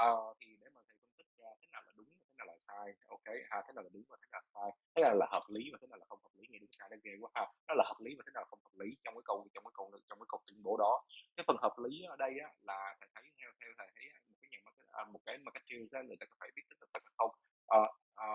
Uh, 0.04 0.38
thì 0.40 0.50
để 0.62 0.68
mà 0.76 0.82
thầy 0.88 0.96
phân 1.02 1.12
tích 1.18 1.30
ra 1.38 1.50
thế 1.62 1.68
nào 1.74 1.82
là 1.86 1.92
đúng 1.98 2.08
thế 2.28 2.34
nào 2.38 2.48
là 2.52 2.56
sai 2.68 2.86
ok? 3.16 3.28
Ha 3.50 3.58
thế 3.66 3.72
nào 3.76 3.84
là 3.84 3.90
đúng 3.94 4.04
và 4.10 4.18
thế 4.22 4.28
nào 4.32 4.42
là 4.42 4.50
sai 4.56 4.70
thế 4.96 5.02
nào 5.04 5.14
là 5.22 5.28
hợp 5.36 5.46
lý 5.56 5.64
và 5.72 5.78
thế 5.82 5.88
nào 5.92 5.98
là 6.02 6.06
không 6.10 6.22
hợp 6.24 6.34
lý 6.38 6.44
nghe 6.50 6.60
đúng 6.60 6.72
sai 6.78 6.88
nó 6.92 6.98
ghê 7.04 7.14
quá 7.22 7.30
ha. 7.36 7.46
Nó 7.68 7.74
là 7.80 7.84
hợp 7.90 8.00
lý 8.06 8.12
và 8.18 8.24
thế 8.26 8.32
nào 8.34 8.42
là 8.44 8.50
không 8.52 8.64
hợp 8.68 8.76
lý 8.82 8.90
trong 9.04 9.14
cái 9.18 9.26
câu 9.30 9.38
trong 9.54 9.64
cái 9.68 9.74
câu 9.78 9.86
trong 10.10 10.20
cái 10.22 10.30
câu 10.32 10.40
tuyên 10.46 10.60
bố 10.66 10.74
đó. 10.84 10.94
Cái 11.36 11.44
phần 11.48 11.58
hợp 11.66 11.76
lý 11.84 11.94
ở 12.14 12.16
đây 12.26 12.34
á, 12.46 12.50
là 12.70 12.80
thầy 13.00 13.10
thấy 13.16 13.24
theo 13.40 13.50
theo 13.60 13.72
thầy 13.78 13.88
thấy 13.96 14.06
một 14.30 14.38
cái 14.42 14.50
nhà 14.52 14.60
market, 14.66 14.88
à, 15.00 15.02
một 15.14 15.22
cái 15.26 15.38
marketer 15.38 15.82
ra 15.92 16.02
người 16.02 16.18
ta 16.20 16.26
có 16.30 16.36
phải 16.40 16.50
biết 16.56 16.64
tất 16.70 16.76
tật 16.94 17.04
hay 17.06 17.14
không 17.18 17.34
à, 17.68 17.80
à, 18.16 18.28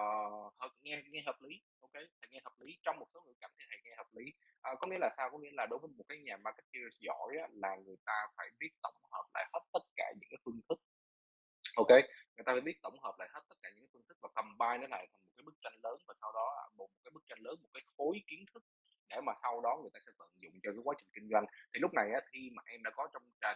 hợp, 0.58 0.70
nghe 0.82 1.02
nghe 1.10 1.22
hợp 1.26 1.42
lý 1.42 1.62
ok 1.80 1.92
thầy 1.92 2.30
nghe 2.30 2.40
hợp 2.44 2.54
lý 2.60 2.78
trong 2.82 2.98
một 2.98 3.06
số 3.14 3.22
ngữ 3.26 3.32
cảnh 3.40 3.50
thì 3.58 3.64
thầy 3.70 3.80
nghe 3.84 3.94
hợp 3.96 4.06
lý 4.12 4.24
à, 4.60 4.74
có 4.80 4.86
nghĩa 4.88 4.98
là 5.58 5.66
đối 5.70 5.78
với 5.78 5.90
một 5.98 6.04
cái 6.08 6.18
nhà 6.18 6.36
marketing 6.36 6.88
giỏi 7.00 7.30
á, 7.42 7.46
là 7.62 7.76
người 7.84 7.96
ta 8.04 8.18
phải 8.36 8.48
biết 8.58 8.70
tổng 8.82 8.98
hợp 9.12 9.26
lại 9.34 9.44
hết 9.52 9.60
tất 9.72 9.84
cả 9.96 10.06
những 10.18 10.30
cái 10.30 10.38
phương 10.44 10.60
thức. 10.68 10.78
Ok 11.76 11.92
người 12.38 12.46
ta 12.46 12.52
phải 12.52 12.60
biết 12.60 12.78
tổng 12.82 12.98
hợp 13.04 13.14
lại 13.18 13.28
hết 13.32 13.42
tất 13.48 13.56
cả 13.62 13.68
những 13.74 13.84
cái 13.84 13.90
phương 13.92 14.06
thức 14.08 14.18
và 14.22 14.28
combine 14.38 14.78
nó 14.82 14.86
lại 14.96 15.06
thành 15.12 15.22
một 15.26 15.32
cái 15.36 15.44
bức 15.48 15.56
tranh 15.62 15.76
lớn 15.82 15.96
và 16.06 16.14
sau 16.20 16.30
đó 16.32 16.46
một, 16.76 16.88
cái 17.04 17.10
bức 17.14 17.24
tranh 17.28 17.38
lớn 17.46 17.54
một 17.62 17.68
cái 17.74 17.82
khối 17.96 18.22
kiến 18.26 18.44
thức 18.54 18.62
để 19.10 19.20
mà 19.26 19.32
sau 19.42 19.60
đó 19.60 19.78
người 19.80 19.90
ta 19.94 20.00
sẽ 20.06 20.12
tận 20.18 20.28
dụng 20.42 20.54
cho 20.62 20.70
cái 20.72 20.82
quá 20.84 20.94
trình 20.98 21.10
kinh 21.14 21.28
doanh. 21.32 21.46
Thì 21.72 21.76
lúc 21.80 21.90
này 21.94 22.08
á, 22.14 22.20
khi 22.32 22.50
mà 22.54 22.62
em 22.66 22.82
đã 22.82 22.90
có 22.96 23.08
trong 23.12 23.22
cái 23.40 23.54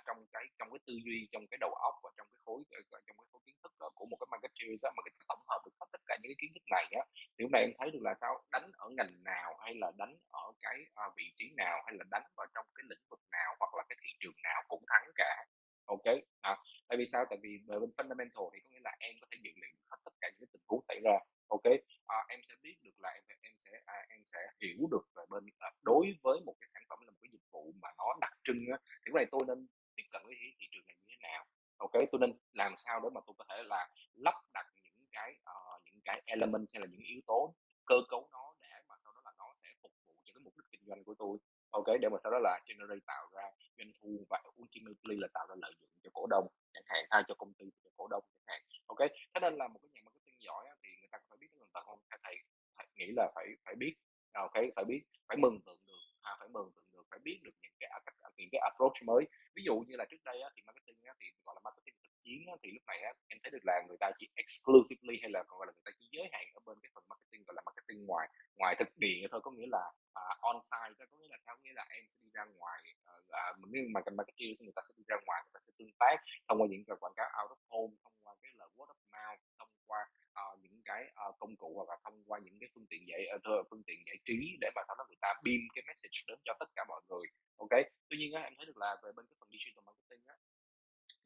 trong 0.59 0.69
cái 0.73 0.81
tư 0.87 0.95
duy 1.05 1.29
trong 1.33 1.45
cái 1.51 1.59
đầu 1.61 1.73
óc 1.89 1.95
và 2.03 2.11
trong 2.17 2.27
cái 2.31 2.39
khối 2.45 2.63
trong 3.07 3.17
cái 3.19 3.27
khối 3.33 3.41
kiến 3.47 3.57
thức 3.63 3.73
của 3.95 4.07
một 4.11 4.17
cái 4.21 4.29
marketer 4.31 4.85
á, 4.87 4.91
mà 4.97 5.01
người 5.05 5.15
ta 5.19 5.25
tổng 5.29 5.43
hợp 5.49 5.61
được 5.65 5.75
hết 5.81 5.87
tất 5.93 6.03
cả 6.07 6.15
những 6.21 6.31
cái 6.31 6.39
kiến 6.41 6.51
thức 6.55 6.65
này 6.77 6.87
á 7.01 7.03
thì 7.35 7.41
lúc 7.45 7.51
này 7.53 7.63
em 7.63 7.73
thấy 7.79 7.91
được 7.91 8.03
là 8.03 8.15
sao 8.15 8.33
đánh 8.53 8.71
ở 8.85 8.87
ngành 8.97 9.15
nào 9.25 9.51
hay 9.63 9.75
là 9.75 9.93
đánh 10.01 10.15
ở 10.31 10.47
cái 10.65 10.77
uh, 11.01 11.13
vị 11.17 11.27
trí 11.37 11.47
nào 11.57 11.83
hay 11.87 11.95
là 11.99 12.05
đánh 12.11 12.27
vào 12.37 12.47
trong 12.55 12.67
cái 12.75 12.85
lĩnh 12.91 13.05
vực 13.11 13.21
nào 13.33 13.51
hoặc 13.61 13.75
là 13.77 13.83
cái 13.89 13.97
thị 14.03 14.11
trường 14.21 14.39
nào 14.43 14.63
cũng 14.69 14.85
thắng 14.91 15.07
cả 15.15 15.47
ok 15.87 16.07
à, 16.41 16.57
tại 16.89 16.99
vì 16.99 17.02
sao? 17.13 17.25
Tại 17.31 17.39
vì 17.43 17.51
về 17.69 17.79
bên 17.79 17.91
fundamental 17.97 18.51
thì 18.53 18.61
có 18.65 18.69
nghĩa 18.71 18.85
là 18.85 18.97
em 19.01 19.15
có 19.21 19.27
thể 19.31 19.39
dự 19.45 19.51
liệu 19.63 19.75
hết 19.91 19.99
tất 20.05 20.15
cả 20.21 20.29
những 20.39 20.51
tình 20.53 20.63
huống 20.69 20.85
xảy 20.89 21.01
ra. 21.05 21.19
Ok 21.49 21.67
à, 22.07 22.19
em 22.29 22.41
sẽ 22.49 22.55
biết 22.63 22.77
được 22.83 22.97
là 22.99 23.11
em 23.11 23.39
em 23.41 23.53
sẽ 23.65 23.81
à, 23.85 23.95
em 24.09 24.21
sẽ 24.33 24.39
hiểu 24.63 24.89
được 24.91 25.05
về 25.17 25.25
bên 25.31 25.45
à, 25.59 25.71
đối 25.83 26.07
với 26.23 26.41
một 26.47 26.55
cái 26.61 26.69
sản 26.75 26.83
phẩm 26.89 26.99
là 27.07 27.11
một 27.11 27.19
cái 27.23 27.31
dịch 27.33 27.47
vụ 27.53 27.73
mà 27.83 27.89
nó 27.99 28.05
đặc 28.21 28.33
trưng 28.45 28.67
á, 28.73 28.79
thì 28.87 29.11
cái 29.13 29.13
này 29.15 29.27
tôi 29.33 29.41
nên 29.47 29.67
tiếp 29.97 30.05
cận 30.13 30.23
với 30.25 30.35
thị 30.59 30.67
trường 30.73 30.87
này 30.87 30.97
như 30.99 31.05
thế 31.09 31.17
nào? 31.23 31.45
Ok 31.77 31.93
tôi 32.13 32.21
nên 32.21 32.33
làm 32.53 32.75
sao 32.77 33.01
để 33.03 33.09
mà 33.15 33.21
tôi 33.27 33.35
có 33.39 33.45
thể 33.49 33.63
là 33.67 33.89
lắp 34.15 34.35
đặt 34.55 34.67
những 34.83 35.07
cái 35.13 35.31
uh, 35.51 35.83
những 35.85 36.01
cái 36.05 36.23
element 36.27 36.67
hay 36.75 36.81
là 36.81 36.87
những 36.91 37.01
yếu 37.01 37.21
tố 37.27 37.55
cơ 37.87 37.97
cấu 38.09 38.29
nó 38.33 38.55
để 38.61 38.69
mà 38.89 38.95
sau 39.05 39.13
đó 39.15 39.21
là 39.25 39.33
nó 39.39 39.55
sẽ 39.63 39.69
phục 39.83 39.93
vụ 40.07 40.15
cho 40.25 40.33
cái 40.35 40.43
mục 40.45 40.55
đích 40.57 40.71
kinh 40.71 40.85
doanh 40.87 41.05
của 41.05 41.15
tôi? 41.19 41.39
Ok 41.73 41.89
để 42.01 42.09
mà 42.09 42.19
sau 42.23 42.33
đó 42.33 42.39
là 42.39 42.61
generate 42.67 43.05
tạo 43.07 43.25
ra 43.35 43.45
doanh 43.79 43.93
thu 43.99 44.27
và 44.31 44.43
ultimately 44.63 45.17
là 45.23 45.29
tạo 45.35 45.47
ra 45.49 45.55
lợi 45.63 45.73
nhuận 45.79 45.91
cho 46.03 46.11
cổ 46.13 46.27
đông 46.31 46.47
chẳng 46.75 46.85
hạn 46.87 47.05
hay 47.11 47.23
cho 47.29 47.35
công 47.35 47.53
ty 47.59 47.67
cho 47.85 47.91
cổ 47.97 48.09
đông 48.09 48.25
chẳng 48.35 48.45
hạn. 48.47 48.61
Ok 48.87 48.99
thế 49.35 49.39
nên 49.43 49.55
là 49.61 49.69
một 49.69 49.79
cái 49.83 49.91
nhà 49.95 50.01
marketing 50.05 50.39
giỏi 50.47 50.65
thì 50.83 50.91
người 51.01 51.09
ta 51.13 51.19
phải 51.29 51.39
biết 51.41 51.47
cái 51.51 51.59
tầng 51.61 51.71
tầng 51.75 51.85
không? 51.87 52.01
Thầy, 52.11 52.19
thầy 52.25 52.37
thầy 52.77 52.87
nghĩ 52.95 53.13
là 53.17 53.33
phải 53.35 53.47
phải 53.65 53.75
biết. 53.75 53.95
À, 54.33 54.41
ok 54.41 54.57
phải 54.77 54.85
biết 54.85 55.03
phải 55.29 55.37
mừng 55.37 55.61
tượng 55.67 55.81
được 55.87 56.03
à, 56.23 56.37
phải 56.39 56.49
mừng 56.49 56.73
tượng 56.75 56.89
được 56.93 57.05
phải 57.11 57.19
biết 57.19 57.41
được 57.45 57.55
những 57.63 57.77
cái 57.81 57.91
những 58.37 58.49
cái 58.53 58.61
approach 58.71 58.97
mới. 59.05 59.23
Ví 59.57 59.63
dụ 59.67 59.75
như 59.89 59.97
là 59.97 60.05
trước 60.11 60.23
đây 60.25 60.41
á, 60.41 60.49
thì 60.57 60.63
marketing 60.67 60.99
á, 61.05 61.15
thì 61.21 61.27
gọi 61.45 61.55
là 61.57 61.61
marketing 61.65 61.95
chiến 62.25 62.41
á, 62.53 62.55
thì 62.63 62.69
lúc 62.77 62.85
này 62.87 62.99
á, 63.09 63.13
em 63.33 63.39
thấy 63.43 63.51
được 63.55 63.65
là 63.71 63.75
người 63.89 63.97
ta 64.01 64.11
chỉ 64.19 64.27
exclusively 64.43 65.17
hay 65.23 65.31
là 65.35 65.41
còn 65.49 65.59
gọi 65.59 65.67
là 65.67 65.73
người 65.77 65.87
ta 65.89 65.93
chỉ 65.99 66.07
giới 66.15 66.27
hạn 66.33 66.45
ở 66.55 66.61
bên 66.67 66.77
cái 66.83 66.91
phần 66.95 67.05
marketing 67.09 67.43
gọi 67.47 67.55
là 67.57 67.63
marketing 67.67 68.07
ngoài 68.07 68.27
ngoài 68.59 68.73
thực 68.79 68.91
địa 69.05 69.21
thôi. 69.31 69.41
Có 69.45 69.51
nghĩa 69.51 69.71
là 69.77 69.85
à, 70.13 70.23
uh, 70.33 70.41
on 70.41 70.57
site 70.71 71.07
có 71.11 71.17
nghĩa 71.19 71.31
là 71.35 71.39
sao? 71.45 71.55
Có 71.57 71.63
nghĩa 71.65 71.77
là 71.81 71.85
em 71.97 72.05
sẽ 72.11 72.19
đi 72.23 72.31
ra 72.33 72.45
ngoài 72.45 72.81
uh, 73.11 73.25
uh, 73.39 73.69
nhưng 73.73 73.93
mà 73.95 74.01
cần 74.05 74.17
marketing 74.17 74.55
người 74.61 74.77
ta 74.77 74.83
sẽ 74.89 74.93
đi 74.99 75.05
ra 75.09 75.17
ngoài 75.27 75.41
người 75.45 75.55
ta 75.57 75.61
sẽ 75.67 75.71
tương 75.79 75.93
tác 76.03 76.17
thông 76.49 76.59
qua 76.61 76.67
những 76.71 76.85
cái 76.87 76.97
quảng 77.01 77.17
cáo 77.17 77.29
out 77.39 77.51
of 77.55 77.61
home 77.71 77.95
thông 78.03 78.17
qua 78.23 78.35
cái 78.43 78.53
lời 78.59 78.69
word 78.77 78.91
of 78.95 79.01
mouth 79.15 79.41
thông 79.59 79.73
qua 79.87 80.01
uh, 80.41 80.61
những 80.63 80.83
cái 80.85 81.03
uh, 81.29 81.35
công 81.41 81.57
cụ 81.57 81.71
hoặc 81.77 81.89
là 81.93 81.97
thông 82.05 82.25
qua 82.27 82.39
những 82.45 82.57
cái 82.61 82.69
phương 82.75 82.87
tiện 82.91 83.03
giải 83.09 83.23
uh, 83.37 83.67
phương 83.71 83.83
tiện 83.87 83.99
giải 84.07 84.19
trí 84.25 84.39
để 84.61 84.69
mà 84.75 84.83
sau 84.87 84.95
đó 84.99 85.05
người 85.09 85.21
ta 85.21 85.31
beam 85.45 85.61
cái 85.75 85.83
message 85.89 86.19
đến 86.29 86.39
cho 86.45 86.53
tất 86.61 86.69
cả 86.77 86.83
mọi 86.89 87.01
người 87.09 87.27
ok? 87.57 87.75
Tuy 88.09 88.17
nhiên 88.19 88.33
á, 88.33 88.41
em 88.43 88.55
thấy 88.57 88.67
được 88.67 88.77
là 88.77 88.97
về 89.03 89.11
bên 89.17 89.27
cái 89.29 89.37
phần 89.41 89.49
digital 89.53 89.85
marketing 89.89 90.25
á 90.27 90.37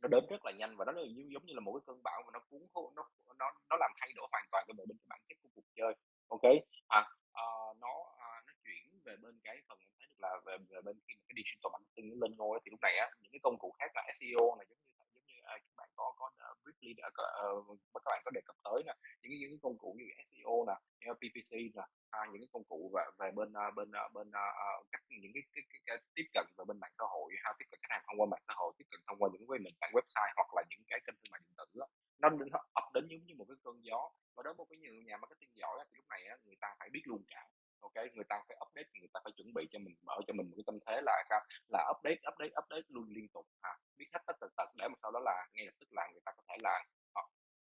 nó 0.02 0.09
đến 0.09 0.24
rất 0.30 0.44
là 0.44 0.52
nhanh 0.52 0.76
và 0.76 0.85
nó 0.85 0.92
như 0.92 1.24
giống 1.32 1.46
như 1.46 1.54
là 1.54 1.61
một 1.61 1.72
cái 1.72 1.82
cơn 1.87 2.02
bão 2.02 2.22
mà 2.26 2.30
nó 2.32 2.40
cuốn 2.50 2.61
nó 2.94 3.02
nó 3.38 3.52
nó 3.70 3.76
làm 3.76 3.90
thay 4.00 4.12
đổi 4.16 4.28
hoàn 4.32 4.44
toàn 4.50 4.64
cái 4.66 4.74
bộ 4.78 4.85
bên 4.88 4.96
cái 4.98 5.06
bản 5.09 5.20
chất 5.26 5.38
của 5.42 5.48
cuộc 5.54 5.68
chơi. 5.76 5.92
Ok? 6.28 6.46
À, 6.88 7.00
uh, 7.42 7.76
nó 7.80 7.94
uh, 8.00 8.42
nó 8.46 8.52
chuyển 8.64 9.00
về 9.04 9.16
bên 9.22 9.40
cái 9.44 9.56
phần 9.68 9.78
em 9.78 9.88
thấy 9.98 10.06
được 10.09 10.20
là 10.24 10.30
về 10.46 10.56
về 10.70 10.80
bên 10.87 10.96
khi 11.06 11.14
mà 11.18 11.24
cái 11.28 11.35
digital 11.37 11.70
marketing 11.72 12.06
nó 12.11 12.16
lên 12.22 12.37
ngôi 12.37 12.61
thì 12.64 12.70
lúc 12.70 12.80
này 12.82 12.96
á 12.96 13.06
những 13.20 13.32
cái 13.32 13.40
công 13.42 13.59
cụ 13.59 13.74
khác 13.78 13.90
là 13.94 14.02
SEO 14.18 14.56
này 14.59 14.66
giống 14.70 14.78
như 14.85 14.90
giống 15.14 15.24
như 15.26 15.37
uh, 15.40 15.61
các 15.66 15.74
bạn 15.76 15.88
có 15.96 16.06
có 16.18 16.26
uh, 16.26 16.56
briefly 16.62 16.90
uh, 16.92 17.70
uh, 17.70 17.78
các 18.04 18.11
bạn 18.12 18.22
có 18.24 18.30
đề 18.30 18.40
cập 18.48 18.56
tới 18.64 18.82
nè 18.87 18.94
những 19.20 19.30
cái 19.32 19.38
những 19.40 19.50
cái 19.52 19.61
công 19.62 19.78
cụ 19.78 19.96
như 19.98 20.04
SEO 20.30 20.54
nè 20.68 20.76
PPC 21.14 21.53
là 21.75 21.87
à, 22.11 22.21
những 22.31 22.42
cái 22.42 22.49
công 22.53 22.64
cụ 22.64 22.90
về 22.95 23.05
về 23.19 23.31
bên 23.38 23.49
uh, 23.49 23.75
bên 23.77 23.88
uh, 23.88 24.12
bên 24.14 24.31
ờ, 24.31 24.47
uh, 24.81 24.87
cách 24.92 25.03
những 25.09 25.33
cái, 25.35 25.42
cái, 25.55 25.64
cái, 25.71 25.81
cái 25.87 25.97
tiếp 26.14 26.27
cận 26.35 26.47
về 26.57 26.64
bên 26.69 26.79
mạng 26.81 26.95
xã 26.99 27.05
hội 27.14 27.33
ha 27.45 27.51
tiếp 27.59 27.66
cận 27.71 27.81
khách 27.83 27.92
hàng 27.95 28.05
thông 28.07 28.21
qua 28.21 28.27
mạng 28.31 28.45
xã 28.47 28.55
hội 28.57 28.73
tiếp 28.79 28.85
cận 28.90 29.01
thông 29.07 29.19
qua 29.19 29.29
những 29.33 29.47
cái 29.49 29.59
nền 29.59 29.75
tảng 29.81 29.92
website 29.92 30.33
hoặc 30.37 30.51
là 30.57 30.62
những 30.71 30.85
cái 30.88 31.01
kênh 31.07 31.16
thương 31.16 31.31
mại 31.31 31.40
điện 31.45 31.55
tử 31.59 31.66
đó. 31.81 31.87
nó, 32.23 32.29
nó 32.53 32.59
ập 32.81 32.87
đến 32.95 33.05
giống 33.11 33.25
như 33.27 33.35
một 33.38 33.47
cái 33.49 33.57
cơn 33.64 33.77
gió. 33.88 34.01
Và 34.35 34.42
đối 34.42 34.55
với 34.55 34.79
nhiều 34.79 34.92
nhà 35.09 35.16
marketing 35.16 35.55
giỏi 35.55 35.75
thì 35.90 35.97
lúc 35.97 36.07
này 36.09 36.23
á, 36.27 36.37
người 36.45 36.57
ta 36.61 36.69
phải 36.79 36.88
biết 36.90 37.03
luôn 37.05 37.25
cả 37.29 37.42
ok 37.81 37.97
người 38.14 38.29
ta 38.29 38.37
phải 38.49 38.57
update 38.64 38.90
người 39.01 39.12
ta 39.14 39.21
phải 39.25 39.33
chuẩn 39.37 39.55
bị 39.55 39.69
cho 39.73 39.79
mình 39.79 39.95
mở 40.03 40.16
cho 40.27 40.33
mình 40.38 40.47
một 40.49 40.57
cái 40.57 40.64
tâm 40.66 40.79
thế 40.87 41.01
là 41.03 41.25
sao? 41.31 41.40
Là 41.69 41.81
update 41.92 42.21
update 42.31 42.55
update 42.61 42.88
luôn 42.88 43.07
liên 43.16 43.29
tục 43.35 43.47
ha 43.62 43.73
biết 43.97 44.09
hết 44.12 44.21
tất 44.27 44.37
tật 44.40 44.51
tật 44.57 44.69
để 44.79 44.88
mà 44.88 44.95
sau 45.03 45.11
đó 45.11 45.21
là 45.21 45.47
ngay 45.53 45.66
lập 45.66 45.77
tức 45.81 45.88
là 45.90 46.09
người 46.12 46.21
ta 46.25 46.33
có 46.37 46.42
thể 46.49 46.57
là 46.61 46.85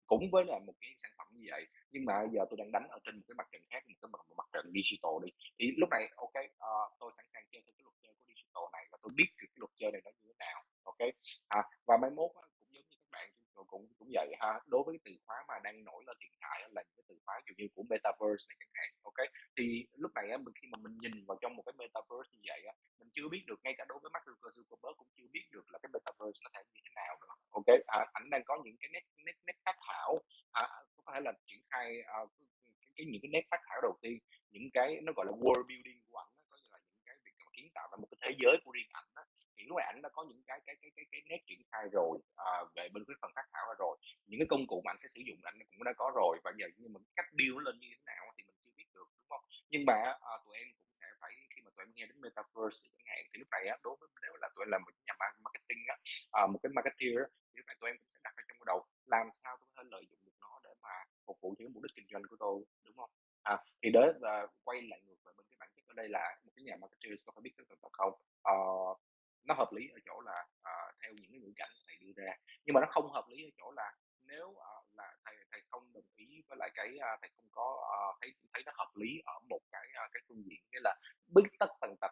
cũng 0.07 0.31
với 0.33 0.45
là 0.45 0.59
một 0.67 0.73
cái 0.81 0.91
sản 1.03 1.13
nhưng 1.97 2.05
mà 2.05 2.17
giờ 2.33 2.41
tôi 2.51 2.57
đang 2.61 2.73
đánh 2.73 2.87
ở 2.97 2.99
trên 3.05 3.15
một 3.17 3.25
cái 3.29 3.35
mặt 3.41 3.49
trận 3.53 3.63
khác 3.71 3.83
một 3.89 3.99
cái 4.03 4.09
mặt, 4.13 4.21
một 4.29 4.37
mặt 4.41 4.49
trận 4.53 4.65
digital 4.77 5.17
đi. 5.25 5.31
Thì 5.59 5.65
lúc 5.81 5.89
này 5.91 6.03
ok 6.17 6.37
uh, 6.45 6.89
tôi 7.01 7.11
sẵn 7.17 7.27
sàng 7.33 7.45
chơi 7.51 7.63
theo 7.65 7.73
cái 7.77 7.83
luật 7.87 7.97
chơi 8.03 8.13
của 8.17 8.25
digital 8.31 8.65
này 8.73 8.85
và 8.91 8.99
tôi 9.03 9.13
biết 9.19 9.29
được 9.39 9.49
cái 9.53 9.61
luật 9.63 9.73
chơi 9.81 9.91
này 9.93 10.01
nó 10.05 10.11
như 10.17 10.25
thế 10.29 10.37
nào 10.47 10.59
ok? 10.91 11.01
À, 11.49 11.61
và 11.87 11.95
mai 12.03 12.11
mốt 12.11 12.31
cũng 12.61 12.69
giống 12.75 12.87
như 12.91 12.97
các 13.03 13.11
bạn 13.17 13.29
cũng 13.71 13.85
cũng 13.99 14.09
vậy 14.13 14.29
ha. 14.41 14.53
Đối 14.73 14.83
với 14.87 14.93
cái 14.95 15.03
từ 15.05 15.13
khóa 15.27 15.39
mà 15.49 15.55
đang 15.65 15.85
nổi 15.85 16.01
lên 16.07 16.17
hiện 16.23 16.35
tại 16.41 16.59
là 16.75 16.83
những 16.87 16.97
cái 16.97 17.05
từ 17.09 17.15
khóa 17.25 17.35
dụ 17.47 17.53
như 17.57 17.67
của 17.75 17.85
metaverse 17.91 18.45
này 18.49 18.57
chẳng 18.61 18.75
hạn 18.79 18.89
ok 19.09 19.19
thì 19.57 19.65
lúc 20.03 20.11
này 20.15 20.27
á, 20.31 20.37
khi 20.59 20.67
mà 20.73 20.79
mình 20.85 20.95
nhìn 21.03 21.15
vào 21.29 21.37
trong 21.41 21.57
một 21.57 21.63
cái 21.67 21.75
metaverse 21.81 22.29
như 22.33 22.41
vậy 22.51 22.61
á, 22.71 22.75
mình 22.99 23.11
chưa 23.15 23.29
biết 23.33 23.43
được 23.47 23.59
ngay 23.65 23.75
cả 23.79 23.85
đối 23.89 23.99
với 24.03 24.11
Mark 24.15 24.27
Zuckerberg 24.57 24.95
cũng 25.01 25.11
chưa 25.17 25.29
biết 25.35 25.47
được 25.53 25.65
là 25.73 25.79
cái 25.83 25.91
metaverse 25.93 26.41
nó 26.45 26.51
thể 26.55 26.63
như 26.73 26.81
thế 26.85 26.91
nào 27.01 27.13
nữa 27.21 27.35
ok 27.59 27.69
à, 27.87 28.07
ảnh 28.13 28.31
đang 28.31 28.43
có 28.45 28.55
những 28.65 28.77
cái 28.81 28.91
nét 28.93 29.05
nét 29.27 29.37
nét 29.47 29.57
phát 29.65 29.77
thảo 29.87 30.19
à, 30.53 30.63
có 30.97 31.13
thể 31.15 31.21
là 31.21 31.33
triển 31.47 31.61
khai 31.71 31.99
uh, 32.23 32.31
cái, 32.65 32.73
cái 32.97 33.07
những 33.07 33.23
cái 33.23 33.31
nét 33.33 33.43
phát 33.51 33.61
thảo 33.67 33.81
đầu 33.83 33.99
tiên 34.03 34.19
những 34.51 34.71
cái 34.75 35.01
nó 35.03 35.13
gọi 35.17 35.26
là 35.26 35.26
world 35.43 35.67
building 35.71 36.01
của 36.09 36.19
ảnh 36.19 36.33
có 36.51 36.57
như 36.63 36.69
là 36.73 36.79
những 36.89 37.03
cái 37.07 37.17
việc 37.25 37.35
mà 37.45 37.51
kiến 37.57 37.67
tạo 37.75 37.89
ra 37.91 37.97
một 38.01 38.09
cái 38.11 38.19
thế 38.23 38.31
giới 38.41 38.57
của 38.65 38.73
riêng 38.77 38.91
ảnh 38.93 39.27
thì 39.57 39.65
lúc 39.65 39.77
này 39.79 39.87
ảnh 39.87 40.03
đã 40.03 40.09
có 40.17 40.25
những 40.29 40.43
cái 40.47 40.61
cái 40.67 40.77
cái 40.81 40.91
cái 40.97 41.05
cái 41.13 41.21
nét 41.31 41.41
triển 41.47 41.61
khai 41.73 41.85
rồi 41.93 42.19
à, 42.37 42.51
về 42.75 42.89
bên 42.89 43.05
cái 43.09 43.17
phần 43.21 43.31
phát 43.35 43.47
thảo 43.53 43.67
rồi. 43.79 43.97
Những 44.27 44.41
cái 44.41 44.47
công 44.51 44.67
cụ 44.67 44.83
mà 44.85 44.91
anh 44.91 44.99
sẽ 44.99 45.09
sử 45.09 45.21
dụng 45.27 45.39
anh 45.43 45.59
cũng 45.71 45.85
đã 45.85 45.93
có 45.97 46.13
rồi 46.15 46.35
và 46.45 46.53
giờ 46.59 46.67
nhưng 46.77 46.93
mà 46.93 47.01
cách 47.17 47.29
build 47.39 47.55
nó 47.57 47.61
lên 47.67 47.81
như 47.81 47.89
thế 47.93 48.03
nào 48.07 48.25
thì 48.37 48.43
mình 48.47 48.57
chưa 48.63 48.73
biết 48.77 48.89
được 48.95 49.09
đúng 49.19 49.29
không? 49.29 49.45
Nhưng 49.71 49.83
mà 49.87 49.99
à, 50.31 50.33
tụi 50.45 50.55
em 50.61 50.69
cũng 50.79 50.91
sẽ 51.01 51.07
phải 51.21 51.31
khi 51.51 51.63
mà 51.65 51.71
tụi 51.77 51.83
em 51.85 51.91
nghe 51.95 52.07
đến 52.07 52.21
metaverse 52.21 52.79
chẳng 52.85 53.07
hạn 53.07 53.21
thì 53.31 53.39
lúc 53.41 53.49
này 53.51 53.63
á, 53.73 53.77
đối 53.83 53.97
với 54.01 54.09
nếu 54.23 54.35
là 54.43 54.49
tụi 54.55 54.63
em 54.65 54.71
là 54.75 54.79
một 54.79 54.93
nhà 55.07 55.15
marketing 55.45 55.83
á, 55.95 55.97
à, 56.39 56.47
một 56.47 56.59
cái 56.63 56.71
marketer 56.77 57.15
thì 57.49 57.55
lúc 57.59 57.67
này 57.67 57.77
tụi 57.81 57.91
em 57.91 57.97
cũng 58.01 58.11
sẽ 58.13 58.19
đặt 58.25 58.35
ra 58.37 58.43
trong 58.49 58.59
cái 58.61 58.67
đầu 58.73 58.79
làm 59.15 59.27
sao 59.39 59.53
tôi 59.61 59.67
có 59.71 59.75
thể 59.83 59.89
lợi 59.93 60.05
dụng 60.11 60.21
được 60.25 60.37
nó 60.41 60.61
để 60.65 60.73
mà 60.83 60.95
phục 61.27 61.37
vụ 61.43 61.49
cho 61.59 61.63
cái 61.65 61.73
mục 61.75 61.83
đích 61.83 61.95
kinh 61.97 62.09
doanh 62.13 62.23
của 62.31 62.37
tôi 62.45 62.57
đúng 62.85 62.97
không? 62.97 63.11
À, 63.43 63.55
thì 63.83 63.89
đấy 63.91 64.09
và 64.21 64.47
quay 64.65 64.83
lại 64.91 65.01
ngược 65.05 65.19
về 65.25 65.33
bên 65.37 65.47
cái 65.51 65.57
bản 65.61 65.69
chất 65.75 65.85
ở 65.93 65.95
đây 66.01 66.09
là 66.09 66.25
một 66.45 66.53
cái 66.57 66.63
nhà 66.69 66.77
marketer 66.81 67.19
có 67.25 67.33
phải 67.35 67.43
biết 67.43 67.55
tất 67.57 67.65
tật 67.83 67.93
không 67.93 68.15
à, 68.43 68.55
nó 69.47 69.55
hợp 69.55 69.69
lý 69.73 69.89
ở 69.89 69.99
chỗ 70.07 70.21
là 70.21 70.47
uh, 70.61 70.95
theo 71.03 71.13
những 71.13 71.31
cái 71.31 71.41
ngữ 71.41 71.53
cảnh 71.57 71.71
thầy 71.87 71.97
đưa 72.01 72.13
ra 72.17 72.33
nhưng 72.65 72.75
mà 72.75 72.81
nó 72.81 72.87
không 72.91 73.13
hợp 73.13 73.25
lý 73.29 73.45
ở 73.45 73.51
chỗ 73.59 73.71
là 73.71 73.93
nếu 74.23 74.47
uh, 74.49 74.85
là 74.95 75.15
thầy 75.25 75.37
thầy 75.53 75.63
không 75.71 75.93
đồng 75.93 76.09
ý 76.17 76.43
với 76.49 76.59
lại 76.61 76.71
cái 76.75 76.89
uh, 76.97 77.21
thầy 77.21 77.31
không 77.37 77.49
có 77.51 77.67
uh, 78.11 78.17
thấy 78.21 78.35
thấy 78.55 78.63
nó 78.67 78.73
hợp 78.77 78.91
lý 78.97 79.09
ở 79.25 79.39
một 79.49 79.61
cái 79.73 79.87
uh, 80.05 80.11
cái 80.13 80.23
phương 80.29 80.43
diện 80.47 80.61
nghĩa 80.73 80.81
là 80.85 80.97
biết 81.35 81.45
tất 81.59 81.71
tần 81.81 81.95
tật 82.01 82.11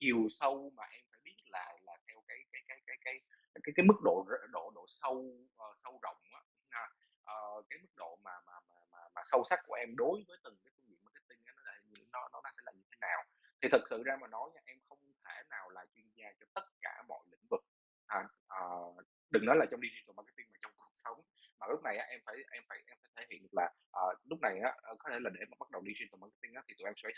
chiều 0.00 0.28
sâu 0.30 0.72
mà 0.76 0.84
em 0.84 1.04
phải 1.10 1.20
biết 1.24 1.36
là 1.46 1.76
là 1.82 1.96
theo 2.08 2.22
cái 2.28 2.38
cái 2.52 2.62
cái 2.68 2.80
cái 2.86 2.96
cái 3.04 3.20
cái 3.64 3.72
cái 3.76 3.86
mức 3.86 3.94
độ 4.04 4.26
độ 4.50 4.72
độ 4.74 4.84
sâu 4.88 5.14
uh, 5.14 5.76
sâu 5.76 5.98
rộng 6.02 6.16
á 6.32 6.40
uh, 7.32 7.66
cái 7.70 7.78
mức 7.82 7.88
độ 7.96 8.18
mà 8.22 8.30
mà 8.46 8.52
mà 8.68 8.74
mà, 8.92 8.98
mà 9.14 9.22
sâu 9.24 9.44
sắc 9.44 9.60
của 9.66 9.74
em 9.74 9.96
đối 9.96 10.24
với 10.28 10.38
từng 10.44 10.56
cái 10.64 10.72
phương 10.76 10.88
diện 10.88 10.98
marketing 11.04 11.42
á, 11.46 11.52
nó 11.56 11.62
là 11.62 11.72
nó 12.12 12.28
nó 12.32 12.40
nó 12.44 12.50
sẽ 12.52 12.62
là 12.66 12.72
như 12.72 12.84
thế 12.90 12.96
nào 13.00 13.24
thì 13.62 13.68
thật 13.72 13.82
sự 13.90 13.99
ra 14.10 14.16
mà 14.20 14.28
nói 14.28 14.50
nha 14.54 14.60
em 14.64 14.78
không 14.88 14.98
thể 15.24 15.36
nào 15.50 15.70
là 15.70 15.82
chuyên 15.94 16.06
gia 16.16 16.26
cho 16.40 16.46
tất 16.54 16.66
cả 16.80 17.02
mọi 17.08 17.22
lĩnh 17.30 17.46
vực. 17.50 17.62
À, 18.06 18.20
à, 18.48 18.60
đừng 19.30 19.44
nói 19.46 19.56
là 19.56 19.66
trong 19.70 19.80
digital 19.80 20.14
marketing 20.16 20.48
mà 20.52 20.58
trong 20.62 20.72
cuộc 20.76 20.94
sống. 20.94 21.18
Mà 21.58 21.66
lúc 21.70 21.80
này 21.82 21.96
á, 21.96 22.04
em 22.14 22.20
phải 22.26 22.34
em 22.50 22.62
phải 22.68 22.78
em 22.86 22.98
phải 23.02 23.10
thể 23.16 23.22
hiện 23.30 23.42
được 23.42 23.54
là 23.60 23.66
à, 23.92 24.02
lúc 24.30 24.38
này 24.46 24.54
á, 24.68 24.70
ờ, 24.82 24.96
có 24.98 25.10
thể 25.10 25.18
là 25.20 25.30
để 25.34 25.40
mà 25.50 25.56
bắt 25.60 25.70
đầu 25.70 25.82
digital 25.88 26.18
marketing 26.20 26.54
á, 26.54 26.62
thì 26.68 26.74
tụi 26.78 26.86
em 26.90 26.94
sẽ 27.02 27.08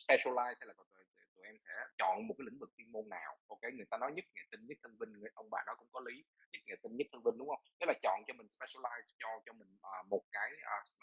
specialize 0.00 0.56
hay 0.60 0.66
là 0.68 0.74
tụi, 0.78 0.86
tụi 1.34 1.44
em 1.46 1.56
sẽ 1.58 1.72
chọn 1.98 2.26
một 2.26 2.34
cái 2.38 2.44
lĩnh 2.48 2.58
vực 2.58 2.70
chuyên 2.76 2.92
môn 2.92 3.08
nào 3.08 3.32
ok 3.48 3.62
người 3.74 3.88
ta 3.90 3.96
nói 3.96 4.12
nhất 4.12 4.24
nghệ 4.34 4.42
tinh 4.50 4.66
nhất 4.66 4.78
thân 4.82 4.96
vinh 5.00 5.12
người, 5.12 5.30
ông 5.34 5.50
bà 5.50 5.62
nói 5.66 5.74
cũng 5.78 5.88
có 5.92 6.00
lý 6.00 6.24
nhất 6.52 6.62
nghệ 6.66 6.74
tinh 6.82 6.96
nhất 6.96 7.06
thân 7.12 7.22
vinh 7.24 7.38
đúng 7.38 7.48
không 7.48 7.62
tức 7.80 7.86
là 7.86 7.94
chọn 8.02 8.18
cho 8.26 8.34
mình 8.34 8.46
specialize 8.46 9.08
cho 9.18 9.28
cho 9.46 9.52
mình 9.52 9.70
uh, 9.74 10.06
một 10.08 10.24
cái 10.32 10.50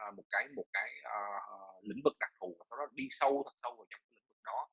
uh, 0.07 0.13
một 0.17 0.23
cái 0.29 0.47
một 0.55 0.65
cái 0.73 0.89
uh, 1.17 1.83
lĩnh 1.89 2.01
vực 2.03 2.15
đặc 2.19 2.31
thù 2.39 2.55
và 2.59 2.65
sau 2.69 2.79
đó 2.79 2.85
đi 2.93 3.07
sâu 3.11 3.43
thật 3.45 3.55
sâu 3.63 3.75
vào 3.77 3.85
trong 3.89 4.01
cái 4.05 4.13
lĩnh 4.15 4.29
vực 4.29 4.41
đó 4.43 4.69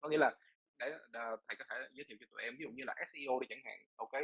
có 0.00 0.08
nghĩa 0.08 0.18
là 0.18 0.34
để 0.78 0.86
uh, 0.94 1.40
thầy 1.48 1.56
có 1.58 1.64
thể 1.70 1.76
giới 1.92 2.04
thiệu 2.08 2.16
cho 2.20 2.26
tụi 2.30 2.42
em 2.42 2.56
ví 2.58 2.62
dụ 2.64 2.70
như 2.70 2.84
là 2.86 2.93
SEO 3.12 3.40
đi 3.40 3.46
chẳng 3.50 3.64
hạn, 3.64 3.78
ok? 3.96 4.14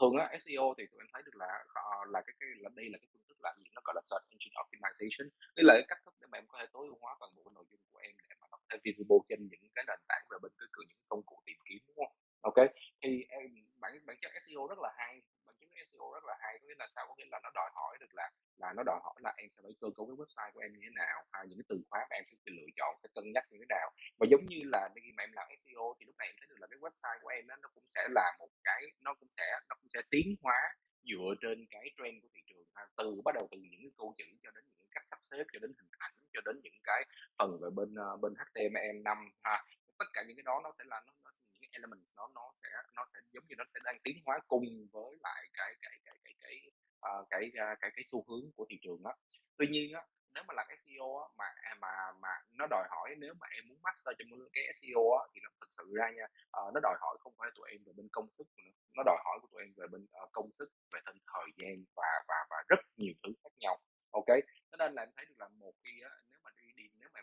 Thường 0.00 0.14
á 0.22 0.24
SEO 0.44 0.66
thì 0.78 0.84
tụi 0.90 1.00
em 1.04 1.08
thấy 1.12 1.22
được 1.26 1.36
là 1.42 1.50
ờ, 1.74 2.04
là 2.14 2.20
cái 2.26 2.34
cái, 2.40 2.48
là 2.62 2.70
đây 2.78 2.86
là 2.92 2.98
cái 3.00 3.08
phương 3.12 3.24
thức 3.28 3.38
là 3.44 3.50
gì, 3.58 3.64
nó 3.74 3.80
gọi 3.84 3.94
là 3.96 4.02
search 4.10 4.26
engine 4.34 4.56
optimization 4.62 5.26
đây 5.56 5.64
là 5.68 5.72
cái 5.78 5.86
cách 5.88 6.00
thức 6.04 6.14
để 6.20 6.26
mà 6.30 6.38
em 6.38 6.46
có 6.50 6.58
thể 6.60 6.66
tối 6.72 6.86
ưu 6.86 6.98
hóa 7.00 7.16
toàn 7.20 7.30
bộ 7.36 7.42
nội 7.54 7.64
dung 7.70 7.80
của 7.92 7.98
em 8.06 8.12
để 8.28 8.34
mà 8.40 8.46
nó 8.50 8.56
có 8.60 8.66
thể 8.70 8.76
visible 8.84 9.20
trên 9.28 9.38
những 9.50 9.60
cái 9.74 9.84
nền 9.88 10.00
tảng 10.08 10.24
về 10.30 10.36
bên 10.42 10.52
cái 10.58 10.68
cửa 10.72 10.84
những 10.88 10.98
công 11.08 11.22
cụ 11.28 11.36
tìm 11.46 11.56
kiếm, 11.66 11.78
đúng 11.86 11.96
không? 11.96 12.12
Ok, 12.50 12.58
thì 13.02 13.10
em, 13.28 13.46
bản 13.80 13.92
bản 14.06 14.16
chất 14.22 14.32
SEO 14.44 14.66
rất 14.66 14.78
là 14.78 14.90
hay, 14.98 15.22
bản 15.46 15.54
chất 15.60 15.68
SEO 15.92 16.06
rất 16.14 16.24
là 16.24 16.36
hay, 16.40 16.58
có 16.60 16.64
nghĩa 16.68 16.78
là 16.78 16.86
sao? 16.94 17.04
Có 17.08 17.14
nghĩa 17.18 17.30
là 17.30 17.40
nó 17.42 17.50
đòi 17.54 17.70
hỏi 17.74 17.96
được 18.00 18.12
là 18.14 18.30
là 18.62 18.72
nó 18.76 18.82
đòi 18.86 19.00
hỏi 19.04 19.14
là 19.24 19.32
em 19.36 19.48
sẽ 19.50 19.60
phải 19.62 19.72
cơ 19.80 19.88
cấu 19.96 20.06
cái 20.06 20.16
website 20.20 20.52
của 20.52 20.60
em 20.60 20.72
như 20.72 20.80
thế 20.82 20.90
nào, 21.02 21.18
hay 21.32 21.46
những 21.48 21.58
cái 21.58 21.66
từ 21.68 21.76
khóa 21.90 22.00
mà 22.10 22.16
em 22.16 22.24
sẽ 22.28 22.50
lựa 22.58 22.70
chọn, 22.78 22.92
sẽ 23.02 23.08
cân 23.14 23.24
nhắc 23.34 23.44
như 23.50 23.58
thế 23.60 23.66
nào. 23.68 23.88
Và 24.18 24.26
giống 24.30 24.44
như 24.46 24.60
là 24.72 24.88
khi 25.04 25.12
mà 25.16 25.22
em 25.22 25.32
làm 25.32 25.46
SEO 25.62 25.86
thì 25.98 26.06
lúc 26.06 26.16
này 26.18 26.28
em 26.28 26.36
thấy 26.38 26.46
được 26.50 26.58
là 26.60 26.66
cái 26.70 26.78
website 26.84 27.18
của 27.22 27.28
em 27.28 27.46
đó, 27.46 27.56
nó 27.62 27.68
cũng 27.74 27.81
sẽ 27.94 28.08
là 28.10 28.36
một 28.38 28.48
cái 28.64 28.82
nó 29.00 29.14
cũng 29.14 29.28
sẽ 29.36 29.44
nó 29.68 29.74
cũng 29.80 29.88
sẽ 29.88 30.00
tiến 30.10 30.36
hóa 30.42 30.60
dựa 31.04 31.34
trên 31.42 31.66
cái 31.70 31.84
trend 31.98 32.22
của 32.22 32.28
thị 32.34 32.42
trường 32.46 32.66
ha. 32.74 32.82
từ 32.96 33.20
bắt 33.24 33.34
đầu 33.34 33.48
từ 33.50 33.58
những 33.58 33.80
cái 33.82 33.92
câu 33.96 34.14
chữ 34.18 34.24
cho 34.42 34.50
đến 34.54 34.64
những 34.78 34.88
cách 34.90 35.04
sắp 35.10 35.18
xếp 35.30 35.44
cho 35.52 35.58
đến 35.58 35.72
hình 35.78 35.90
ảnh 35.98 36.14
cho 36.32 36.40
đến 36.44 36.60
những 36.62 36.80
cái 36.84 37.06
phần 37.38 37.50
về 37.62 37.68
bên 37.76 37.94
ờ, 37.94 38.16
bên 38.16 38.32
HTML5 38.34 39.30
ha 39.44 39.64
tất 39.98 40.08
cả 40.12 40.22
những 40.26 40.36
cái 40.36 40.42
đó 40.42 40.60
nó 40.64 40.72
sẽ 40.78 40.84
là 40.86 41.02
nó, 41.06 41.12
nó 41.24 41.30
những 41.60 41.70
elements 41.72 42.08
nó 42.16 42.28
nó 42.34 42.52
sẽ 42.62 42.68
nó 42.96 43.06
sẽ 43.14 43.20
giống 43.32 43.44
như 43.48 43.54
nó 43.58 43.64
sẽ 43.74 43.80
đang 43.84 43.98
tiến 44.04 44.16
hóa 44.24 44.38
cùng 44.48 44.64
với 44.92 45.16
lại 45.22 45.48
cái 45.54 45.74
cái 45.82 45.98
cái 46.04 46.16
cái 46.24 46.34
cái 46.40 46.70
ờ, 47.00 47.24
cái 47.30 47.40
cái 47.40 47.50
cái, 47.54 47.76
cái 47.80 47.90
cái 47.96 48.04
xu 48.04 48.24
hướng 48.28 48.52
của 48.56 48.66
thị 48.70 48.78
trường 48.82 49.02
đó 49.02 49.12
tuy 49.58 49.66
nhiên 49.66 49.92
á 49.92 50.02
nếu 50.42 50.46
mà 50.48 50.54
làm 50.54 50.66
SEO 50.84 51.08
á, 51.22 51.26
mà 51.38 51.44
à, 51.70 51.74
mà 51.80 51.88
mà 52.22 52.32
nó 52.58 52.66
đòi 52.70 52.84
hỏi 52.90 53.14
nếu 53.18 53.34
mà 53.40 53.46
em 53.56 53.68
muốn 53.68 53.78
master 53.82 54.14
trong 54.18 54.28
cái 54.52 54.64
SEO 54.74 55.02
á, 55.18 55.22
thì 55.34 55.40
nó 55.44 55.48
thực 55.60 55.70
sự 55.70 55.84
ra 55.98 56.10
nha 56.16 56.26
uh, 56.58 56.74
nó 56.74 56.80
đòi 56.82 56.96
hỏi 57.00 57.16
không 57.20 57.34
phải 57.38 57.50
tụi 57.54 57.70
em 57.70 57.80
về 57.86 57.92
bên 57.96 58.08
công 58.12 58.28
sức 58.38 58.46
nữa 58.56 58.70
nó 58.96 59.02
đòi 59.06 59.18
hỏi 59.24 59.38
của 59.42 59.48
tụi 59.52 59.62
em 59.62 59.72
về 59.76 59.86
bên 59.92 60.02
uh, 60.22 60.28
công 60.32 60.50
sức 60.58 60.68
về 60.92 61.00
thân 61.06 61.16
thời 61.32 61.48
gian 61.58 61.74
và 61.96 62.10
và 62.28 62.38
và 62.50 62.58
rất 62.68 62.80
nhiều 62.96 63.14
thứ 63.22 63.30
khác 63.42 63.54
nhau 63.58 63.78
ok? 64.10 64.30
Cho 64.70 64.76
nên 64.76 64.94
là 64.94 65.02
em 65.02 65.10
thấy 65.16 65.24
được 65.28 65.38
là 65.38 65.48
một 65.48 65.74
khi 65.84 65.94
á, 66.02 66.10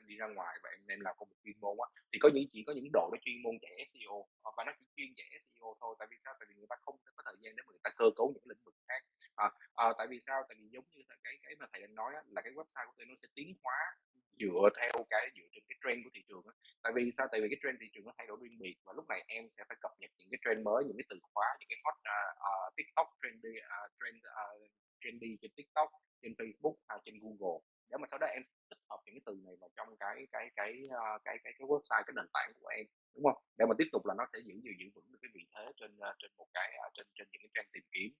đi, 0.09 0.15
ra 0.21 0.27
ngoài 0.27 0.53
và 0.63 0.69
em 0.69 0.81
em 0.87 0.99
làm 0.99 1.15
công 1.17 1.29
việc 1.29 1.39
chuyên 1.43 1.57
môn 1.61 1.75
á 1.85 1.87
thì 2.11 2.17
có 2.23 2.29
những 2.33 2.45
chỉ 2.51 2.63
có 2.67 2.71
những 2.73 2.89
độ 2.93 3.05
nó 3.11 3.17
chuyên 3.23 3.37
môn 3.43 3.55
chạy 3.61 3.73
SEO 3.91 4.15
ờ, 4.45 4.51
và 4.57 4.63
nó 4.67 4.71
chỉ 4.79 4.85
chuyên 4.95 5.09
chạy 5.17 5.27
SEO 5.45 5.69
thôi. 5.81 5.95
Tại 5.99 6.07
vì 6.11 6.17
sao? 6.23 6.33
Tại 6.39 6.45
vì 6.49 6.55
người 6.55 6.69
ta 6.69 6.75
không 6.85 6.97
có 7.15 7.21
thời 7.25 7.37
gian 7.41 7.55
để 7.55 7.61
mà 7.65 7.71
người 7.71 7.85
ta 7.85 7.91
cơ 8.01 8.07
cấu 8.17 8.27
những 8.33 8.47
lĩnh 8.49 8.63
vực 8.65 8.75
khác. 8.87 9.01
À, 9.35 9.47
à, 9.75 9.85
tại 9.97 10.07
vì 10.11 10.19
sao? 10.27 10.39
Tại 10.47 10.55
vì 10.59 10.65
giống 10.73 10.85
như 10.91 11.01
cái 11.23 11.35
cái 11.43 11.55
mà 11.59 11.65
thầy 11.71 11.81
đang 11.81 11.95
nói 11.95 12.11
á, 12.15 12.21
là 12.35 12.41
cái 12.41 12.53
website 12.53 12.85
của 12.87 12.93
tôi 12.97 13.05
nó 13.05 13.15
sẽ 13.21 13.27
tiến 13.35 13.47
hóa 13.63 13.79
dựa 14.39 14.65
theo 14.77 15.05
cái 15.09 15.23
dựa 15.35 15.47
trên 15.53 15.63
cái 15.69 15.77
trend 15.83 15.99
của 16.03 16.11
thị 16.13 16.21
trường 16.27 16.43
á. 16.51 16.53
tại 16.83 16.91
vì 16.95 17.11
sao? 17.17 17.25
Tại 17.31 17.39
vì 17.41 17.47
cái 17.51 17.59
trend 17.63 17.75
thị 17.81 17.87
trường 17.93 18.05
nó 18.05 18.13
thay 18.17 18.27
đổi 18.27 18.37
liên 18.41 18.59
biệt 18.61 18.75
và 18.85 18.93
lúc 18.97 19.05
này 19.09 19.19
em 19.27 19.43
sẽ 19.49 19.61
phải 19.67 19.77
cập 19.81 19.91
nhật 19.99 20.11
những 20.17 20.29
cái 20.31 20.39
trend 20.45 20.59
mới 20.67 20.81
những 20.87 20.97
cái 20.99 21.07
từ 21.09 21.17
khóa 21.33 21.47
những 21.59 21.69
cái 21.71 21.79
hot 21.83 21.97
uh, 21.97 22.29
uh, 22.47 22.75
tiktok 22.77 23.07
trendy 23.21 23.53
uh, 23.75 23.87
trend 23.99 24.19
uh, 24.41 24.71
trendy 25.01 25.31
trên 25.41 25.51
tiktok 25.57 25.89
trên 26.21 26.31
facebook 26.39 26.75
uh, 26.95 27.01
trên 27.05 27.15
google 27.23 27.59
để 27.89 27.97
mà 27.97 28.07
sau 28.07 28.19
đó 28.19 28.27
em 28.27 28.43
tích 28.69 28.79
hợp 28.89 28.99
những 29.05 29.15
cái 29.15 29.21
từ 29.25 29.37
này 29.45 29.55
vào 29.61 29.69
trong 29.75 29.97
cái 29.97 30.27
cái 30.31 30.51
cái 30.55 30.87
ờ, 30.91 31.17
cái 31.25 31.37
cái 31.43 31.53
cái 31.59 31.67
website 31.67 32.03
cái 32.05 32.13
nền 32.15 32.25
tảng 32.33 32.51
của 32.59 32.67
em 32.67 32.85
đúng 33.15 33.23
không? 33.23 33.43
Để 33.57 33.65
mà 33.69 33.75
tiếp 33.77 33.87
tục 33.91 34.05
là 34.05 34.13
nó 34.17 34.25
sẽ 34.33 34.39
giữ 34.39 34.53
giữ 34.63 34.71
giữ 34.79 34.85
vững 34.95 35.11
được 35.11 35.19
cái 35.21 35.31
vị 35.33 35.45
thế 35.55 35.71
trên 35.77 35.97
ờ, 35.99 36.15
trên 36.19 36.31
một 36.37 36.47
cái 36.53 36.77
ờ, 36.83 36.89
trên 36.93 37.07
trên 37.15 37.27
những 37.31 37.41
cái 37.41 37.49
trang 37.53 37.65
tìm 37.73 37.83
kiếm. 37.91 38.11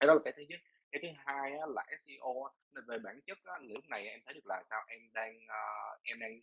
Cái 0.00 0.06
đó 0.06 0.14
là 0.14 0.20
cái 0.24 0.32
thứ 0.36 0.42
nhất. 0.48 0.60
Cái 0.90 1.00
thứ 1.02 1.08
hai 1.16 1.52
á, 1.52 1.66
là 1.74 1.86
SEO 2.00 2.34
nên 2.74 2.84
về 2.88 2.98
bản 2.98 3.20
chất 3.26 3.38
á, 3.44 3.58
lúc 3.62 3.84
này 3.88 4.08
em 4.08 4.20
thấy 4.24 4.34
được 4.34 4.46
là 4.46 4.62
sao? 4.70 4.84
Em 4.88 5.00
đang 5.12 5.36
uh, 5.36 6.02
em 6.02 6.18
đang 6.18 6.40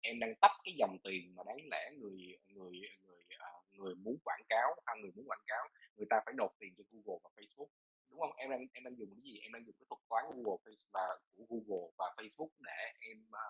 em 0.00 0.18
đang 0.20 0.34
tấp 0.40 0.50
cái 0.64 0.74
dòng 0.78 0.96
tiền 1.04 1.34
mà 1.36 1.42
đáng 1.46 1.56
lẽ 1.70 1.90
người 1.98 2.38
người 2.46 2.80
người 3.06 3.22
uh, 3.34 3.74
người 3.74 3.94
muốn 3.94 4.16
quảng 4.24 4.42
cáo 4.48 4.76
hay 4.86 5.00
người 5.00 5.10
muốn 5.14 5.24
quảng 5.28 5.44
cáo 5.46 5.68
người 5.96 6.06
ta 6.10 6.20
phải 6.24 6.34
nộp 6.34 6.52
tiền 6.58 6.74
cho 6.78 6.84
Google 6.90 7.18
và 7.24 7.30
Facebook 7.36 7.68
đúng 8.16 8.28
không? 8.28 8.36
Em 8.36 8.50
đang 8.50 8.66
em 8.72 8.84
đang 8.84 8.96
dùng 8.98 9.10
cái 9.14 9.22
gì? 9.22 9.38
Em 9.42 9.52
đang 9.52 9.64
dùng 9.66 9.76
cái 9.78 9.86
thuật 9.88 10.00
toán 10.10 10.24
Google 10.34 10.58
Facebook 10.64 10.90
và 10.92 11.04
của 11.34 11.44
Google 11.50 11.86
và 11.98 12.06
Facebook 12.16 12.50
để 12.68 12.80
em 13.00 13.18
à, 13.32 13.46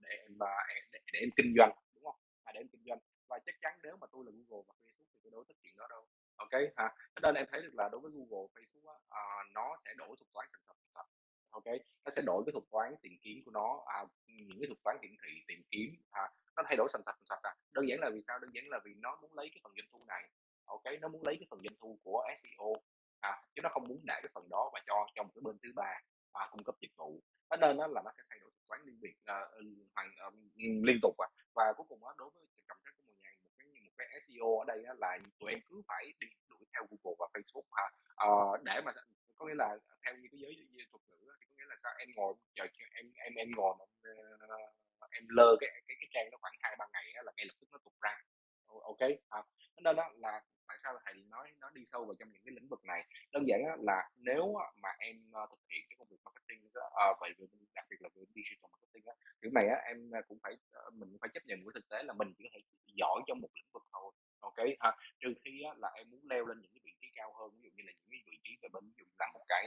để 0.00 0.14
à, 0.40 0.52
em 0.74 0.84
để, 0.92 0.98
để 1.12 1.18
em 1.20 1.30
kinh 1.36 1.54
doanh 1.58 1.72
đúng 1.94 2.04
không? 2.04 2.16
À, 2.44 2.52
để 2.54 2.60
em 2.60 2.68
kinh 2.68 2.84
doanh. 2.86 2.98
Và 3.28 3.38
chắc 3.46 3.54
chắn 3.60 3.78
nếu 3.82 3.96
mà 4.00 4.06
tôi 4.12 4.24
là 4.26 4.32
Google 4.36 4.64
và 4.68 4.74
Facebook 4.82 5.08
thì 5.12 5.18
tôi 5.22 5.32
đâu 5.32 5.44
thích 5.48 5.56
chuyện 5.62 5.76
đó 5.76 5.86
đâu. 5.90 6.06
Ok? 6.36 6.52
À, 6.52 6.84
ha 6.84 6.94
cho 7.14 7.20
nên 7.22 7.34
em 7.34 7.46
thấy 7.50 7.62
được 7.62 7.74
là 7.74 7.88
đối 7.92 8.00
với 8.00 8.12
Google 8.14 8.46
Facebook 8.54 8.86
á, 8.94 8.96
à, 9.08 9.24
nó 9.54 9.76
sẽ 9.84 9.90
đổi 9.96 10.16
thuật 10.18 10.28
toán 10.34 10.48
sạch 10.52 10.62
sạch 10.66 10.76
sạch. 10.94 11.08
Ok? 11.50 11.68
Nó 12.04 12.10
sẽ 12.10 12.22
đổi 12.22 12.42
cái 12.46 12.52
thuật 12.52 12.64
toán 12.70 12.94
tìm 13.02 13.12
kiếm 13.22 13.42
của 13.44 13.50
nó 13.50 13.82
à, 13.86 13.98
những 14.26 14.58
cái 14.60 14.66
thuật 14.66 14.82
toán 14.84 14.96
hiển 15.02 15.12
thị 15.22 15.32
tìm 15.48 15.62
kiếm 15.70 15.88
à, 16.10 16.22
nó 16.56 16.62
thay 16.66 16.76
đổi 16.76 16.88
sạch 16.92 17.02
sạch 17.06 17.18
sạch 17.24 17.42
à. 17.42 17.52
Đơn 17.72 17.88
giản 17.88 17.98
là 18.00 18.10
vì 18.14 18.20
sao? 18.20 18.38
Đơn 18.38 18.50
giản 18.54 18.64
là 18.68 18.80
vì 18.84 18.94
nó 18.94 19.18
muốn 19.22 19.34
lấy 19.34 19.50
cái 19.52 19.60
phần 19.62 19.72
doanh 19.76 19.88
thu 19.92 20.04
này. 20.08 20.22
Ok? 20.64 20.84
Nó 21.00 21.08
muốn 21.08 21.22
lấy 21.26 21.36
cái 21.40 21.46
phần 21.50 21.60
doanh 21.64 21.76
thu 21.80 21.98
của 22.04 22.24
SEO 22.38 22.72
à, 23.22 23.32
chứ 23.54 23.62
nó 23.62 23.68
không 23.72 23.84
muốn 23.88 24.00
để 24.02 24.14
cái 24.22 24.30
phần 24.34 24.48
đó 24.50 24.70
và 24.72 24.80
cho 24.86 25.06
cho 25.14 25.22
một 25.22 25.30
cái 25.34 25.42
bên 25.44 25.56
thứ 25.62 25.68
ba 25.74 25.92
à, 26.32 26.48
cung 26.50 26.64
cấp 26.64 26.74
dịch 26.80 26.92
vụ 26.96 27.20
cho 27.50 27.56
nên 27.56 27.76
đó 27.76 27.86
là 27.86 28.02
nó 28.04 28.10
sẽ 28.16 28.22
thay 28.28 28.38
đổi 28.40 28.50
thuật 28.50 28.64
toán 28.68 28.80
liên 28.86 29.00
biệt 29.00 29.16
uh, 29.32 29.48
hoàn 29.94 30.08
uh, 30.26 30.34
liên 30.88 30.98
tục 31.02 31.14
à. 31.18 31.28
và 31.54 31.72
cuối 31.76 31.86
cùng 31.88 32.00
đó, 32.02 32.14
đối 32.18 32.30
với 32.34 32.42
trọng 32.68 32.78
trách 32.84 32.94
của 32.96 33.04
một 33.06 33.18
nhà 33.22 33.30
một 33.44 33.50
cái 33.58 33.68
một 33.84 33.94
cái 33.98 34.20
SEO 34.20 34.58
ở 34.62 34.64
đây 34.66 34.82
đó, 34.82 34.92
là 34.98 35.18
tụi 35.38 35.50
em 35.50 35.60
cứ 35.68 35.82
phải 35.88 36.12
đi 36.20 36.26
đuổi 36.50 36.64
theo 36.72 36.82
Google 36.90 37.16
và 37.18 37.26
Facebook 37.34 37.68
ha 37.72 37.86
uh, 37.86 37.92
ờ, 38.16 38.62
để 38.64 38.80
mà 38.84 38.92
có 39.36 39.46
nghĩa 39.46 39.54
là 39.54 39.78
theo 40.04 40.14
như 40.14 40.28
cái 40.32 40.40
giới, 40.40 40.86
thuật 40.90 41.02
ngữ 41.08 41.20
thì 41.40 41.46
có 41.48 41.54
nghĩa 41.58 41.68
là 41.68 41.76
sao 41.82 41.92
em 41.98 42.08
ngồi 42.16 42.34
chờ 42.54 42.64
em 42.94 43.06
em 43.14 43.34
em 43.34 43.48
ngồi 43.56 43.74
ờ, 44.48 44.56
em 45.10 45.24
lơ 45.28 45.56
cái 45.60 45.70
cái 45.88 45.96
cái 46.00 46.08
trang 46.12 46.30
nó 46.30 46.38
khoảng 46.40 46.54
hai 46.60 46.76
ba 46.78 46.86
ngày 46.92 47.04
là 47.24 47.32
ngay 47.36 47.46
lập 47.46 47.54
tức 47.60 47.68
nó 47.72 47.78
tụt 47.84 47.94
ra 48.00 48.14
ok 48.80 49.00
à, 49.28 49.42
nên 49.84 49.96
đó 49.96 50.10
là 50.14 50.42
tại 50.68 50.78
sao 50.82 50.98
thầy 51.04 51.14
nói 51.14 51.52
nó 51.60 51.70
đi 51.70 51.82
sâu 51.86 52.04
vào 52.04 52.14
trong 52.18 52.32
những 52.32 52.42
cái 52.44 52.54
lĩnh 52.54 52.68
vực 52.68 52.84
này. 52.84 53.08
Đơn 53.32 53.44
giản 53.48 53.60
là 53.80 54.10
nếu 54.16 54.54
mà 54.82 54.88
em 54.98 55.16
ờ, 55.32 55.46
thực 55.50 55.60
hiện 55.70 55.82
cái 55.88 55.96
công 55.98 56.08
việc 56.10 56.20
marketing 56.24 56.68
à, 56.74 56.86
ờ, 56.94 57.14
vậy 57.20 57.30
đặc 57.74 57.86
biệt 57.90 57.96
là 58.00 58.08
về 58.14 58.22
digital 58.34 58.70
marketing 58.72 59.04
á 59.06 59.14
thứ 59.42 59.48
này 59.54 59.66
á 59.68 59.76
em 59.90 60.10
ờ, 60.10 60.20
cũng 60.28 60.38
phải 60.42 60.56
mình 60.92 61.08
cũng 61.10 61.18
phải 61.20 61.30
chấp 61.32 61.44
nhận 61.46 61.58
với 61.64 61.72
thực 61.74 61.88
tế 61.88 62.02
là 62.02 62.12
mình 62.14 62.28
chỉ 62.38 62.44
có 62.44 62.50
thể 62.54 62.60
giỏi 63.00 63.22
trong 63.26 63.40
một 63.40 63.48
lĩnh 63.54 63.70
vực 63.72 63.82
thôi 63.92 64.12
ok 64.40 64.58
ha. 64.80 64.90
Trừ 65.20 65.34
khi 65.44 65.62
á, 65.62 65.72
là 65.82 65.90
em 65.94 66.10
muốn 66.10 66.20
leo 66.30 66.46
lên 66.46 66.60
những 66.60 66.72
cái 66.74 66.80
vị 66.84 66.92
trí 67.00 67.08
cao 67.14 67.34
hơn 67.38 67.50
ví 67.56 67.62
dụ 67.64 67.70
như 67.76 67.82
là 67.86 67.92
những 67.92 68.10
cái 68.10 68.22
vị 68.26 68.38
trí 68.44 68.52
về 68.62 68.68
bên 68.72 68.84
ví 68.84 68.94
dụ 68.98 69.04
là 69.18 69.26
một 69.34 69.44
cái 69.48 69.64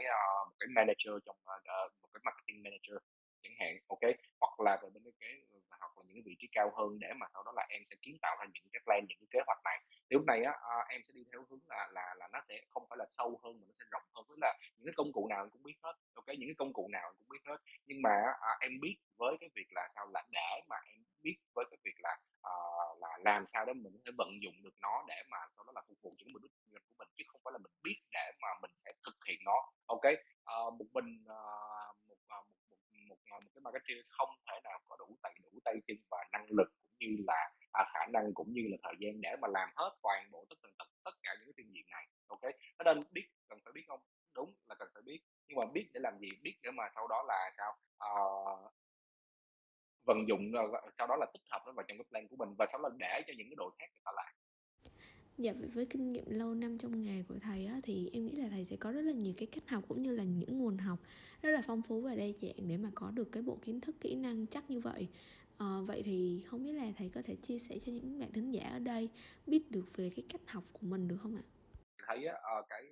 một 0.47 0.55
cái 0.59 0.69
manager 0.75 1.13
trong 1.25 1.37
uh, 1.37 2.01
một 2.01 2.09
cái 2.13 2.21
marketing 2.25 2.63
manager 2.63 2.97
chẳng 3.43 3.55
hạn 3.59 3.77
ok 3.87 4.03
hoặc 4.41 4.59
là 4.65 4.79
về 4.83 4.89
bên 4.89 5.03
cái 5.19 5.33
hoặc 5.79 5.91
là 5.97 6.03
những 6.07 6.15
cái 6.17 6.23
vị 6.25 6.35
trí 6.39 6.47
cao 6.51 6.71
hơn 6.77 6.99
để 6.99 7.09
mà 7.19 7.25
sau 7.33 7.43
đó 7.43 7.51
là 7.55 7.65
em 7.69 7.81
sẽ 7.85 7.95
kiến 8.01 8.17
tạo 8.21 8.35
ra 8.39 8.45
những 8.53 8.64
plan 8.85 9.05
những 9.09 9.17
cái 9.21 9.27
kế 9.31 9.39
hoạch 9.47 9.61
này. 9.63 9.77
Thì 10.09 10.13
lúc 10.17 10.23
này 10.25 10.43
á 10.43 10.51
ờ, 10.61 10.77
em 10.89 11.01
sẽ 11.07 11.11
đi 11.13 11.23
theo 11.31 11.45
hướng 11.49 11.59
là 11.67 11.87
là 11.91 12.15
là 12.17 12.27
nó 12.33 12.39
sẽ 12.49 12.61
không 12.69 12.85
phải 12.89 12.97
là 12.97 13.05
sâu 13.09 13.39
hơn 13.43 13.59
mà 13.59 13.65
nó 13.67 13.73
sẽ 13.79 13.85
rộng 13.91 14.03
hơn. 14.15 14.25
Tức 14.29 14.37
là 14.41 14.57
những 14.77 14.85
cái 14.85 14.93
công 14.97 15.11
cụ 15.13 15.27
nào 15.29 15.43
em 15.43 15.49
cũng 15.49 15.63
biết 15.63 15.77
hết 15.83 15.93
ok? 16.13 16.27
Những 16.27 16.49
cái 16.49 16.55
công 16.57 16.73
cụ 16.73 16.87
nào 16.91 17.03
em 17.09 17.15
cũng 17.19 17.29
biết 17.29 17.43
hết. 17.45 17.57
Nhưng 17.85 18.01
mà 18.01 18.15
à, 18.41 18.51
em 18.61 18.71
biết 18.81 18.97
với 19.17 19.37
cái 19.39 19.49
việc 19.55 19.67
là 19.71 19.87
sao 19.95 20.07
là 20.13 20.23
để 20.31 20.61
mà 20.69 20.75
em 20.85 21.03
biết 21.21 21.37
với 21.55 21.65
cái 21.71 21.77
việc 21.83 21.95
là 21.99 22.17
à, 22.41 22.53
là 23.01 23.17
làm 23.21 23.47
sao 23.47 23.65
để 23.65 23.73
mình 23.73 23.93
có 23.93 23.99
thể 24.05 24.11
vận 24.17 24.29
dụng 24.43 24.55
được 24.63 24.75
nó 24.81 25.03
để 25.07 25.23
mà 25.29 25.37
sau 25.57 25.65
đó 25.65 25.71
là 25.75 25.81
phục 25.87 25.97
vụ 26.03 26.15
cho 26.17 26.25
mục 26.33 26.41
đích 26.43 26.51
kinh 26.57 26.71
doanh 26.71 26.83
của 26.89 26.95
mình 26.99 27.09
chứ 27.17 27.23
không 27.27 27.41
phải 27.43 27.51
là 27.51 27.57
mình 27.57 27.71
biết 27.83 27.97
để 28.11 28.31
mà 28.41 28.47
mình 28.61 28.71
sẽ 28.75 28.91
thực 29.05 29.15
hiện 29.27 29.39
nó 29.45 29.57
ok 29.85 30.05
à, 30.45 30.55
một 30.79 30.85
mình 30.93 31.09
à, 31.27 31.41
một, 32.07 32.17
à, 32.27 32.37
một 32.69 32.79
một 33.09 33.17
một 33.29 33.39
một 33.43 33.51
cái 33.53 33.61
marketer 33.61 34.05
không 34.17 34.29
thể 34.47 34.55
nào 34.63 34.79
có 34.87 34.95
đủ 34.99 35.17
tay 35.23 35.33
đủ 35.43 35.59
tay 35.65 35.75
chân 35.87 35.97
và 36.11 36.17
năng 36.31 36.45
lực 36.49 36.67
cũng 36.81 36.95
như 36.99 37.23
là 37.27 37.51
à, 37.71 37.85
khả 37.93 38.05
năng 38.13 38.33
cũng 38.33 38.53
như 38.53 38.61
là 38.71 38.77
thời 38.83 38.95
gian 38.99 39.21
để 39.21 39.35
mà 39.41 39.47
làm 39.47 39.69
hết 39.75 39.91
toàn 40.01 40.31
bộ 40.31 40.45
tất 40.49 40.55
tần 40.61 40.71
tật 40.77 40.87
tất 41.03 41.15
cả 41.23 41.31
những 41.39 41.47
cái 41.47 41.53
phương 41.57 41.73
diện 41.73 41.85
này 41.91 42.07
ok 42.27 42.41
nó 42.77 42.83
nên 42.93 43.03
biết 43.11 43.27
cần 43.47 43.59
phải 43.63 43.73
biết 43.73 43.83
không 43.87 43.99
đúng 44.35 44.53
là 44.67 44.75
cần 44.79 44.89
phải 44.93 45.03
biết 45.05 45.19
nhưng 45.47 45.57
mà 45.57 45.65
biết 45.73 45.89
để 45.93 45.99
làm 46.03 46.19
gì 46.19 46.29
biết 46.41 46.55
để 46.63 46.71
mà 46.71 46.83
sau 46.95 47.07
đó 47.07 47.23
là 47.27 47.51
sao 47.57 47.77
à, 47.99 48.11
vận 50.05 50.27
dụng 50.27 50.51
sau 50.93 51.07
đó 51.07 51.15
là 51.15 51.25
tích 51.33 51.41
hợp 51.49 51.63
nó 51.65 51.71
vào 51.71 51.85
trong 51.87 51.97
cái 51.97 52.05
plan 52.09 52.27
của 52.27 52.35
mình 52.35 52.55
và 52.57 52.65
sau 52.71 52.81
đó 52.81 52.89
là 52.89 52.95
để 52.99 53.23
cho 53.27 53.33
những 53.37 53.47
cái 53.49 53.55
đội 53.57 53.71
khác 53.79 53.85
người 53.93 54.01
ta 54.05 54.11
làm 54.15 54.33
Dạ 55.37 55.53
vậy 55.53 55.69
với 55.73 55.85
kinh 55.85 56.13
nghiệm 56.13 56.29
lâu 56.29 56.53
năm 56.53 56.77
trong 56.77 57.03
nghề 57.03 57.23
của 57.27 57.35
thầy 57.41 57.65
á, 57.65 57.79
thì 57.83 58.09
em 58.13 58.25
nghĩ 58.25 58.35
là 58.35 58.47
thầy 58.49 58.65
sẽ 58.65 58.75
có 58.75 58.91
rất 58.91 59.01
là 59.01 59.11
nhiều 59.11 59.33
cái 59.37 59.47
cách 59.51 59.69
học 59.69 59.83
cũng 59.87 60.01
như 60.01 60.15
là 60.15 60.23
những 60.23 60.59
nguồn 60.59 60.77
học 60.77 60.99
rất 61.41 61.51
là 61.51 61.61
phong 61.65 61.81
phú 61.81 62.01
và 62.01 62.15
đa 62.15 62.25
dạng 62.41 62.67
để 62.67 62.77
mà 62.77 62.89
có 62.95 63.11
được 63.11 63.31
cái 63.31 63.43
bộ 63.43 63.57
kiến 63.61 63.81
thức 63.81 63.95
kỹ 64.01 64.15
năng 64.15 64.47
chắc 64.47 64.69
như 64.69 64.79
vậy 64.79 65.07
à, 65.57 65.65
vậy 65.87 66.01
thì 66.05 66.43
không 66.47 66.63
biết 66.63 66.73
là 66.73 66.91
thầy 66.97 67.11
có 67.15 67.21
thể 67.25 67.35
chia 67.35 67.59
sẻ 67.59 67.75
cho 67.85 67.91
những 67.91 68.19
bạn 68.19 68.31
thính 68.33 68.51
giả 68.51 68.69
ở 68.69 68.79
đây 68.79 69.09
biết 69.47 69.71
được 69.71 69.85
về 69.95 70.11
cái 70.15 70.25
cách 70.29 70.41
học 70.47 70.63
của 70.71 70.87
mình 70.87 71.07
được 71.07 71.17
không 71.21 71.35
ạ? 71.35 71.43
thấy 72.07 72.25
á, 72.25 72.35
uh, 72.59 72.65
cái, 72.69 72.83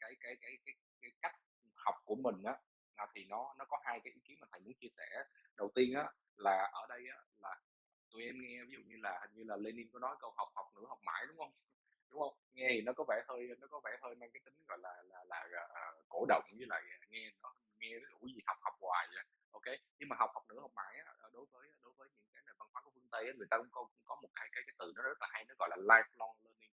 cái 0.00 0.14
cái 0.20 0.36
cái 0.40 0.56
cái 0.64 0.74
cái 1.02 1.10
cách 1.22 1.34
học 1.74 1.94
của 2.04 2.14
mình 2.14 2.42
á 2.44 2.56
à, 2.96 3.06
thì 3.14 3.24
nó 3.24 3.54
nó 3.58 3.64
có 3.68 3.78
hai 3.84 4.00
cái 4.04 4.12
ý 4.12 4.20
kiến 4.24 4.36
mà 4.40 4.46
thầy 4.50 4.60
muốn 4.60 4.74
chia 4.80 4.88
sẻ. 4.96 5.24
Đầu 5.56 5.70
tiên 5.74 5.94
á 5.94 6.04
là 6.36 6.70
ở 6.72 6.86
đây 6.88 7.02
á 7.12 7.18
là 7.38 7.56
tụi 8.10 8.22
em 8.22 8.34
nghe 8.42 8.64
ví 8.64 8.72
dụ 8.72 8.82
như 8.86 8.96
là 9.02 9.18
hình 9.22 9.30
như 9.34 9.44
là 9.44 9.56
Lenin 9.56 9.88
có 9.92 9.98
nói 9.98 10.16
câu 10.20 10.30
học 10.36 10.48
học 10.54 10.66
nữa 10.76 10.86
học 10.88 10.98
mãi 11.02 11.24
đúng 11.28 11.38
không? 11.38 11.52
Đúng 12.10 12.20
không? 12.20 12.34
Nghe 12.52 12.68
thì 12.70 12.80
nó 12.80 12.92
có 12.92 13.04
vẻ 13.08 13.22
hơi 13.28 13.48
nó 13.60 13.66
có 13.70 13.80
vẻ 13.84 13.90
hơi 14.02 14.14
mang 14.14 14.30
cái 14.32 14.40
tính 14.44 14.54
gọi 14.68 14.78
là 14.78 15.02
là 15.02 15.24
là, 15.24 15.46
là 15.50 15.62
uh, 15.64 16.04
cổ 16.08 16.24
động 16.28 16.42
với 16.58 16.66
lại 16.68 16.82
nghe 17.10 17.30
nó 17.42 17.54
nghe 17.78 17.98
nó 17.98 18.28
gì 18.34 18.40
học 18.46 18.56
học 18.60 18.74
hoài 18.80 19.06
vậy. 19.14 19.24
Ok 19.50 19.68
nhưng 19.98 20.08
mà 20.08 20.16
học 20.18 20.30
học 20.34 20.44
nữa 20.48 20.60
học 20.60 20.70
mãi 20.74 20.94
á, 21.06 21.12
đối 21.32 21.46
với 21.52 21.68
đối 21.82 21.92
với 21.98 22.08
những 22.08 22.30
cái 22.34 22.42
nền 22.46 22.54
văn 22.58 22.68
hóa 22.72 22.82
của 22.84 22.90
phương 22.94 23.08
tây 23.10 23.26
á, 23.26 23.32
người 23.36 23.46
ta 23.50 23.56
cũng 23.58 23.68
có, 23.70 23.80
cũng 23.82 24.04
có 24.04 24.14
một 24.22 24.28
cái 24.34 24.48
cái 24.52 24.62
cái 24.66 24.74
từ 24.78 24.92
nó 24.96 25.02
rất 25.02 25.18
là 25.20 25.28
hay 25.30 25.44
nó 25.48 25.54
gọi 25.58 25.68
là 25.72 25.76
lifelong 25.76 26.34
learning 26.44 26.65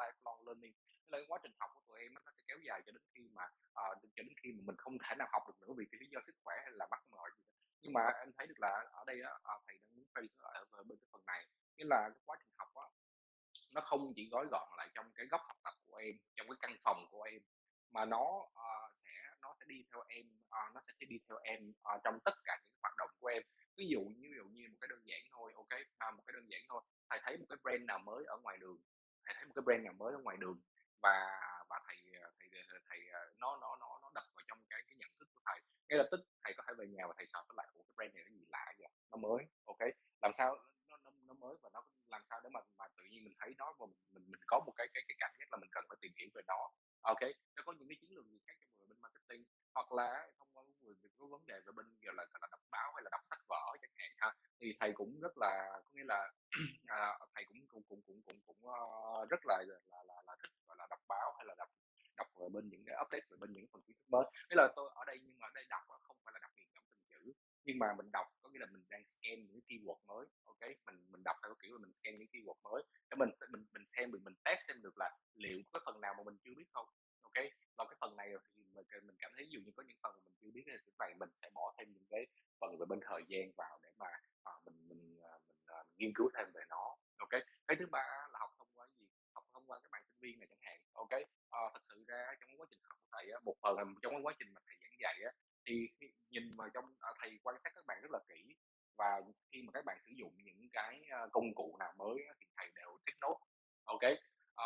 lifelong 0.00 0.46
learning. 0.46 0.74
Nên 1.08 1.10
là 1.10 1.18
cái 1.18 1.26
quá 1.28 1.38
trình 1.42 1.52
học 1.60 1.70
của 1.74 1.82
tụi 1.86 2.00
em 2.00 2.14
nó 2.14 2.20
sẽ 2.36 2.42
kéo 2.48 2.58
dài 2.66 2.82
cho 2.86 2.92
đến 2.92 3.02
khi 3.14 3.28
mà 3.36 3.44
uh, 3.44 3.98
cho 4.16 4.22
đến 4.22 4.34
khi 4.42 4.52
mà 4.52 4.62
mình 4.66 4.76
không 4.76 4.98
thể 4.98 5.14
nào 5.18 5.28
học 5.32 5.42
được 5.48 5.58
nữa 5.60 5.72
vì 5.78 5.84
cái 5.90 5.98
lý 6.00 6.06
do 6.12 6.20
sức 6.26 6.36
khỏe 6.44 6.56
hay 6.64 6.72
là 6.72 6.86
mắc 6.90 7.02
mỏi 7.10 7.30
gì 7.36 7.42
đó. 7.42 7.52
nhưng 7.82 7.92
mà 7.92 8.02
em 8.22 8.32
thấy 8.36 8.46
được 8.46 8.60
là 8.60 8.72
ở 8.92 9.04
đây 9.06 9.22
á, 9.22 9.32
uh, 9.34 9.62
thầy 9.66 9.78
đang 9.78 9.96
muốn 9.96 10.04
phrase 10.14 10.34
ở, 10.38 10.64
ở 10.70 10.82
bên 10.82 10.98
cái 10.98 11.08
phần 11.12 11.22
này. 11.26 11.46
Nghĩa 11.76 11.84
là 11.84 12.08
cái 12.14 12.22
quá 12.26 12.36
trình 12.40 12.52
học 12.56 12.74
á 12.74 12.86
nó 13.74 13.80
không 13.80 14.12
chỉ 14.16 14.28
gói 14.30 14.46
gọn 14.50 14.68
lại 14.76 14.88
trong 14.94 15.10
cái 15.14 15.26
góc 15.26 15.40
học 15.44 15.56
tập 15.64 15.74
của 15.86 15.96
em 15.96 16.14
trong 16.36 16.46
cái 16.48 16.56
căn 16.60 16.76
phòng 16.84 17.06
của 17.10 17.22
em 17.22 17.42
mà 17.90 18.04
nó 18.04 18.24
uh, 18.24 18.92
sẽ 18.94 19.10
nó 19.42 19.54
sẽ 19.60 19.64
đi 19.68 19.84
theo 19.92 20.04
em 20.08 20.26
uh, 20.44 20.74
nó 20.74 20.80
sẽ 20.86 20.92
đi 20.98 21.18
theo 21.28 21.38
em 21.42 21.70
uh, 21.70 22.00
trong 22.04 22.18
tất 22.24 22.34
cả 22.44 22.58
những 22.62 22.76
hoạt 22.82 22.94
động 22.98 23.10
của 23.20 23.26
em. 23.26 23.42
Ví 23.76 23.86
dụ 23.88 24.00
như 24.00 24.28
ví 24.30 24.36
dụ 24.36 24.44
như 24.44 24.68
một 24.70 24.76
cái 24.80 24.88
đơn 24.88 25.00
giản 25.04 25.20
thôi 25.32 25.52
ok 25.56 25.80
à, 25.98 26.10
một 26.10 26.22
cái 26.26 26.34
đơn 26.34 26.46
giản 26.50 26.60
thôi. 26.68 26.82
Thầy 27.10 27.20
thấy 27.22 27.36
một 27.36 27.46
cái 27.48 27.58
brand 27.62 27.84
nào 27.84 27.98
mới 27.98 28.24
ở 28.24 28.38
ngoài 28.42 28.58
đường 28.58 28.78
thầy 29.28 29.34
thấy 29.36 29.46
một 29.46 29.52
cái 29.56 29.62
brand 29.66 29.84
nào 29.84 29.94
mới 30.00 30.12
ở 30.14 30.20
ngoài 30.24 30.36
đường 30.40 30.58
và 31.02 31.14
và 31.70 31.80
thầy 31.86 31.96
ờ, 32.22 32.24
ờ, 32.24 32.32
thầy 32.40 32.48
thầy, 32.70 32.80
thầy 32.88 33.00
nó 33.38 33.58
nó 33.60 33.76
nó 33.80 33.98
nó 34.02 34.10
đập 34.14 34.24
vào 34.36 34.44
trong 34.48 34.58
cái 34.70 34.80
cái 34.86 34.96
nhận 35.00 35.10
thức 35.18 35.28
của 35.34 35.40
thầy. 35.46 35.60
Ngay 35.88 35.98
lập 35.98 36.08
tức 36.10 36.20
thầy 36.42 36.54
có 36.56 36.62
thể 36.66 36.74
về 36.78 36.86
nhà 36.86 37.06
và 37.06 37.14
thầy 37.16 37.26
sờ 37.26 37.40
lại 37.56 37.66
của 37.74 37.82
cái 37.82 37.92
brand 37.96 38.14
này 38.14 38.24
nó 38.24 38.30
gì 38.30 38.46
lạ 38.48 38.66
vậy? 38.78 38.88
Nó 39.10 39.16
mới 39.16 39.42
ok? 39.64 39.82
Làm 40.22 40.32
sao 40.32 40.56
nó 40.88 40.96
nó, 41.04 41.10
nó 41.28 41.34
mới 41.34 41.56
và 41.62 41.70
nó 41.72 41.80
làm 42.08 42.22
sao 42.24 42.40
để 42.44 42.50
mà 42.52 42.60
mà 42.78 42.84
tự 42.96 43.04
nhiên 43.04 43.24
mình 43.24 43.34
thấy 43.38 43.54
nó 43.58 43.74
và 43.78 43.86
mình 43.86 43.96
mình, 44.12 44.24
mình 44.30 44.40
có 44.46 44.60
một 44.66 44.72
cái 44.76 44.86
cái 44.94 45.02
cái 45.08 45.16
cảm 45.18 45.30
giác 45.38 45.46
là 45.52 45.58
mình 45.58 45.70
cần 45.72 45.84
phải 45.88 45.98
tìm 46.00 46.12
hiểu 46.18 46.28
về 46.34 46.42
nó. 46.46 46.70
Ờ, 47.02 47.08
ok 47.14 47.22
nó 47.56 47.62
có 47.66 47.72
những 47.72 47.88
cái 47.88 47.96
chiến 48.00 48.10
lược 48.16 48.26
gì 48.26 48.38
khác 48.46 48.54
trong 48.60 48.70
người 48.78 48.86
bên 48.88 48.98
marketing? 49.00 49.44
Hoặc 49.74 49.92
là 49.92 50.28
thông 50.38 50.48
qua 50.52 50.62
người 50.80 50.94
có 51.18 51.26
vấn 51.26 51.46
đề 51.46 51.60
về 51.66 51.72
bên 51.72 51.86
gọi 52.02 52.14
là 52.14 52.24
gọi 52.32 52.38
là 52.42 52.48
đọc 52.50 52.60
báo 52.70 52.92
hay 52.94 53.02
là 53.04 53.08
đọc 53.12 53.20
sách 53.30 53.42
vở 53.48 53.76
chẳng 53.82 53.90
hạn 53.96 54.10
ha 54.16 54.34
thì 54.60 54.76
thầy 54.80 54.92
cũng 54.94 55.20
rất 55.20 55.38
là 55.38 55.80
có 55.84 55.90
nghĩa 55.94 56.04
là 56.04 56.32
à, 56.86 57.18
thầy 57.34 57.44
cũng 57.44 57.66
cũng 57.68 57.82
cũng 57.88 58.02
cũng 58.06 58.22
cũng 58.22 58.40
cũng 58.46 58.56
uh, 58.68 59.28
rất 59.30 59.40
là 59.46 59.64
là, 59.68 59.98
là 60.08 60.22
là 60.26 60.36
thích 60.42 60.50
gọi 60.68 60.76
là 60.80 60.86
đọc 60.90 61.00
báo 61.08 61.34
hay 61.36 61.46
là 61.46 61.54
đọc 61.58 61.68
đọc 62.16 62.28
về 62.40 62.46
bên 62.52 62.68
những 62.68 62.84
cái 62.86 62.96
update 63.02 63.26
về 63.30 63.36
bên 63.40 63.52
những 63.52 63.66
phần 63.72 63.82
kiến 63.82 63.96
thức 63.96 64.06
mới. 64.08 64.24
Nghĩa 64.48 64.56
là 64.56 64.68
tôi 64.76 64.90
ở 64.94 65.04
đây 65.04 65.18
nhưng 65.22 65.38
mà 65.38 65.46
ở 65.46 65.50
đây 65.54 65.64
đọc 65.68 65.82
không 66.02 66.16
phải 66.24 66.32
là 66.34 66.40
đọc 66.42 66.50
nghiền 66.56 66.68
ngẫm 66.74 66.84
từng 66.92 67.04
chữ 67.10 67.32
nhưng 67.64 67.78
mà 67.78 67.94
mình 67.98 68.10
đọc 68.12 68.26
nghĩa 68.58 68.66
là 68.66 68.72
mình 68.72 68.82
đang 68.90 69.04
scan 69.06 69.46
những 69.46 69.60
keyword 69.68 69.98
mới 70.06 70.26
ok? 70.44 70.62
Mình 70.86 70.96
mình 71.12 71.22
đọc 71.24 71.36
theo 71.42 71.54
kiểu 71.62 71.72
là 71.72 71.78
mình 71.82 71.94
scan 71.94 72.18
những 72.18 72.28
keyword 72.32 72.58
mới. 72.62 72.82
Để 73.10 73.16
mình 73.16 73.30
mình 73.52 73.66
mình 73.72 73.86
xem 73.86 74.10
mình 74.10 74.24
mình 74.24 74.34
test 74.44 74.60
xem 74.68 74.82
được 74.82 74.98
là 74.98 75.10
liệu 75.34 75.58
có 75.62 75.78
cái 75.78 75.82
phần 75.86 76.00
nào 76.00 76.14
mà 76.18 76.22
mình 76.22 76.36
chưa 76.44 76.54
biết 76.56 76.68
không 76.72 76.86
ok? 77.22 77.38
Và 77.76 77.84
cái 77.84 77.96
phần 78.00 78.16
này 78.16 78.28
thì 78.54 78.62
mình, 78.74 78.86
mình 79.06 79.16
cảm 79.18 79.30
thấy 79.36 79.46
dù 79.50 79.60
như 79.64 79.72
có 79.76 79.82
những 79.82 79.96
phần 80.02 80.12
mà 80.16 80.20
mình 80.24 80.34
chưa 80.40 80.50
biết 80.54 80.62
thì 80.66 80.72
cái 80.86 80.94
này 80.98 81.14
mình 81.20 81.30
sẽ 81.42 81.50
bỏ 81.54 81.74
thêm 81.78 81.92
những 81.92 82.06
cái 82.10 82.26
phần 82.60 82.78
về 82.78 82.86
bên 82.88 83.00
thời 83.08 83.22
gian 83.28 83.52
vào 83.56 83.78
để 83.82 83.90
mà 83.98 84.10
à, 84.44 84.52
mình 84.64 84.88
mình 84.88 85.20
à, 85.22 85.32
mình, 85.48 85.58
mình, 85.66 85.76
mình 85.86 85.96
nghiên 85.96 86.12
cứu 86.14 86.30
thêm 86.34 86.46
về 86.54 86.62
nó 86.68 86.96
ok? 87.18 87.34
Cái 87.68 87.76
thứ 87.78 87.86
ba 87.86 88.06
là 88.32 88.38
học 88.38 88.50
thông 88.58 88.68
qua 88.74 88.86
gì? 88.98 89.06
Học 89.32 89.44
thông 89.52 89.64
qua 89.66 89.78
các 89.82 89.88
bạn 89.92 90.02
sinh 90.06 90.20
viên 90.20 90.38
này 90.40 90.48
chẳng 90.50 90.62
hạn 90.62 90.80
ok? 90.92 91.12
À, 91.50 91.60
thật 91.74 91.80
sự 91.88 92.04
ra 92.08 92.34
trong 92.40 92.60
quá 92.60 92.66
trình 92.70 92.80
học 92.82 92.98
của 93.00 93.08
thầy 93.12 93.30
á, 93.30 93.38
một 93.44 93.56
phần 93.62 93.76
là 93.76 93.84
trong 94.02 94.26
quá 94.26 94.34
trình 94.38 94.48
mà 94.54 94.60
thầy 94.66 94.76
giảng 94.82 94.96
dạy 95.00 95.16
á, 95.24 95.32
thì 95.68 95.88
nhìn 96.30 96.56
vào 96.56 96.68
trong 96.74 96.84
à, 97.00 97.10
thầy 97.20 97.38
quan 97.42 97.56
sát 97.64 97.70
các 97.74 97.86
bạn 97.86 97.98
rất 98.02 98.10
là 98.10 98.18
kỹ 98.28 98.54
và 98.98 99.22
khi 99.52 99.62
mà 99.62 99.72
các 99.72 99.84
bạn 99.84 99.98
sử 100.06 100.12
dụng 100.16 100.32
những 100.44 100.68
cái 100.72 101.04
à, 101.10 101.26
công 101.32 101.54
cụ 101.54 101.76
nào 101.78 101.92
mới 101.98 102.16
thì 102.40 102.46
thầy 102.56 102.68
đều 102.74 102.98
thích 103.06 103.16
nốt 103.20 103.38
ok 103.84 104.04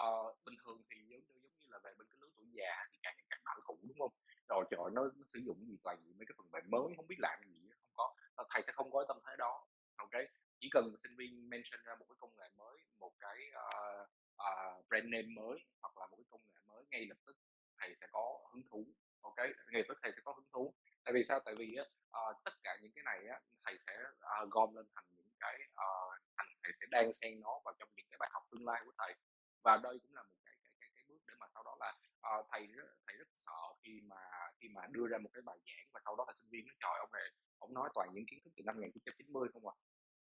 uh, 0.00 0.44
bình 0.44 0.54
thường 0.64 0.82
thì 0.90 0.96
giống 1.10 1.20
như 1.26 1.34
giống 1.42 1.54
như 1.58 1.66
là 1.68 1.78
về 1.84 1.90
bên 1.98 2.06
cái 2.10 2.18
lứa 2.20 2.28
tuổi 2.36 2.46
già 2.52 2.86
thì 2.92 2.98
càng 3.02 3.14
ngày 3.16 3.26
càng 3.30 3.40
bảo 3.44 3.60
thủ 3.68 3.78
đúng 3.82 3.98
không? 3.98 4.12
Rồi 4.48 4.64
trời 4.70 4.80
nó, 4.92 5.02
nó 5.16 5.24
sử 5.32 5.38
dụng 5.38 5.66
gì 5.68 5.76
toàn 5.84 5.96
gì 6.04 6.12
mấy 6.18 6.26
cái 6.28 6.34
phần 6.38 6.50
mềm 6.52 6.70
mới 6.70 6.94
không 6.96 7.06
biết 7.06 7.18
làm 7.18 7.38
gì 7.46 7.70
không 7.70 7.92
có 7.94 8.14
ờ, 8.34 8.44
thầy 8.50 8.62
sẽ 8.62 8.72
không 8.72 8.90
có 8.90 9.04
tâm 9.08 9.18
thế 9.26 9.32
đó. 9.38 9.66
Ok 9.96 10.14
chỉ 10.60 10.68
cần 10.70 10.94
sinh 10.98 11.16
viên 11.16 11.50
mention 11.50 11.80
ra 11.84 11.94
một 11.94 12.06
cái 12.08 12.16
công 12.18 12.36
nghệ 12.36 12.48
mới 12.56 12.78
một 12.98 13.12
cái 13.20 13.38
uh, 13.50 14.08
uh, 14.34 14.88
brand 14.88 15.04
name 15.04 15.28
mới 15.36 15.58
hoặc 15.82 15.98
là 15.98 16.06
một 16.06 16.16
cái 16.16 16.26
công 16.30 16.40
nghệ 16.46 16.60
mới 16.66 16.84
ngay 16.90 17.06
lập 17.06 17.18
tức 17.26 17.36
thầy 17.78 17.94
sẽ 18.00 18.06
có 18.12 18.38
hứng 18.52 18.62
thú 18.70 18.86
ok 19.22 19.36
nghề 19.72 19.82
tức 19.88 19.98
thầy 20.02 20.12
sẽ 20.16 20.20
có 20.24 20.32
hứng 20.32 20.50
thú. 20.52 20.74
Tại 21.04 21.12
vì 21.14 21.24
sao? 21.28 21.40
Tại 21.44 21.54
vì 21.58 21.76
á 21.76 21.84
uh, 21.84 22.36
tất 22.44 22.54
cả 22.62 22.78
những 22.82 22.92
cái 22.94 23.04
này 23.04 23.26
á 23.26 23.40
thầy 23.64 23.78
sẽ 23.86 23.94
uh, 24.42 24.50
gom 24.50 24.74
lên 24.74 24.86
thành 24.94 25.04
những 25.16 25.30
cái 25.40 25.58
uh, 25.72 26.22
thành 26.36 26.46
thầy 26.62 26.72
sẽ 26.80 26.86
đan 26.90 27.12
xen 27.12 27.40
nó 27.40 27.60
vào 27.64 27.74
trong 27.78 27.88
những 27.96 28.06
cái 28.10 28.18
bài 28.18 28.30
học 28.32 28.42
tương 28.50 28.66
lai 28.66 28.82
của 28.84 28.92
thầy. 28.98 29.14
Và 29.62 29.76
đây 29.76 29.98
cũng 30.02 30.14
là 30.14 30.22
một 30.22 30.38
cái 30.44 30.54
cái 30.62 30.70
cái, 30.80 30.88
cái 30.94 31.04
bước 31.08 31.20
để 31.26 31.34
mà 31.38 31.46
sau 31.54 31.62
đó 31.62 31.76
là 31.80 31.90
uh, 32.38 32.46
thầy 32.50 32.68
thầy 33.06 33.16
rất 33.16 33.28
sợ 33.36 33.62
khi 33.82 34.00
mà 34.04 34.22
khi 34.60 34.68
mà 34.68 34.82
đưa 34.90 35.06
ra 35.08 35.18
một 35.18 35.30
cái 35.32 35.42
bài 35.42 35.58
giảng 35.66 35.86
và 35.92 36.00
sau 36.04 36.16
đó 36.16 36.24
là 36.28 36.32
sinh 36.34 36.50
viên 36.50 36.66
nó 36.66 36.72
trời 36.80 36.98
ông 36.98 37.12
này 37.12 37.22
ông 37.58 37.74
nói 37.74 37.90
toàn 37.94 38.08
những 38.12 38.26
kiến 38.26 38.40
thức 38.44 38.50
từ 38.56 38.62
năm 38.66 38.76
1990 38.76 39.48
không 39.52 39.68
à. 39.68 39.74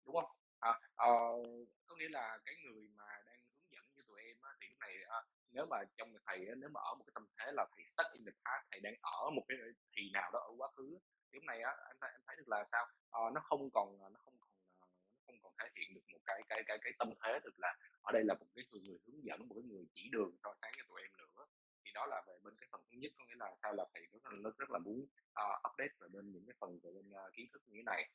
Đúng 0.04 0.14
không? 0.14 0.30
À, 0.60 0.70
uh, 1.08 1.68
có 1.86 1.96
nghĩa 1.96 2.08
là 2.08 2.38
cái 2.44 2.54
người 2.64 2.88
mà 2.96 3.04
đang 3.26 3.40
hướng 3.52 3.70
dẫn 3.70 3.84
cho 3.96 4.02
tụi 4.08 4.20
em 4.20 4.36
á, 4.42 4.50
thì 4.60 4.68
lúc 4.68 4.78
này 4.80 4.96
uh, 5.04 5.35
nếu 5.56 5.66
mà 5.66 5.78
trong 5.96 6.08
thầy 6.26 6.38
nếu 6.56 6.70
mà 6.74 6.80
ở 6.80 6.94
một 6.94 7.04
cái 7.06 7.12
tâm 7.14 7.26
thế 7.38 7.52
là 7.52 7.66
thầy 7.76 7.84
stuck 7.84 8.12
in 8.12 8.24
the 8.24 8.32
past 8.44 8.62
thầy 8.70 8.80
đang 8.80 8.94
ở 9.00 9.30
một 9.36 9.44
cái 9.48 9.56
thì 9.96 10.02
nào 10.12 10.30
đó 10.32 10.38
ở 10.38 10.52
quá 10.58 10.68
khứ 10.76 10.98
thì 11.32 11.38
hôm 11.38 11.46
này 11.46 11.60
á 11.60 11.72
anh 11.90 11.96
thấy 12.00 12.10
anh 12.12 12.22
thấy 12.26 12.36
được 12.36 12.48
là 12.48 12.64
sao? 12.72 12.84
À, 13.10 13.20
nó 13.34 13.40
không 13.40 13.70
còn 13.74 13.98
ờ, 14.00 14.08
nó 14.14 14.18
không 14.24 14.36
còn 14.40 14.50
ờ, 14.70 14.86
nó 15.10 15.22
không 15.26 15.38
còn 15.42 15.52
thể 15.58 15.66
hiện 15.76 15.94
được 15.94 16.04
một 16.12 16.18
cái 16.26 16.42
cái 16.48 16.62
cái 16.66 16.78
cái 16.82 16.92
tâm 16.98 17.08
thế 17.22 17.40
được 17.44 17.56
là 17.58 17.76
ở 18.02 18.12
đây 18.12 18.24
là 18.24 18.34
một 18.34 18.46
cái 18.54 18.64
người, 18.70 18.80
người 18.80 18.98
hướng 19.06 19.24
dẫn 19.24 19.48
một 19.48 19.54
cái 19.58 19.64
người 19.70 19.84
chỉ 19.94 20.08
đường 20.12 20.36
soi 20.42 20.54
sáng 20.60 20.72
cho 20.76 20.84
tụi 20.88 21.00
em 21.02 21.10
nữa. 21.18 21.44
Thì 21.84 21.90
đó 21.94 22.06
là 22.06 22.22
về 22.26 22.34
bên 22.42 22.54
cái 22.60 22.68
phần 22.72 22.80
thứ 22.90 22.96
nhất 23.00 23.12
có 23.18 23.24
nghĩa 23.24 23.38
là 23.38 23.56
sao? 23.62 23.72
Là 23.72 23.84
thầy 23.94 24.02
rất 24.12 24.20
là 24.24 24.50
rất 24.58 24.70
là 24.70 24.78
muốn 24.78 24.98
uh, 25.42 25.56
update 25.68 25.94
về 26.00 26.08
bên 26.14 26.32
những 26.32 26.46
cái 26.46 26.56
phần 26.60 26.70
về 26.82 26.90
bên 26.96 27.06
uh, 27.10 27.32
kiến 27.36 27.46
thức 27.52 27.62
như 27.66 27.74
thế 27.76 27.82
này. 27.82 28.10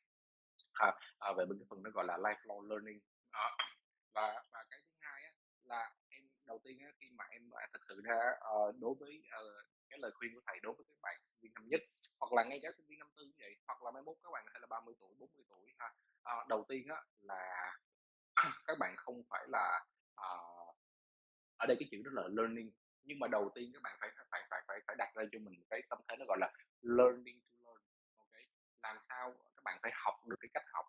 À, 0.74 0.88
à, 1.20 1.34
về 1.38 1.46
bên 1.46 1.60
cái 1.60 1.66
phần 1.70 1.84
nó 1.84 1.90
gọi 1.90 2.06
là 2.06 2.18
lifelong 2.18 2.70
learning. 2.70 3.00
À, 3.32 3.50
và 4.14 4.44
và 4.52 4.66
cái 4.70 4.80
thứ 4.88 4.94
hai 5.00 5.24
á, 5.24 5.32
là 5.64 5.92
đầu 6.52 6.60
tiên 6.64 6.80
á, 6.80 6.90
khi 7.00 7.08
mà 7.18 7.26
em 7.30 7.44
à, 7.52 7.68
thật 7.74 7.84
sự 7.88 8.02
ra 8.04 8.20
uh, 8.36 8.76
đối 8.84 8.94
với 9.00 9.14
uh, 9.40 9.66
cái 9.90 10.00
lời 10.04 10.12
khuyên 10.16 10.32
của 10.36 10.42
thầy 10.48 10.60
đối 10.64 10.74
với 10.78 10.86
các 10.90 11.00
bạn 11.02 11.16
sinh 11.26 11.40
viên 11.42 11.54
năm 11.54 11.66
nhất 11.68 11.82
hoặc 12.20 12.32
là 12.34 12.44
ngay 12.44 12.60
cả 12.64 12.70
sinh 12.78 12.88
viên 12.90 13.00
năm 13.00 13.10
tư 13.16 13.24
như 13.24 13.36
vậy 13.40 13.54
hoặc 13.68 13.84
là 13.84 13.92
mai 13.92 14.04
mốt 14.04 14.16
các 14.24 14.32
bạn 14.34 14.44
hay 14.48 14.60
là 14.62 14.68
30 14.68 14.96
tuổi 15.00 15.16
40 15.20 15.46
tuổi 15.50 15.66
ha 15.80 15.90
à, 16.24 16.36
đầu 16.50 16.66
tiên 16.70 16.88
á, 16.88 17.00
là 17.20 17.74
các 18.68 18.78
bạn 18.80 18.96
không 18.98 19.24
phải 19.30 19.44
là 19.48 19.86
uh, 20.26 20.76
ở 21.58 21.66
đây 21.68 21.78
cái 21.80 21.88
chữ 21.92 21.98
đó 22.06 22.12
là 22.14 22.24
learning 22.38 22.72
nhưng 23.04 23.20
mà 23.20 23.28
đầu 23.28 23.52
tiên 23.56 23.72
các 23.74 23.82
bạn 23.82 23.98
phải 24.00 24.10
phải 24.32 24.42
phải 24.50 24.62
phải 24.68 24.80
phải 24.88 24.96
đặt 25.00 25.10
ra 25.16 25.24
cho 25.32 25.40
mình 25.40 25.54
một 25.60 25.66
cái 25.70 25.82
tâm 25.90 26.00
thế 26.08 26.16
nó 26.20 26.26
gọi 26.26 26.38
là 26.42 26.52
learning 26.82 27.40
to 27.48 27.56
learn 27.66 27.82
ok 28.18 28.36
làm 28.84 28.98
sao 29.10 29.34
các 29.56 29.64
bạn 29.64 29.80
phải 29.82 29.92
học 29.96 30.16
được 30.28 30.38
cái 30.40 30.50
cách 30.54 30.66
học? 30.74 30.86